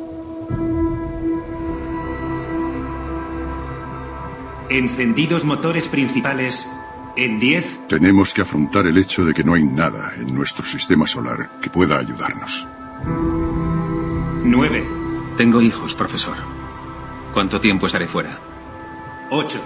Encendidos 4.73 5.45
motores 5.45 5.87
principales 5.87 6.67
en 7.17 7.39
10, 7.39 7.81
Tenemos 7.89 8.33
que 8.33 8.41
afrontar 8.41 8.87
el 8.87 8.97
hecho 8.97 9.23
de 9.23 9.35
que 9.35 9.45
no 9.45 9.53
hay 9.53 9.65
nada 9.65 10.13
en 10.17 10.35
nuestro 10.35 10.65
sistema 10.67 11.07
solar 11.07 11.51
que 11.61 11.69
pueda 11.69 11.99
ayudarnos. 11.99 12.67
9, 14.45 14.85
Tengo 15.37 15.61
hijos, 15.61 15.95
profesor. 15.95 16.37
¿Cuánto 17.35 17.61
tiempo 17.61 17.87
estaré 17.87 18.07
fuera? 18.09 18.39
8, 19.31 19.61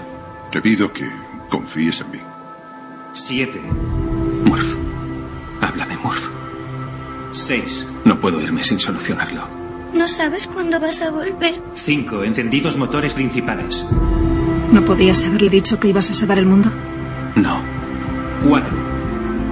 Te 0.51 0.61
pido 0.61 0.93
que 0.93 1.09
confíes 1.49 2.01
en 2.01 2.11
mí. 2.11 2.19
7, 3.13 3.61
Murph. 4.45 4.75
Háblame, 5.61 5.97
Murph. 5.99 6.29
6, 7.31 7.87
No 8.05 8.19
puedo 8.19 8.41
irme 8.41 8.65
sin 8.65 8.81
solucionarlo. 8.81 9.47
No 9.95 10.09
sabes 10.09 10.49
cuándo 10.49 10.81
vas 10.81 11.01
a 11.01 11.11
volver. 11.11 11.61
5. 11.75 12.25
Encendidos 12.25 12.77
motores 12.77 13.15
principales. 13.15 13.87
¿No 14.77 14.85
podías 14.85 15.25
haberle 15.25 15.49
dicho 15.49 15.81
que 15.81 15.89
ibas 15.89 16.11
a 16.11 16.15
salvar 16.15 16.37
el 16.37 16.45
mundo? 16.45 16.71
No. 17.35 17.63
4, 18.47 18.71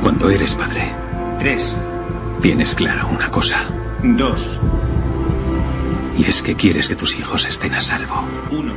Cuando 0.03 0.29
eres 0.29 0.55
padre, 0.55 0.95
3, 1.39 1.77
tienes 2.43 2.75
clara 2.75 3.07
una 3.07 3.31
cosa. 3.31 3.59
2, 4.03 4.61
Y 6.19 6.25
es 6.27 6.43
que 6.43 6.55
quieres 6.57 6.91
que 6.91 6.95
tus 6.95 7.19
hijos 7.19 7.47
estén 7.47 7.73
a 7.73 7.81
salvo. 7.81 8.29
1. 8.51 8.75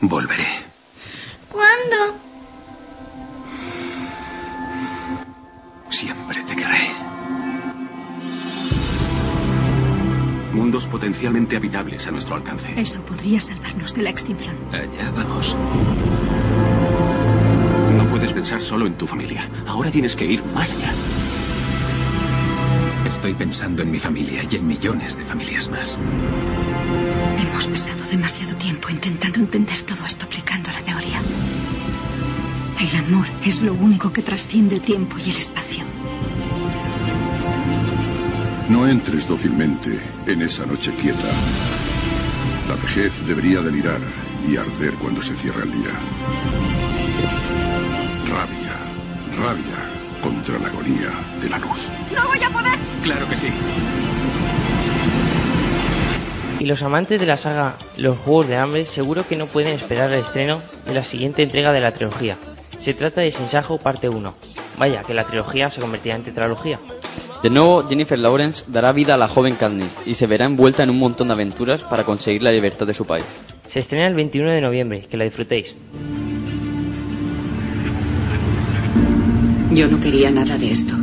Volveré. 0.00 0.46
¿Cuándo? 1.50 2.18
Siempre 5.88 6.43
Mundos 10.64 10.86
potencialmente 10.86 11.56
habitables 11.56 12.06
a 12.06 12.10
nuestro 12.10 12.36
alcance. 12.36 12.72
Eso 12.74 13.02
podría 13.02 13.38
salvarnos 13.38 13.94
de 13.94 14.00
la 14.00 14.08
extinción. 14.08 14.56
Allá 14.72 15.10
vamos. 15.14 15.54
No 17.94 18.08
puedes 18.08 18.32
pensar 18.32 18.62
solo 18.62 18.86
en 18.86 18.94
tu 18.94 19.06
familia. 19.06 19.46
Ahora 19.66 19.90
tienes 19.90 20.16
que 20.16 20.24
ir 20.24 20.42
más 20.54 20.72
allá. 20.72 20.90
Estoy 23.06 23.34
pensando 23.34 23.82
en 23.82 23.90
mi 23.90 23.98
familia 23.98 24.40
y 24.50 24.56
en 24.56 24.66
millones 24.66 25.18
de 25.18 25.24
familias 25.24 25.68
más. 25.68 25.98
Hemos 27.38 27.66
pasado 27.66 28.02
demasiado 28.10 28.56
tiempo 28.56 28.88
intentando 28.88 29.40
entender 29.40 29.82
todo 29.82 30.06
esto 30.06 30.24
aplicando 30.24 30.70
la 30.72 30.80
teoría. 30.80 31.20
El 32.80 33.04
amor 33.04 33.26
es 33.44 33.60
lo 33.60 33.74
único 33.74 34.10
que 34.14 34.22
trasciende 34.22 34.76
el 34.76 34.80
tiempo 34.80 35.16
y 35.18 35.28
el 35.28 35.36
espacio. 35.36 35.73
No 38.68 38.88
entres 38.88 39.28
dócilmente 39.28 40.00
en 40.26 40.40
esa 40.40 40.64
noche 40.64 40.90
quieta. 40.94 41.28
La 42.66 42.76
vejez 42.76 43.26
debería 43.26 43.60
delirar 43.60 44.00
y 44.48 44.56
arder 44.56 44.94
cuando 44.94 45.20
se 45.20 45.36
cierra 45.36 45.64
el 45.64 45.70
día. 45.70 45.90
Rabia, 48.30 49.44
rabia 49.44 49.94
contra 50.22 50.58
la 50.58 50.68
agonía 50.68 51.10
de 51.42 51.50
la 51.50 51.58
luz. 51.58 51.90
¡No 52.14 52.26
voy 52.26 52.42
a 52.42 52.48
poder! 52.48 52.78
Claro 53.02 53.28
que 53.28 53.36
sí. 53.36 53.48
Y 56.58 56.64
los 56.64 56.82
amantes 56.82 57.20
de 57.20 57.26
la 57.26 57.36
saga 57.36 57.76
Los 57.98 58.16
Juegos 58.16 58.48
de 58.48 58.56
Hambre 58.56 58.86
seguro 58.86 59.28
que 59.28 59.36
no 59.36 59.44
pueden 59.44 59.74
esperar 59.74 60.10
el 60.10 60.20
estreno 60.20 60.62
de 60.86 60.94
la 60.94 61.04
siguiente 61.04 61.42
entrega 61.42 61.72
de 61.72 61.80
la 61.80 61.92
trilogía. 61.92 62.38
Se 62.80 62.94
trata 62.94 63.20
de 63.20 63.30
Sinsajo 63.30 63.76
parte 63.76 64.08
1. 64.08 64.34
Vaya, 64.78 65.02
que 65.02 65.12
la 65.12 65.24
trilogía 65.24 65.68
se 65.68 65.82
convertirá 65.82 66.16
en 66.16 66.22
tetralogía. 66.22 66.80
De 67.44 67.50
nuevo, 67.50 67.86
Jennifer 67.86 68.18
Lawrence 68.18 68.64
dará 68.68 68.90
vida 68.92 69.12
a 69.12 69.16
la 69.18 69.28
joven 69.28 69.56
Katniss 69.56 69.98
y 70.06 70.14
se 70.14 70.26
verá 70.26 70.46
envuelta 70.46 70.82
en 70.82 70.88
un 70.88 70.98
montón 70.98 71.28
de 71.28 71.34
aventuras 71.34 71.82
para 71.82 72.02
conseguir 72.02 72.42
la 72.42 72.50
libertad 72.50 72.86
de 72.86 72.94
su 72.94 73.04
país. 73.04 73.26
Se 73.68 73.80
estrena 73.80 74.06
el 74.06 74.14
21 74.14 74.50
de 74.50 74.62
noviembre, 74.62 75.02
que 75.02 75.18
la 75.18 75.24
disfrutéis. 75.24 75.74
Yo 79.72 79.88
no 79.88 80.00
quería 80.00 80.30
nada 80.30 80.56
de 80.56 80.70
esto. 80.70 80.94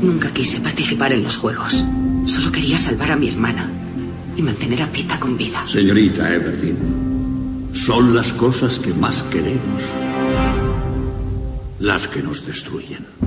Nunca 0.00 0.32
quise 0.32 0.60
participar 0.60 1.12
en 1.12 1.24
los 1.24 1.36
juegos. 1.36 1.84
Solo 2.26 2.52
quería 2.52 2.78
salvar 2.78 3.10
a 3.10 3.16
mi 3.16 3.28
hermana 3.28 3.68
y 4.36 4.42
mantener 4.42 4.82
a 4.82 4.86
Pita 4.86 5.18
con 5.18 5.36
vida. 5.36 5.66
Señorita 5.66 6.32
Everdeen, 6.32 7.70
son 7.72 8.14
las 8.14 8.32
cosas 8.32 8.78
que 8.78 8.94
más 8.94 9.24
queremos 9.24 9.92
las 11.80 12.06
que 12.06 12.22
nos 12.22 12.46
destruyen. 12.46 13.17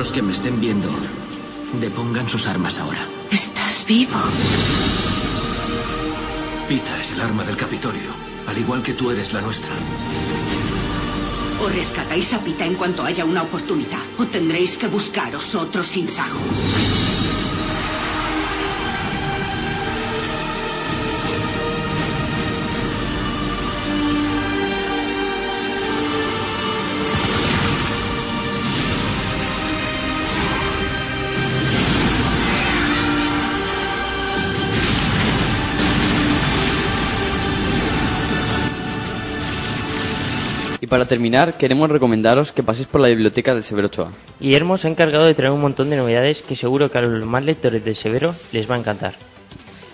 Los 0.00 0.12
que 0.12 0.22
me 0.22 0.32
estén 0.32 0.58
viendo 0.58 0.88
depongan 1.78 2.26
sus 2.26 2.46
armas 2.46 2.78
ahora. 2.78 3.00
Estás 3.30 3.84
vivo. 3.86 4.16
Pita 6.66 6.98
es 6.98 7.12
el 7.12 7.20
arma 7.20 7.44
del 7.44 7.54
Capitolio, 7.54 8.10
al 8.46 8.56
igual 8.56 8.82
que 8.82 8.94
tú 8.94 9.10
eres 9.10 9.34
la 9.34 9.42
nuestra. 9.42 9.68
O 11.62 11.68
rescatáis 11.68 12.32
a 12.32 12.38
Pita 12.38 12.64
en 12.64 12.76
cuanto 12.76 13.04
haya 13.04 13.26
una 13.26 13.42
oportunidad, 13.42 14.00
o 14.18 14.24
tendréis 14.24 14.78
que 14.78 14.88
buscaros 14.88 15.54
otro 15.54 15.84
sinsajo. 15.84 16.40
Y 40.80 40.86
para 40.86 41.04
terminar, 41.04 41.58
queremos 41.58 41.90
recomendaros 41.90 42.52
que 42.52 42.62
paséis 42.62 42.88
por 42.88 43.02
la 43.02 43.08
biblioteca 43.08 43.54
del 43.54 43.64
Severo 43.64 43.88
Ochoa. 43.88 44.12
Guillermo 44.40 44.78
se 44.78 44.88
ha 44.88 44.90
encargado 44.90 45.26
de 45.26 45.34
traer 45.34 45.52
un 45.52 45.60
montón 45.60 45.90
de 45.90 45.96
novedades 45.96 46.42
que 46.42 46.56
seguro 46.56 46.90
que 46.90 46.98
a 46.98 47.02
los 47.02 47.26
más 47.26 47.44
lectores 47.44 47.84
del 47.84 47.94
Severo 47.94 48.34
les 48.52 48.70
va 48.70 48.76
a 48.76 48.78
encantar. 48.78 49.14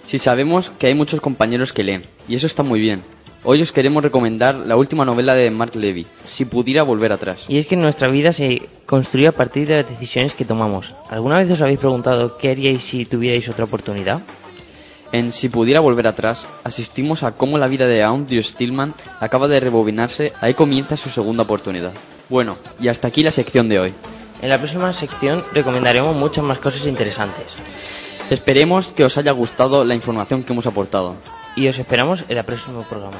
Si 0.04 0.18
sabemos 0.18 0.70
que 0.70 0.86
hay 0.86 0.94
muchos 0.94 1.20
compañeros 1.20 1.72
que 1.72 1.82
leen, 1.82 2.02
y 2.28 2.36
eso 2.36 2.46
está 2.46 2.62
muy 2.62 2.78
bien. 2.78 3.02
Hoy 3.42 3.62
os 3.62 3.72
queremos 3.72 4.02
recomendar 4.02 4.54
la 4.54 4.76
última 4.76 5.04
novela 5.04 5.34
de 5.34 5.50
Mark 5.50 5.74
Levy, 5.74 6.06
Si 6.24 6.44
pudiera 6.44 6.84
volver 6.84 7.12
atrás. 7.12 7.44
Y 7.48 7.58
es 7.58 7.66
que 7.66 7.76
nuestra 7.76 8.08
vida 8.08 8.32
se 8.32 8.68
construye 8.86 9.28
a 9.28 9.32
partir 9.32 9.66
de 9.66 9.76
las 9.76 9.88
decisiones 9.88 10.34
que 10.34 10.44
tomamos. 10.44 10.94
¿Alguna 11.10 11.38
vez 11.38 11.50
os 11.50 11.60
habéis 11.60 11.78
preguntado 11.78 12.38
qué 12.38 12.50
haríais 12.50 12.82
si 12.82 13.04
tuvierais 13.04 13.48
otra 13.48 13.64
oportunidad? 13.64 14.20
En 15.12 15.32
Si 15.32 15.48
pudiera 15.48 15.80
volver 15.80 16.06
atrás, 16.06 16.46
asistimos 16.64 17.22
a 17.22 17.32
cómo 17.32 17.58
la 17.58 17.68
vida 17.68 17.86
de 17.86 18.02
Andrew 18.02 18.42
Stillman 18.42 18.94
acaba 19.20 19.48
de 19.48 19.60
rebobinarse, 19.60 20.32
ahí 20.40 20.54
comienza 20.54 20.96
su 20.96 21.08
segunda 21.08 21.44
oportunidad. 21.44 21.92
Bueno, 22.28 22.56
y 22.80 22.88
hasta 22.88 23.08
aquí 23.08 23.22
la 23.22 23.30
sección 23.30 23.68
de 23.68 23.80
hoy. 23.80 23.94
En 24.42 24.48
la 24.48 24.58
próxima 24.58 24.92
sección 24.92 25.44
recomendaremos 25.52 26.14
muchas 26.14 26.44
más 26.44 26.58
cosas 26.58 26.86
interesantes. 26.86 27.46
Esperemos 28.30 28.92
que 28.92 29.04
os 29.04 29.16
haya 29.18 29.32
gustado 29.32 29.84
la 29.84 29.94
información 29.94 30.42
que 30.42 30.52
hemos 30.52 30.66
aportado. 30.66 31.16
Y 31.54 31.68
os 31.68 31.78
esperamos 31.78 32.24
en 32.28 32.38
el 32.38 32.44
próximo 32.44 32.82
programa. 32.82 33.16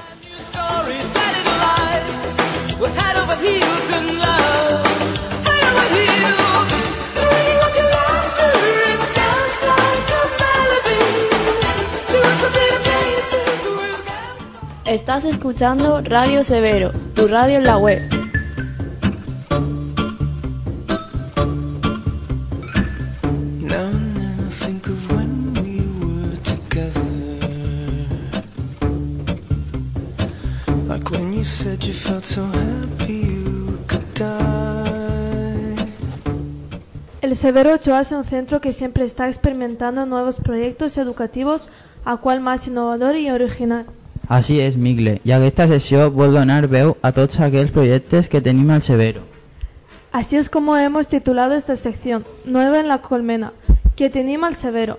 Estás 14.87 15.25
escuchando 15.25 16.01
Radio 16.01 16.45
Severo, 16.45 16.93
tu 17.17 17.27
radio 17.27 17.57
en 17.57 17.65
la 17.65 17.77
web. 17.77 18.01
El 37.23 37.35
Severo 37.35 37.75
Ochoa 37.75 38.03
es 38.03 38.13
un 38.13 38.23
centro 38.23 38.61
que 38.61 38.73
siempre 38.73 39.05
está 39.05 39.27
experimentando 39.27 40.07
nuevos 40.07 40.37
proyectos 40.37 40.97
educativos 40.97 41.71
a 42.05 42.19
cual 42.19 42.41
más 42.41 42.69
innovador 42.69 43.17
y 43.17 43.31
original. 43.31 43.87
Així 44.29 44.59
és, 44.61 44.77
Migle, 44.77 45.21
i 45.25 45.33
aquesta 45.33 45.69
sessió 45.71 46.11
vol 46.11 46.35
donar 46.35 46.67
veu 46.67 46.97
a 47.03 47.13
tots 47.15 47.39
aquells 47.41 47.71
projectes 47.71 48.29
que 48.29 48.41
tenim 48.43 48.71
al 48.71 48.83
Severo. 48.83 49.23
Así 50.11 50.37
es 50.37 50.49
como 50.49 50.77
hemos 50.77 51.09
titulado 51.09 51.55
esta 51.55 51.77
sección, 51.77 52.25
Nueva 52.45 52.81
en 52.81 52.89
la 52.89 53.03
Colmena, 53.03 53.53
que 53.95 54.11
te 54.11 54.21
anima 54.21 54.49
al 54.49 54.55
Severo. 54.55 54.99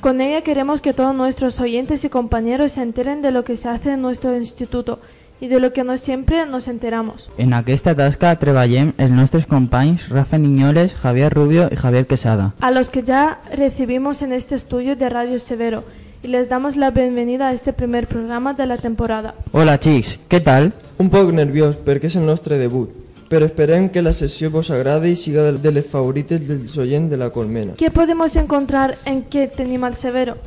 Con 0.00 0.20
ella 0.20 0.42
queremos 0.42 0.80
que 0.80 0.92
todos 0.92 1.14
nuestros 1.14 1.60
oyentes 1.60 2.04
y 2.04 2.08
compañeros 2.08 2.72
se 2.72 2.82
enteren 2.82 3.22
de 3.22 3.30
lo 3.30 3.44
que 3.44 3.56
se 3.56 3.68
hace 3.68 3.92
en 3.92 4.02
nuestro 4.02 4.36
instituto 4.36 4.98
y 5.40 5.48
de 5.48 5.60
lo 5.60 5.72
que 5.72 5.84
no 5.84 5.96
siempre 5.96 6.44
nos 6.46 6.68
enteramos. 6.68 7.30
En 7.38 7.52
aquesta 7.52 7.94
tasca 7.94 8.34
treballem 8.40 8.92
els 8.98 9.12
nostres 9.12 9.46
companys 9.46 10.08
Rafa 10.08 10.38
Niñoles, 10.38 10.94
Javier 10.94 11.32
Rubio 11.34 11.68
i 11.70 11.76
Javier 11.76 12.06
Quesada. 12.06 12.54
A 12.60 12.70
los 12.70 12.90
que 12.90 13.02
ya 13.02 13.40
recibimos 13.54 14.22
en 14.22 14.32
este 14.32 14.54
estudio 14.54 14.96
de 14.96 15.08
Radio 15.08 15.38
Severo 15.38 15.84
y 16.24 16.28
les 16.28 16.48
damos 16.48 16.76
la 16.76 16.90
bienvenida 16.90 17.48
a 17.48 17.52
este 17.52 17.74
primer 17.74 18.06
programa 18.08 18.54
de 18.54 18.66
la 18.66 18.78
temporada. 18.78 19.34
Hola, 19.52 19.76
xics, 19.76 20.18
què 20.28 20.40
tal? 20.40 20.70
Un 20.96 21.10
poc 21.12 21.28
nerviós 21.36 21.76
perquè 21.76 22.08
és 22.08 22.16
el 22.16 22.24
nostre 22.24 22.56
debut, 22.56 22.94
però 23.28 23.44
esperem 23.44 23.90
que 23.92 24.00
la 24.00 24.14
sessió 24.16 24.48
vos 24.50 24.70
agrade 24.72 25.10
i 25.12 25.18
siga 25.20 25.44
de 25.44 25.58
de 25.60 25.72
les 25.72 25.84
favorites 25.84 26.40
dels 26.48 26.78
oients 26.78 27.10
de 27.10 27.18
la 27.20 27.28
Colmena. 27.28 27.74
¿Qué 27.76 27.90
podemos 27.90 28.36
encontrar 28.36 28.96
en 29.04 29.22
que 29.24 29.48
te 29.48 29.64
anima 29.64 29.86
al 29.86 29.96
Severo? 29.96 30.38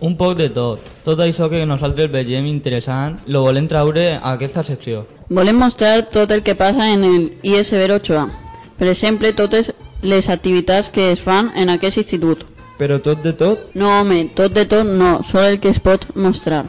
Un 0.00 0.18
poc 0.18 0.36
de 0.36 0.50
tot. 0.50 0.80
Tot 1.04 1.18
això 1.20 1.48
que 1.48 1.64
nosaltres 1.64 2.12
veiem 2.12 2.44
interessant 2.44 3.16
lo 3.26 3.46
volem 3.48 3.66
traure 3.66 4.18
a 4.20 4.34
aquesta 4.34 4.62
secció. 4.62 5.06
Volem 5.30 5.56
mostrar 5.56 6.02
tot 6.04 6.30
el 6.32 6.42
que 6.42 6.54
passa 6.54 6.92
en 6.92 7.04
el 7.04 7.64
Severo 7.64 7.96
Ochoa. 7.96 8.28
Per 8.76 8.88
exemple, 8.88 9.32
totes 9.32 9.72
les 10.02 10.28
activitats 10.28 10.90
que 10.90 11.12
es 11.12 11.20
fan 11.20 11.50
en 11.56 11.70
aquest 11.70 11.96
institut. 11.96 12.44
Però 12.78 12.98
tot 13.02 13.22
de 13.22 13.32
tot? 13.38 13.68
No, 13.78 14.00
home, 14.00 14.24
tot 14.34 14.54
de 14.54 14.64
tot 14.66 14.86
no, 14.86 15.20
sol 15.22 15.52
el 15.52 15.60
que 15.62 15.70
es 15.70 15.78
pot 15.78 16.08
mostrar. 16.14 16.64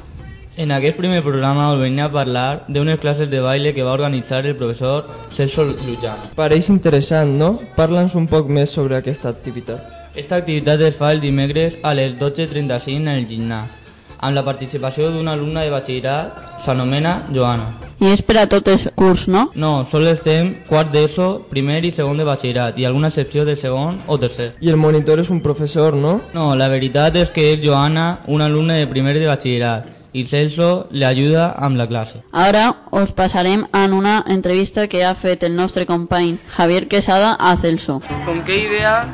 En 0.56 0.72
aquest 0.72 0.96
primer 0.96 1.22
programa 1.24 1.72
us 1.74 1.82
venia 1.82 2.06
a 2.06 2.12
parlar 2.12 2.64
d'unes 2.70 3.00
classes 3.02 3.30
de 3.30 3.42
baile 3.44 3.74
que 3.74 3.84
va 3.84 3.96
organitzar 3.98 4.46
el 4.46 4.56
professor 4.56 5.04
Celso 5.36 5.66
Llujan. 5.66 6.30
Pareix 6.38 6.70
interessant, 6.72 7.34
no? 7.42 7.50
Parla'ns 7.76 8.16
un 8.16 8.30
poc 8.32 8.48
més 8.48 8.72
sobre 8.72 8.96
aquesta 8.96 9.34
activitat. 9.34 9.92
Esta 10.16 10.38
activitat 10.40 10.80
es 10.80 10.96
fa 10.96 11.12
el 11.12 11.20
dimecres 11.20 11.76
a 11.84 11.92
les 11.94 12.16
12.35 12.22 13.02
en 13.02 13.10
el 13.18 13.28
gimnàs, 13.28 13.68
amb 14.16 14.38
la 14.38 14.46
participació 14.48 15.12
d'una 15.12 15.36
alumna 15.36 15.66
de 15.66 15.76
batxillerat, 15.76 16.40
s'anomena 16.64 17.18
Joana. 17.34 17.85
I 18.00 18.12
és 18.12 18.22
per 18.28 18.38
a 18.42 18.46
tot 18.52 18.68
el 18.68 18.80
curs, 18.96 19.28
no? 19.32 19.50
No, 19.56 19.86
sol 19.92 20.08
estem 20.12 20.52
quart 20.68 20.92
d'ESO, 20.92 21.30
primer 21.50 21.80
i 21.88 21.94
segon 21.96 22.20
de 22.20 22.26
batxillerat, 22.28 22.80
i 22.80 22.86
alguna 22.86 23.08
excepció 23.14 23.46
de 23.48 23.56
segon 23.56 24.02
o 24.08 24.18
tercer. 24.20 24.52
I 24.60 24.72
el 24.74 24.78
monitor 24.78 25.22
és 25.24 25.32
un 25.32 25.40
professor, 25.42 25.96
no? 25.96 26.20
No, 26.34 26.50
la 26.60 26.68
veritat 26.68 27.16
és 27.16 27.32
que 27.32 27.54
és 27.54 27.62
Joana, 27.64 28.20
una 28.28 28.50
alumna 28.52 28.76
de 28.82 28.90
primer 28.92 29.16
de 29.16 29.30
batxillerat, 29.30 29.94
i 30.16 30.24
Celso 30.24 30.88
le 30.92 31.06
ajuda 31.06 31.50
amb 31.60 31.76
la 31.76 31.88
classe. 31.88 32.22
Ara 32.32 32.70
us 32.92 33.12
passarem 33.12 33.66
en 33.76 33.94
una 33.94 34.24
entrevista 34.28 34.88
que 34.88 35.04
ha 35.04 35.14
fet 35.16 35.44
el 35.44 35.56
nostre 35.56 35.86
company 35.86 36.38
Javier 36.56 36.88
Quesada 36.88 37.36
a 37.38 37.58
Celso. 37.58 38.02
¿Con 38.26 38.44
qué 38.46 38.60
idea 38.60 39.08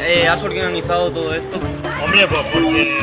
eh, 0.00 0.26
has 0.26 0.42
organizado 0.42 1.10
todo 1.12 1.34
esto? 1.34 1.60
Hombre, 2.02 2.26
pues 2.26 2.40
porque 2.52 2.93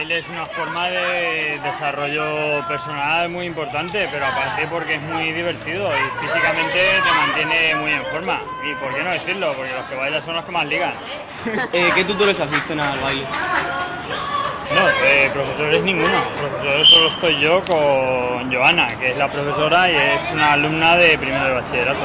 baile 0.00 0.18
es 0.18 0.28
una 0.30 0.46
forma 0.46 0.88
de 0.88 1.60
desarrollo 1.62 2.66
personal 2.66 3.28
muy 3.28 3.44
importante, 3.44 4.08
pero 4.10 4.24
aparte 4.24 4.66
porque 4.68 4.94
es 4.94 5.02
muy 5.02 5.30
divertido 5.30 5.90
y 5.90 6.24
físicamente 6.24 6.78
te 7.04 7.12
mantiene 7.12 7.74
muy 7.74 7.90
en 7.92 8.06
forma. 8.06 8.40
Y 8.64 8.74
por 8.76 8.94
qué 8.94 9.04
no 9.04 9.10
decirlo, 9.10 9.54
porque 9.54 9.74
los 9.74 9.84
que 9.84 9.96
bailan 9.96 10.24
son 10.24 10.36
los 10.36 10.44
que 10.46 10.52
más 10.52 10.64
ligan. 10.64 10.94
Eh, 11.72 11.90
¿Qué 11.94 12.04
tutores 12.04 12.40
asisten 12.40 12.80
al 12.80 12.98
baile? 13.00 13.26
No, 14.74 14.88
eh, 15.04 15.28
profesores 15.32 15.82
ninguno. 15.82 16.22
Profesores 16.38 16.86
solo 16.88 17.08
estoy 17.08 17.40
yo 17.40 17.62
con 17.64 18.52
Joana, 18.52 18.96
que 18.98 19.10
es 19.10 19.16
la 19.16 19.28
profesora 19.30 19.90
y 19.90 19.96
es 19.96 20.30
una 20.32 20.52
alumna 20.52 20.96
de 20.96 21.18
primero 21.18 21.46
de 21.46 21.52
bachillerato. 21.54 22.04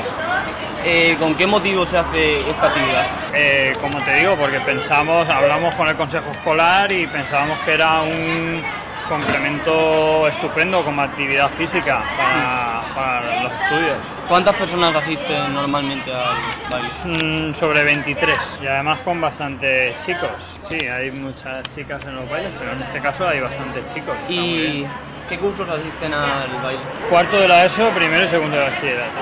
Eh, 0.83 1.15
¿Con 1.19 1.35
qué 1.35 1.45
motivo 1.45 1.85
se 1.85 1.97
hace 1.97 2.49
esta 2.49 2.67
actividad? 2.67 3.07
Eh, 3.33 3.73
como 3.79 3.99
te 4.03 4.15
digo, 4.15 4.35
porque 4.35 4.59
pensamos, 4.61 5.27
hablamos 5.29 5.75
con 5.75 5.87
el 5.87 5.95
consejo 5.95 6.31
escolar 6.31 6.91
y 6.91 7.05
pensábamos 7.05 7.59
que 7.59 7.73
era 7.73 8.01
un 8.01 8.63
complemento 9.07 10.27
estupendo 10.27 10.83
como 10.83 11.01
actividad 11.01 11.51
física 11.51 12.03
para, 12.17 12.81
para 12.93 13.43
los 13.43 13.53
estudios. 13.53 13.97
¿Cuántas 14.27 14.55
personas 14.55 14.95
asisten 14.95 15.53
normalmente 15.53 16.11
al 16.11 16.37
baile? 16.69 16.89
Mm, 17.05 17.53
sobre 17.53 17.83
23 17.83 18.59
y 18.63 18.67
además 18.67 18.99
con 18.99 19.21
bastantes 19.21 20.03
chicos. 20.05 20.59
Sí, 20.67 20.77
hay 20.87 21.11
muchas 21.11 21.63
chicas 21.75 22.01
en 22.05 22.15
los 22.15 22.29
bailes, 22.29 22.51
pero 22.59 22.71
en 22.71 22.83
este 22.83 22.99
caso 23.01 23.27
hay 23.27 23.39
bastantes 23.39 23.83
chicos. 23.93 24.15
¿Y 24.27 24.85
qué 25.29 25.37
cursos 25.37 25.67
asisten 25.69 26.13
al 26.13 26.49
baile? 26.61 26.81
Cuarto 27.09 27.39
de 27.39 27.47
la 27.47 27.65
ESO, 27.65 27.89
primero 27.89 28.23
y 28.23 28.27
segundo 28.27 28.57
de 28.57 28.63
bachillerato. 28.63 29.19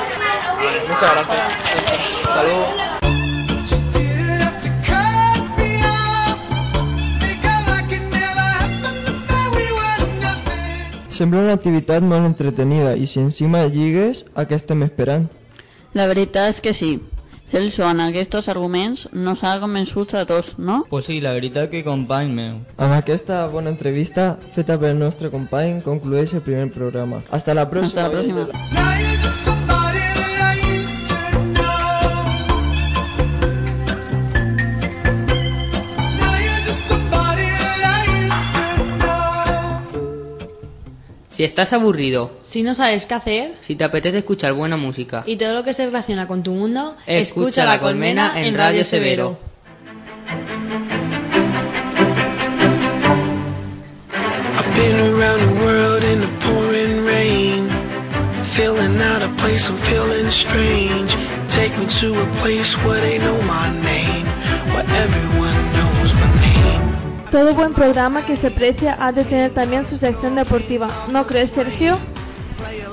Vale, 0.64 0.78
muchas 0.88 1.14
gracias. 1.14 2.24
Hasta 2.24 2.44
luego. 2.44 2.93
Sembla 11.14 11.44
una 11.44 11.54
activitat 11.54 12.02
molt 12.02 12.26
entretenida 12.26 12.96
i 12.98 13.06
si 13.06 13.20
encima 13.22 13.60
lligues, 13.70 14.24
a 14.34 14.48
què 14.50 14.58
estem 14.58 14.82
esperant? 14.82 15.28
La 15.94 16.08
veritat 16.10 16.50
és 16.56 16.62
que 16.66 16.74
sí. 16.74 16.96
Celso, 17.54 17.86
en 17.86 18.02
aquests 18.02 18.50
arguments 18.50 19.06
nos 19.14 19.44
ha 19.46 19.60
convençut 19.62 20.16
a 20.18 20.24
tots, 20.26 20.56
no? 20.58 20.80
Pues 20.90 21.06
sí, 21.06 21.20
la 21.22 21.36
veritat 21.38 21.70
que 21.70 21.84
company 21.86 22.34
meu. 22.34 22.56
Amb 22.82 22.98
aquesta 22.98 23.44
bona 23.54 23.70
entrevista 23.70 24.32
feta 24.56 24.80
pel 24.82 24.98
nostre 24.98 25.30
company 25.30 25.84
conclueix 25.86 26.34
el 26.34 26.42
primer 26.42 26.72
programa. 26.74 27.22
Hasta 27.30 27.54
la 27.54 27.70
pròxima. 27.70 27.94
Hasta 27.94 28.10
la 28.10 28.16
pròxima. 28.18 29.63
Si 41.34 41.44
estás 41.44 41.74
aburrido, 41.74 42.30
Si 42.44 42.62
no 42.62 42.76
sabes 42.76 43.08
qué 43.08 43.16
hacer 43.16 43.56
si 43.60 43.76
te 43.76 43.84
apetece 43.84 44.20
escuchar 44.20 44.54
buena 44.54 44.78
música, 44.78 45.24
y 45.26 45.36
todo 45.36 45.54
lo 45.56 45.64
que 45.64 45.74
se 45.74 45.84
relaciona 45.84 46.28
con 46.28 46.44
tu 46.44 46.52
mundo, 46.52 46.96
escucha 47.08 47.66
La 47.66 47.80
Colmena 47.80 48.40
en 48.40 48.54
Radio 48.54 48.84
Severo. 48.84 49.40
I've 54.56 54.76
been 54.76 55.00
around 55.16 55.40
the 55.42 55.64
world 55.66 56.04
in 56.04 56.20
the 56.22 56.28
pouring 56.46 57.04
rain. 57.04 57.68
Feeling 58.54 59.02
out 59.02 59.24
of 59.24 59.36
place, 59.38 59.68
I'm 59.68 59.78
feeling 59.78 60.30
strange. 60.30 61.16
Take 61.50 61.76
me 61.80 61.88
to 62.02 62.14
a 62.22 62.26
place 62.42 62.78
where 62.86 63.02
they 63.02 63.18
know 63.18 63.42
my 63.48 63.70
name. 63.82 64.26
Where 64.74 64.86
everyone 64.86 65.34
knows 65.34 65.42
my 65.42 65.50
name. 65.50 65.53
Todo 67.34 67.56
buen 67.56 67.74
programa 67.74 68.22
que 68.22 68.36
se 68.36 68.52
precia 68.52 68.96
ha 69.00 69.12
de 69.12 69.24
tener 69.24 69.52
también 69.56 69.88
su 69.88 69.98
sección 69.98 70.36
deportiva, 70.36 70.88
¿no 71.10 71.26
crees, 71.26 71.50
Sergio? 71.50 71.98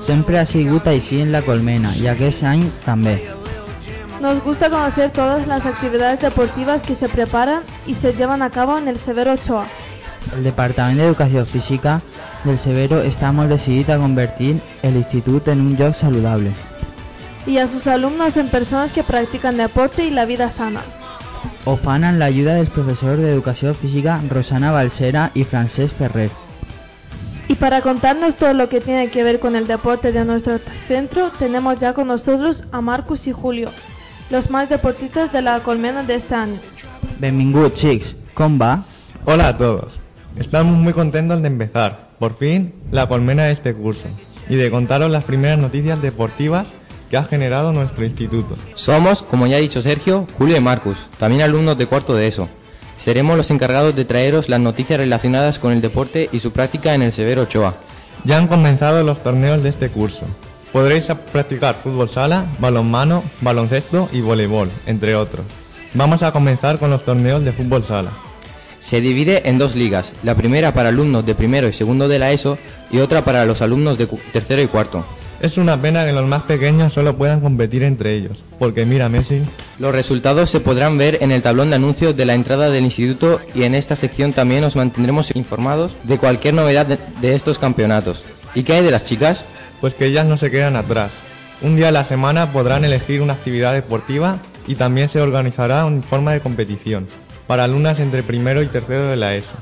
Sempre 0.07 0.39
ha 0.39 0.47
sigut 0.47 0.87
així 0.89 1.19
en 1.21 1.29
la 1.31 1.43
Colmena 1.45 1.91
i 2.01 2.07
aquest 2.09 2.47
any 2.49 2.63
també. 2.87 3.19
Nos 4.25 4.41
gusta 4.43 4.71
conocer 4.71 5.11
todas 5.13 5.47
las 5.47 5.67
actividades 5.67 6.21
deportivas 6.21 6.83
que 6.83 6.95
se 6.95 7.11
preparan 7.11 7.61
y 7.87 7.97
se 7.97 8.15
llevan 8.15 8.41
a 8.41 8.49
cabo 8.49 8.79
en 8.79 8.89
el 8.89 8.97
Severo 8.97 9.35
Ochoa. 9.35 9.67
El 10.35 10.43
Departament 10.43 10.97
d'Educació 10.97 11.45
Física 11.45 12.01
del 12.47 12.57
Severo 12.59 13.03
està 13.05 13.35
molt 13.37 13.53
decidit 13.53 13.91
a 13.93 13.99
convertir 14.01 14.55
l'institut 14.83 15.53
en 15.53 15.61
un 15.61 15.77
lloc 15.77 15.95
saludable. 15.95 16.55
Y 17.47 17.59
a 17.59 17.69
sus 17.69 17.87
alumnos 17.87 18.39
en 18.39 18.49
personas 18.49 18.93
que 18.93 19.03
practican 19.03 19.59
deporte 19.59 20.07
y 20.07 20.11
la 20.11 20.25
vida 20.25 20.49
sana. 20.49 20.81
Ho 21.65 21.77
fan 21.77 22.05
amb 22.05 22.19
l'ajuda 22.19 22.55
dels 22.59 22.71
professors 22.75 23.21
d'Educació 23.21 23.75
Física 23.75 24.21
Rosana 24.31 24.73
Balsera 24.73 25.31
i 25.35 25.45
Francesc 25.45 25.97
Ferrer. 25.97 26.31
Y 27.49 27.55
para 27.57 27.81
contarnos 27.81 28.37
todo 28.37 28.55
lo 28.55 28.69
que 28.69 28.81
tiene 28.81 29.09
que 29.09 29.25
ver 29.25 29.41
con 29.41 29.57
el 29.57 29.67
deporte 29.67 30.13
de 30.13 30.25
nuestro 30.25 30.57
centro, 30.59 31.31
tenemos 31.39 31.79
ya 31.81 31.95
con 31.95 32.07
nosotros 32.09 32.65
a 32.71 32.81
Marcus 32.81 33.27
y 33.27 33.33
Julio, 33.33 33.71
los 34.31 34.51
más 34.51 34.69
deportistas 34.69 35.33
de 35.33 35.43
la 35.43 35.59
colmena 35.61 36.03
de 36.05 36.15
este 36.15 36.35
año. 36.35 36.61
Benvinguts, 37.19 37.81
xics. 37.81 38.17
Com 38.35 38.61
va? 38.61 38.85
Hola 39.25 39.49
a 39.49 39.57
todos. 39.59 39.99
Estamos 40.37 40.79
muy 40.79 40.93
contentos 40.93 41.43
de 41.43 41.49
empezar, 41.49 42.11
por 42.19 42.39
fin, 42.39 42.73
la 42.93 43.09
colmena 43.09 43.45
de 43.45 43.53
este 43.53 43.75
curso 43.75 44.09
y 44.49 44.55
de 44.55 44.71
contaros 44.71 45.11
las 45.11 45.25
primeras 45.25 45.59
noticias 45.59 46.01
deportivas 46.01 46.67
que 47.11 47.17
ha 47.17 47.25
generado 47.25 47.73
nuestro 47.73 48.05
instituto. 48.05 48.57
Somos, 48.75 49.23
como 49.23 49.49
ya 49.49 49.57
ha 49.57 49.61
dicho 49.61 49.83
Sergio, 49.83 50.27
Julio 50.39 50.57
y 50.57 50.61
Marcus, 50.61 50.97
también 51.19 51.43
alumnos 51.43 51.77
de 51.77 51.87
cuarto 51.87 52.15
de 52.15 52.29
ESO. 52.29 52.49
Seremos 52.97 53.37
los 53.37 53.51
encargados 53.51 53.97
de 53.97 54.05
traeros 54.05 54.49
las 54.49 54.61
noticias 54.61 54.99
relacionadas 54.99 55.59
con 55.59 55.73
el 55.73 55.81
deporte 55.81 56.29
y 56.33 56.39
su 56.39 56.53
práctica 56.53 56.95
en 56.95 57.03
el 57.03 57.13
Severo 57.13 57.43
Ochoa. 57.43 57.75
Ya 58.25 58.37
han 58.37 58.47
comenzado 58.47 59.03
los 59.03 59.23
torneos 59.23 59.63
de 59.63 59.71
este 59.71 59.89
curso. 59.89 60.23
Podréis 60.73 61.07
practicar 61.33 61.77
fútbol 61.83 62.09
sala, 62.09 62.45
balonmano, 62.61 63.25
baloncesto 63.41 64.09
y 64.13 64.21
voleibol, 64.21 64.71
entre 64.87 65.17
otros. 65.17 65.45
Vamos 65.95 66.23
a 66.23 66.31
comenzar 66.31 66.79
con 66.79 66.91
los 66.91 67.05
torneos 67.05 67.43
de 67.43 67.53
fútbol 67.53 67.85
sala. 67.85 68.11
Se 68.79 69.01
divide 69.01 69.49
en 69.49 69.59
dos 69.59 69.75
ligas, 69.75 70.13
la 70.23 70.37
primera 70.37 70.73
para 70.73 70.91
alumnos 70.91 71.27
de 71.27 71.35
primero 71.35 71.67
y 71.69 71.73
segundo 71.73 72.07
de 72.07 72.21
la 72.21 72.31
ESO 72.31 72.57
y 72.93 72.99
otra 72.99 73.25
para 73.25 73.45
los 73.47 73.63
alumnos 73.63 73.99
de 73.99 74.07
tercero 74.33 74.63
y 74.63 74.69
cuarto. 74.69 75.05
Es 75.41 75.57
una 75.57 75.77
pena 75.79 76.05
que 76.05 76.13
los 76.13 76.27
más 76.27 76.43
pequeños 76.43 76.93
solo 76.93 77.17
puedan 77.17 77.41
competir 77.41 77.83
entre 77.83 78.15
ellos, 78.15 78.39
porque 78.59 78.85
mira 78.85 79.09
Messi, 79.09 79.43
Los 79.79 79.93
resultados 79.93 80.51
se 80.51 80.61
podrán 80.61 80.99
ver 80.99 81.19
en 81.23 81.33
el 81.33 81.41
tablón 81.41 81.71
de 81.71 81.77
anuncios 81.77 82.17
de 82.17 82.27
la 82.27 82.35
entrada 82.35 82.69
del 82.69 82.85
instituto 82.85 83.41
y 83.55 83.63
en 83.63 83.75
esta 83.75 83.97
sección 83.97 84.35
también 84.35 84.65
os 84.65 84.77
mantendremos 84.77 85.35
informados 85.35 85.97
de 86.03 86.19
cualquier 86.19 86.55
novedad 86.55 86.85
de, 86.85 86.99
de 87.23 87.35
estos 87.35 87.59
campeonatos. 87.59 88.23
¿Y 88.55 88.65
qué 88.65 88.75
hay 88.75 88.85
de 88.85 88.91
las 88.91 89.05
chicas? 89.05 89.45
pues 89.81 89.95
que 89.95 90.07
ellas 90.07 90.27
no 90.27 90.37
se 90.37 90.51
quedan 90.51 90.77
atrás. 90.77 91.11
Un 91.63 91.77
día 91.77 91.89
a 91.89 91.93
la 91.93 92.05
semana 92.05 92.53
podrán 92.53 92.85
elegir 92.85 93.23
una 93.23 93.35
actividad 93.35 93.73
deportiva 93.73 94.39
y 94.67 94.75
también 94.75 95.09
se 95.09 95.21
organizará 95.21 95.87
en 95.87 96.03
forma 96.03 96.33
de 96.33 96.41
competición 96.41 97.09
para 97.47 97.65
alumnas 97.65 97.99
entre 97.99 98.23
primero 98.23 98.63
y 98.63 98.67
tercero 98.67 99.09
de 99.09 99.17
la 99.17 99.35
ESO. 99.35 99.55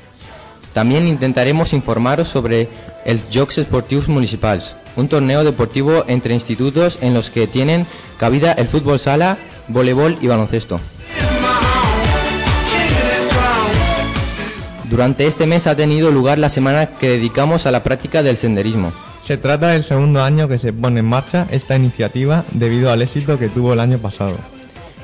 También 0.74 1.06
intentaremos 1.08 1.72
informaros 1.72 2.28
sobre 2.28 2.68
el 3.08 3.22
Jocs 3.32 3.56
Esportius 3.56 4.06
Municipals, 4.06 4.76
un 4.94 5.08
torneo 5.08 5.42
deportivo 5.42 6.04
entre 6.08 6.34
institutos 6.34 6.98
en 7.00 7.14
los 7.14 7.30
que 7.30 7.46
tienen 7.46 7.86
cabida 8.18 8.52
el 8.52 8.68
fútbol 8.68 8.98
sala, 8.98 9.38
voleibol 9.68 10.18
y 10.20 10.26
baloncesto. 10.26 10.78
Durante 14.90 15.26
este 15.26 15.46
mes 15.46 15.66
ha 15.66 15.74
tenido 15.74 16.10
lugar 16.10 16.38
la 16.38 16.50
semana 16.50 16.84
que 16.84 17.08
dedicamos 17.08 17.64
a 17.64 17.70
la 17.70 17.82
práctica 17.82 18.22
del 18.22 18.36
senderismo. 18.36 18.92
Se 19.26 19.38
trata 19.38 19.68
del 19.68 19.84
segundo 19.84 20.22
año 20.22 20.46
que 20.46 20.58
se 20.58 20.74
pone 20.74 21.00
en 21.00 21.06
marcha 21.06 21.46
esta 21.50 21.76
iniciativa 21.76 22.44
debido 22.52 22.92
al 22.92 23.00
éxito 23.00 23.38
que 23.38 23.48
tuvo 23.48 23.72
el 23.72 23.80
año 23.80 23.96
pasado. 23.96 24.36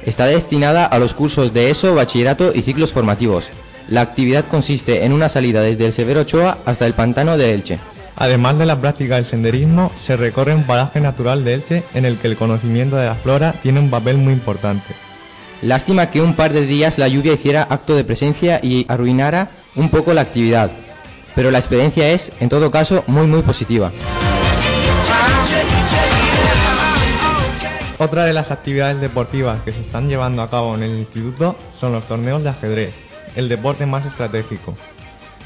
Está 0.04 0.26
destinada 0.26 0.84
a 0.84 0.98
los 0.98 1.14
cursos 1.14 1.54
de 1.54 1.70
ESO, 1.70 1.94
bachillerato 1.94 2.52
y 2.54 2.60
ciclos 2.60 2.92
formativos. 2.92 3.46
La 3.88 4.02
actividad 4.02 4.44
consiste 4.46 5.06
en 5.06 5.12
una 5.14 5.30
salida 5.30 5.62
desde 5.62 5.86
el 5.86 5.94
Severo 5.94 6.20
Ochoa 6.20 6.58
hasta 6.66 6.84
el 6.84 6.92
pantano 6.92 7.38
de 7.38 7.54
Elche. 7.54 7.78
Además 8.16 8.58
de 8.58 8.66
la 8.66 8.80
práctica 8.80 9.16
del 9.16 9.24
senderismo, 9.24 9.90
se 10.04 10.16
recorre 10.16 10.54
un 10.54 10.64
paraje 10.64 11.00
natural 11.00 11.44
de 11.44 11.54
Elche 11.54 11.82
en 11.94 12.04
el 12.04 12.16
que 12.18 12.28
el 12.28 12.36
conocimiento 12.36 12.96
de 12.96 13.06
la 13.06 13.16
flora 13.16 13.54
tiene 13.62 13.80
un 13.80 13.90
papel 13.90 14.18
muy 14.18 14.32
importante. 14.32 14.94
Lástima 15.62 16.10
que 16.10 16.20
un 16.20 16.34
par 16.34 16.52
de 16.52 16.66
días 16.66 16.98
la 16.98 17.08
lluvia 17.08 17.32
hiciera 17.32 17.66
acto 17.68 17.96
de 17.96 18.04
presencia 18.04 18.60
y 18.62 18.86
arruinara 18.88 19.50
un 19.74 19.88
poco 19.88 20.12
la 20.12 20.20
actividad, 20.20 20.70
pero 21.34 21.50
la 21.50 21.58
experiencia 21.58 22.10
es, 22.10 22.30
en 22.38 22.48
todo 22.48 22.70
caso, 22.70 23.02
muy 23.06 23.26
muy 23.26 23.42
positiva. 23.42 23.90
Otra 27.98 28.24
de 28.24 28.32
las 28.32 28.50
actividades 28.50 29.00
deportivas 29.00 29.62
que 29.62 29.72
se 29.72 29.80
están 29.80 30.08
llevando 30.08 30.42
a 30.42 30.50
cabo 30.50 30.74
en 30.74 30.82
el 30.82 30.98
instituto 30.98 31.56
son 31.80 31.92
los 31.92 32.04
torneos 32.06 32.42
de 32.42 32.50
ajedrez, 32.50 32.92
el 33.34 33.48
deporte 33.48 33.86
más 33.86 34.04
estratégico. 34.04 34.74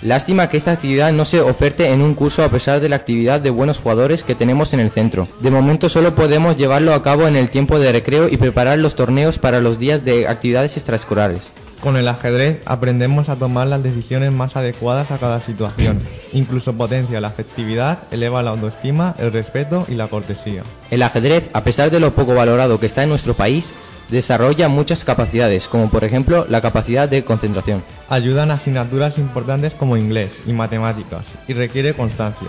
Lástima 0.02 0.48
que 0.48 0.56
esta 0.56 0.72
actividad 0.72 1.12
no 1.12 1.24
se 1.24 1.40
oferte 1.40 1.90
en 1.90 2.02
un 2.02 2.14
curso 2.14 2.44
a 2.44 2.48
pesar 2.48 2.80
de 2.80 2.88
la 2.88 2.96
actividad 2.96 3.40
de 3.40 3.50
buenos 3.50 3.78
jugadores 3.78 4.22
que 4.22 4.36
tenemos 4.36 4.72
en 4.72 4.78
el 4.78 4.90
centro. 4.90 5.26
De 5.40 5.50
momento 5.50 5.88
solo 5.88 6.14
podemos 6.14 6.56
llevarlo 6.56 6.94
a 6.94 7.02
cabo 7.02 7.26
en 7.26 7.34
el 7.34 7.50
tiempo 7.50 7.80
de 7.80 7.90
recreo 7.90 8.28
y 8.28 8.36
preparar 8.36 8.78
los 8.78 8.94
torneos 8.94 9.38
para 9.38 9.60
los 9.60 9.80
días 9.80 10.04
de 10.04 10.28
actividades 10.28 10.76
extraescolares. 10.76 11.42
Con 11.80 11.96
el 11.96 12.08
ajedrez 12.08 12.60
aprendemos 12.64 13.28
a 13.28 13.36
tomar 13.36 13.66
las 13.68 13.82
decisiones 13.82 14.32
más 14.32 14.56
adecuadas 14.56 15.10
a 15.10 15.18
cada 15.18 15.40
situación. 15.40 16.00
Incluso 16.32 16.72
potencia 16.74 17.20
la 17.20 17.28
afectividad, 17.28 17.98
eleva 18.10 18.42
la 18.42 18.50
autoestima, 18.50 19.14
el 19.18 19.32
respeto 19.32 19.86
y 19.88 19.94
la 19.94 20.08
cortesía. 20.08 20.62
El 20.90 21.02
ajedrez, 21.02 21.48
a 21.52 21.62
pesar 21.62 21.90
de 21.90 22.00
lo 22.00 22.14
poco 22.14 22.34
valorado 22.34 22.80
que 22.80 22.86
está 22.86 23.04
en 23.04 23.10
nuestro 23.10 23.34
país, 23.34 23.74
desarrolla 24.08 24.68
muchas 24.68 25.04
capacidades, 25.04 25.68
como 25.68 25.88
por 25.90 26.04
ejemplo 26.04 26.46
la 26.48 26.60
capacidad 26.60 27.08
de 27.08 27.24
concentración. 27.24 27.82
Ayudan 28.08 28.50
a 28.50 28.54
asignaturas 28.54 29.18
importantes 29.18 29.72
como 29.74 29.96
inglés 29.96 30.30
y 30.46 30.52
matemáticas 30.52 31.24
y 31.46 31.52
requiere 31.52 31.94
constancia. 31.94 32.48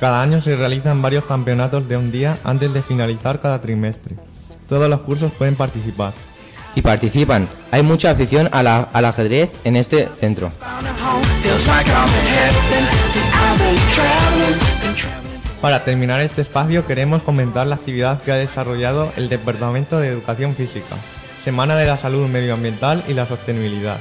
Cada 0.00 0.22
año 0.22 0.40
se 0.42 0.56
realizan 0.56 1.00
varios 1.02 1.24
campeonatos 1.24 1.88
de 1.88 1.96
un 1.96 2.10
día 2.10 2.38
antes 2.44 2.72
de 2.74 2.82
finalizar 2.82 3.40
cada 3.40 3.60
trimestre. 3.62 4.16
Todos 4.68 4.88
los 4.90 5.00
cursos 5.00 5.30
pueden 5.36 5.56
participar. 5.56 6.12
Y 6.76 6.82
participan. 6.82 7.48
Hay 7.70 7.82
mucha 7.84 8.10
afición 8.10 8.48
a 8.50 8.62
la- 8.64 8.88
al 8.92 9.04
ajedrez 9.04 9.50
en 9.62 9.76
este 9.76 10.08
centro. 10.18 10.50
Para 15.64 15.82
terminar 15.82 16.20
este 16.20 16.42
espacio 16.42 16.86
queremos 16.86 17.22
comentar 17.22 17.66
la 17.66 17.76
actividad 17.76 18.22
que 18.22 18.30
ha 18.30 18.36
desarrollado 18.36 19.10
el 19.16 19.30
Departamento 19.30 19.98
de 19.98 20.08
Educación 20.08 20.54
Física, 20.54 20.94
Semana 21.42 21.74
de 21.74 21.86
la 21.86 21.96
Salud 21.96 22.28
Medioambiental 22.28 23.02
y 23.08 23.14
la 23.14 23.26
Sostenibilidad. 23.26 23.96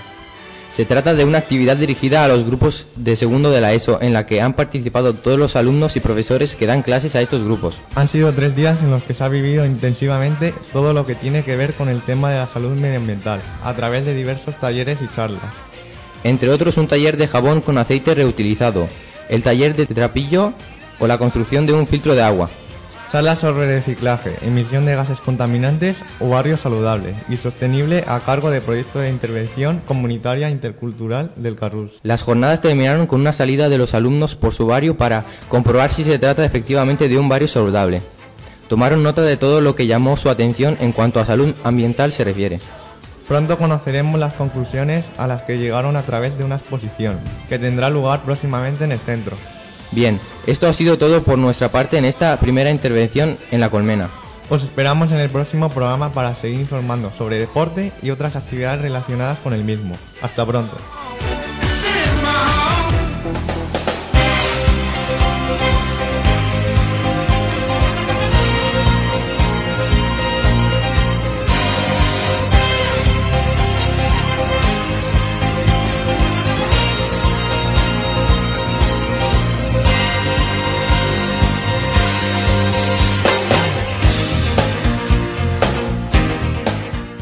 Se 0.74 0.84
trata 0.84 1.14
de 1.14 1.24
una 1.24 1.38
actividad 1.38 1.78
dirigida 1.78 2.26
a 2.26 2.28
los 2.28 2.44
grupos 2.44 2.88
de 2.98 3.16
segundo 3.16 3.50
de 3.50 3.62
la 3.62 3.72
ESO, 3.72 4.02
en 4.02 4.12
la 4.12 4.26
que 4.26 4.42
han 4.42 4.56
participado 4.56 5.14
todos 5.14 5.40
los 5.40 5.56
alumnos 5.56 5.96
y 5.96 6.02
profesores 6.02 6.58
que 6.58 6.66
dan 6.66 6.82
clases 6.82 7.16
a 7.16 7.22
estos 7.22 7.42
grupos. 7.46 7.78
Han 7.96 8.10
sido 8.10 8.34
tres 8.34 8.58
días 8.58 8.80
en 8.84 8.92
los 8.92 9.02
que 9.02 9.14
se 9.14 9.24
ha 9.24 9.30
vivido 9.30 9.66
intensivamente 9.66 10.54
todo 10.74 10.92
lo 10.92 11.06
que 11.06 11.16
tiene 11.16 11.46
que 11.46 11.56
ver 11.56 11.74
con 11.76 11.88
el 11.88 12.02
tema 12.02 12.30
de 12.30 12.40
la 12.40 12.48
salud 12.48 12.76
medioambiental, 12.76 13.40
a 13.64 13.74
través 13.74 14.06
de 14.06 14.14
diversos 14.14 14.60
talleres 14.60 14.98
y 15.02 15.16
charlas. 15.16 15.40
Entre 16.26 16.50
otros 16.50 16.76
un 16.76 16.90
taller 16.90 17.16
de 17.16 17.30
jabón 17.30 17.62
con 17.62 17.78
aceite 17.78 18.16
reutilizado, 18.16 18.86
el 19.30 19.44
taller 19.44 19.78
de 19.78 19.86
trapillo 19.86 20.54
o 21.00 21.08
la 21.08 21.18
construcción 21.18 21.66
de 21.66 21.74
un 21.74 21.88
filtro 21.88 22.16
de 22.16 22.24
agua. 22.24 22.50
Charlas 23.14 23.38
sobre 23.38 23.68
reciclaje, 23.68 24.34
emisión 24.42 24.88
de 24.88 24.96
gases 24.96 25.20
contaminantes 25.20 25.98
o 26.20 26.30
barrio 26.30 26.58
saludable 26.58 27.14
y 27.30 27.38
sostenible 27.38 28.04
a 28.08 28.20
cargo 28.20 28.50
de 28.50 28.60
proyectos 28.60 29.04
de 29.04 29.10
intervención 29.10 29.84
comunitaria 29.86 30.50
intercultural 30.50 31.32
del 31.36 31.56
Carrus. 31.56 31.92
Las 32.02 32.24
jornadas 32.24 32.62
terminaron 32.62 33.06
con 33.06 33.22
una 33.22 33.32
salida 33.32 33.70
de 33.70 33.78
los 33.78 33.94
alumnos 33.94 34.34
por 34.36 34.56
su 34.56 34.66
barrio 34.66 34.98
para 34.98 35.26
comprobar 35.48 35.92
si 35.92 36.04
se 36.04 36.18
trata 36.18 36.44
efectivamente 36.44 37.08
de 37.08 37.20
un 37.20 37.30
barrio 37.30 37.48
saludable. 37.48 38.02
Tomaron 38.68 39.04
nota 39.04 39.22
de 39.22 39.38
todo 39.38 39.62
lo 39.62 39.76
que 39.76 39.86
llamó 39.86 40.18
su 40.18 40.32
atención 40.32 40.76
en 40.80 40.92
cuanto 40.92 41.20
a 41.20 41.26
salud 41.26 41.54
ambiental 41.64 42.12
se 42.14 42.24
refiere. 42.24 42.60
Pronto 43.28 43.60
conoceremos 43.60 44.20
las 44.20 44.34
conclusiones 44.34 45.06
a 45.20 45.28
las 45.28 45.44
que 45.44 45.60
llegaron 45.60 45.98
a 45.98 46.02
través 46.02 46.36
de 46.40 46.46
una 46.46 46.56
exposición, 46.56 47.20
que 47.48 47.60
tendrá 47.60 47.92
lugar 47.92 48.22
próximamente 48.24 48.86
en 48.86 48.94
el 48.94 49.00
centro. 49.00 49.38
Bien, 49.94 50.20
esto 50.48 50.68
ha 50.68 50.74
sido 50.74 50.98
todo 50.98 51.22
por 51.22 51.38
nuestra 51.38 51.70
parte 51.70 51.98
en 51.98 52.06
esta 52.06 52.36
primera 52.38 52.72
intervención 52.72 53.38
en 53.52 53.60
la 53.60 53.70
colmena. 53.70 54.10
Os 54.50 54.64
esperamos 54.64 55.12
en 55.12 55.20
el 55.20 55.30
próximo 55.30 55.70
programa 55.70 56.12
para 56.12 56.36
seguir 56.36 56.60
informando 56.60 57.12
sobre 57.16 57.38
deporte 57.38 57.92
y 58.02 58.10
otras 58.10 58.36
actividades 58.36 58.82
relacionadas 58.82 59.38
con 59.40 59.54
el 59.54 59.64
mismo. 59.64 59.96
Hasta 60.22 60.46
pronto. 60.46 60.76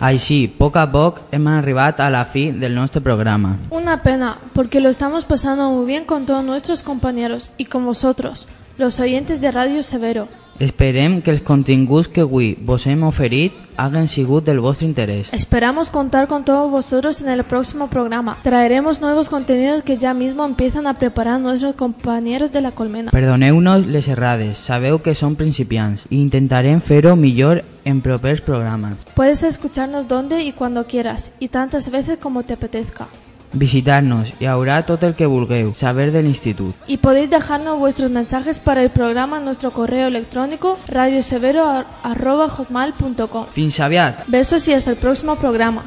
Així, 0.01 0.49
a 0.49 0.57
poc 0.57 0.77
a 0.81 0.87
poc, 0.89 1.19
hem 1.29 1.45
arribat 1.45 1.99
a 2.01 2.09
la 2.09 2.23
fi 2.25 2.47
del 2.51 2.73
nostre 2.73 3.03
programa. 3.05 3.51
Una 3.69 4.01
pena, 4.01 4.35
porque 4.53 4.81
lo 4.81 4.89
estamos 4.89 5.25
pasando 5.25 5.69
muy 5.69 5.85
bien 5.85 6.05
con 6.05 6.25
todos 6.25 6.43
nuestros 6.43 6.81
compañeros 6.81 7.51
y 7.57 7.65
con 7.65 7.85
vosotros, 7.85 8.47
los 8.79 8.99
oyentes 8.99 9.41
de 9.41 9.51
Radio 9.51 9.83
Severo. 9.83 10.27
Esperem 10.61 11.23
que 11.25 11.31
els 11.33 11.41
continguts 11.41 12.05
que 12.05 12.21
avui 12.21 12.51
vos 12.53 12.83
hem 12.85 13.01
oferit 13.07 13.55
hagin 13.81 14.05
sigut 14.05 14.45
del 14.45 14.59
vostre 14.61 14.85
interès. 14.85 15.31
Esperamos 15.33 15.89
contar 15.89 16.27
con 16.27 16.45
todos 16.45 16.69
vosotros 16.69 17.23
en 17.23 17.29
el 17.29 17.43
próximo 17.43 17.87
programa. 17.87 18.37
Traeremos 18.43 19.01
nuevos 19.01 19.27
contenidos 19.27 19.83
que 19.83 19.97
ya 19.97 20.13
mismo 20.13 20.45
empiezan 20.45 20.85
a 20.85 20.93
preparar 20.99 21.39
nuestros 21.39 21.73
compañeros 21.73 22.51
de 22.51 22.61
la 22.61 22.71
colmena. 22.73 23.09
Perdoneu-nos 23.09 23.87
les 23.87 24.07
errades, 24.07 24.59
sabeu 24.61 25.01
que 25.01 25.17
som 25.17 25.33
principiants 25.33 26.05
i 26.11 26.21
intentarem 26.21 26.77
fer-ho 26.77 27.15
millor 27.17 27.63
en 27.83 28.05
propers 28.05 28.45
programes. 28.45 28.93
Puedes 29.15 29.41
escucharnos 29.41 30.07
donde 30.07 30.43
y 30.43 30.51
cuando 30.51 30.85
quieras 30.85 31.31
y 31.39 31.47
tantas 31.47 31.89
veces 31.89 32.19
como 32.19 32.43
te 32.43 32.53
apetezca. 32.53 33.07
Visitar-nos, 33.53 34.33
hi 34.39 34.45
haurà 34.47 34.85
tot 34.87 35.03
el 35.03 35.13
que 35.15 35.27
vulgueu 35.27 35.73
saber 35.75 36.11
de 36.11 36.21
l'institut. 36.23 36.73
Y 36.87 36.97
podéis 36.97 37.29
dejarnos 37.29 37.79
vuestros 37.79 38.11
mensajes 38.11 38.59
para 38.59 38.83
el 38.83 38.89
programa 38.89 39.37
en 39.37 39.45
nuestro 39.45 39.71
correo 39.71 40.07
electrónico 40.07 40.77
radiosevero.hotmail.com. 40.87 43.45
Fins 43.53 43.79
aviat! 43.79 44.27
Besos 44.27 44.67
y 44.67 44.73
hasta 44.73 44.91
el 44.91 44.97
próximo 44.97 45.35
programa. 45.35 45.83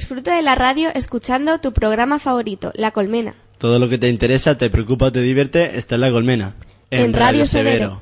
Disfruta 0.00 0.34
de 0.34 0.40
la 0.40 0.54
radio 0.54 0.88
escuchando 0.94 1.60
tu 1.60 1.74
programa 1.74 2.18
favorito, 2.18 2.72
La 2.74 2.90
Colmena. 2.90 3.34
Todo 3.58 3.78
lo 3.78 3.90
que 3.90 3.98
te 3.98 4.08
interesa, 4.08 4.56
te 4.56 4.70
preocupa 4.70 5.04
o 5.04 5.12
te 5.12 5.20
divierte 5.20 5.76
está 5.76 5.96
en 5.96 6.00
la 6.00 6.10
colmena. 6.10 6.54
En 6.90 7.12
Radio 7.12 7.46
Severo. 7.46 8.00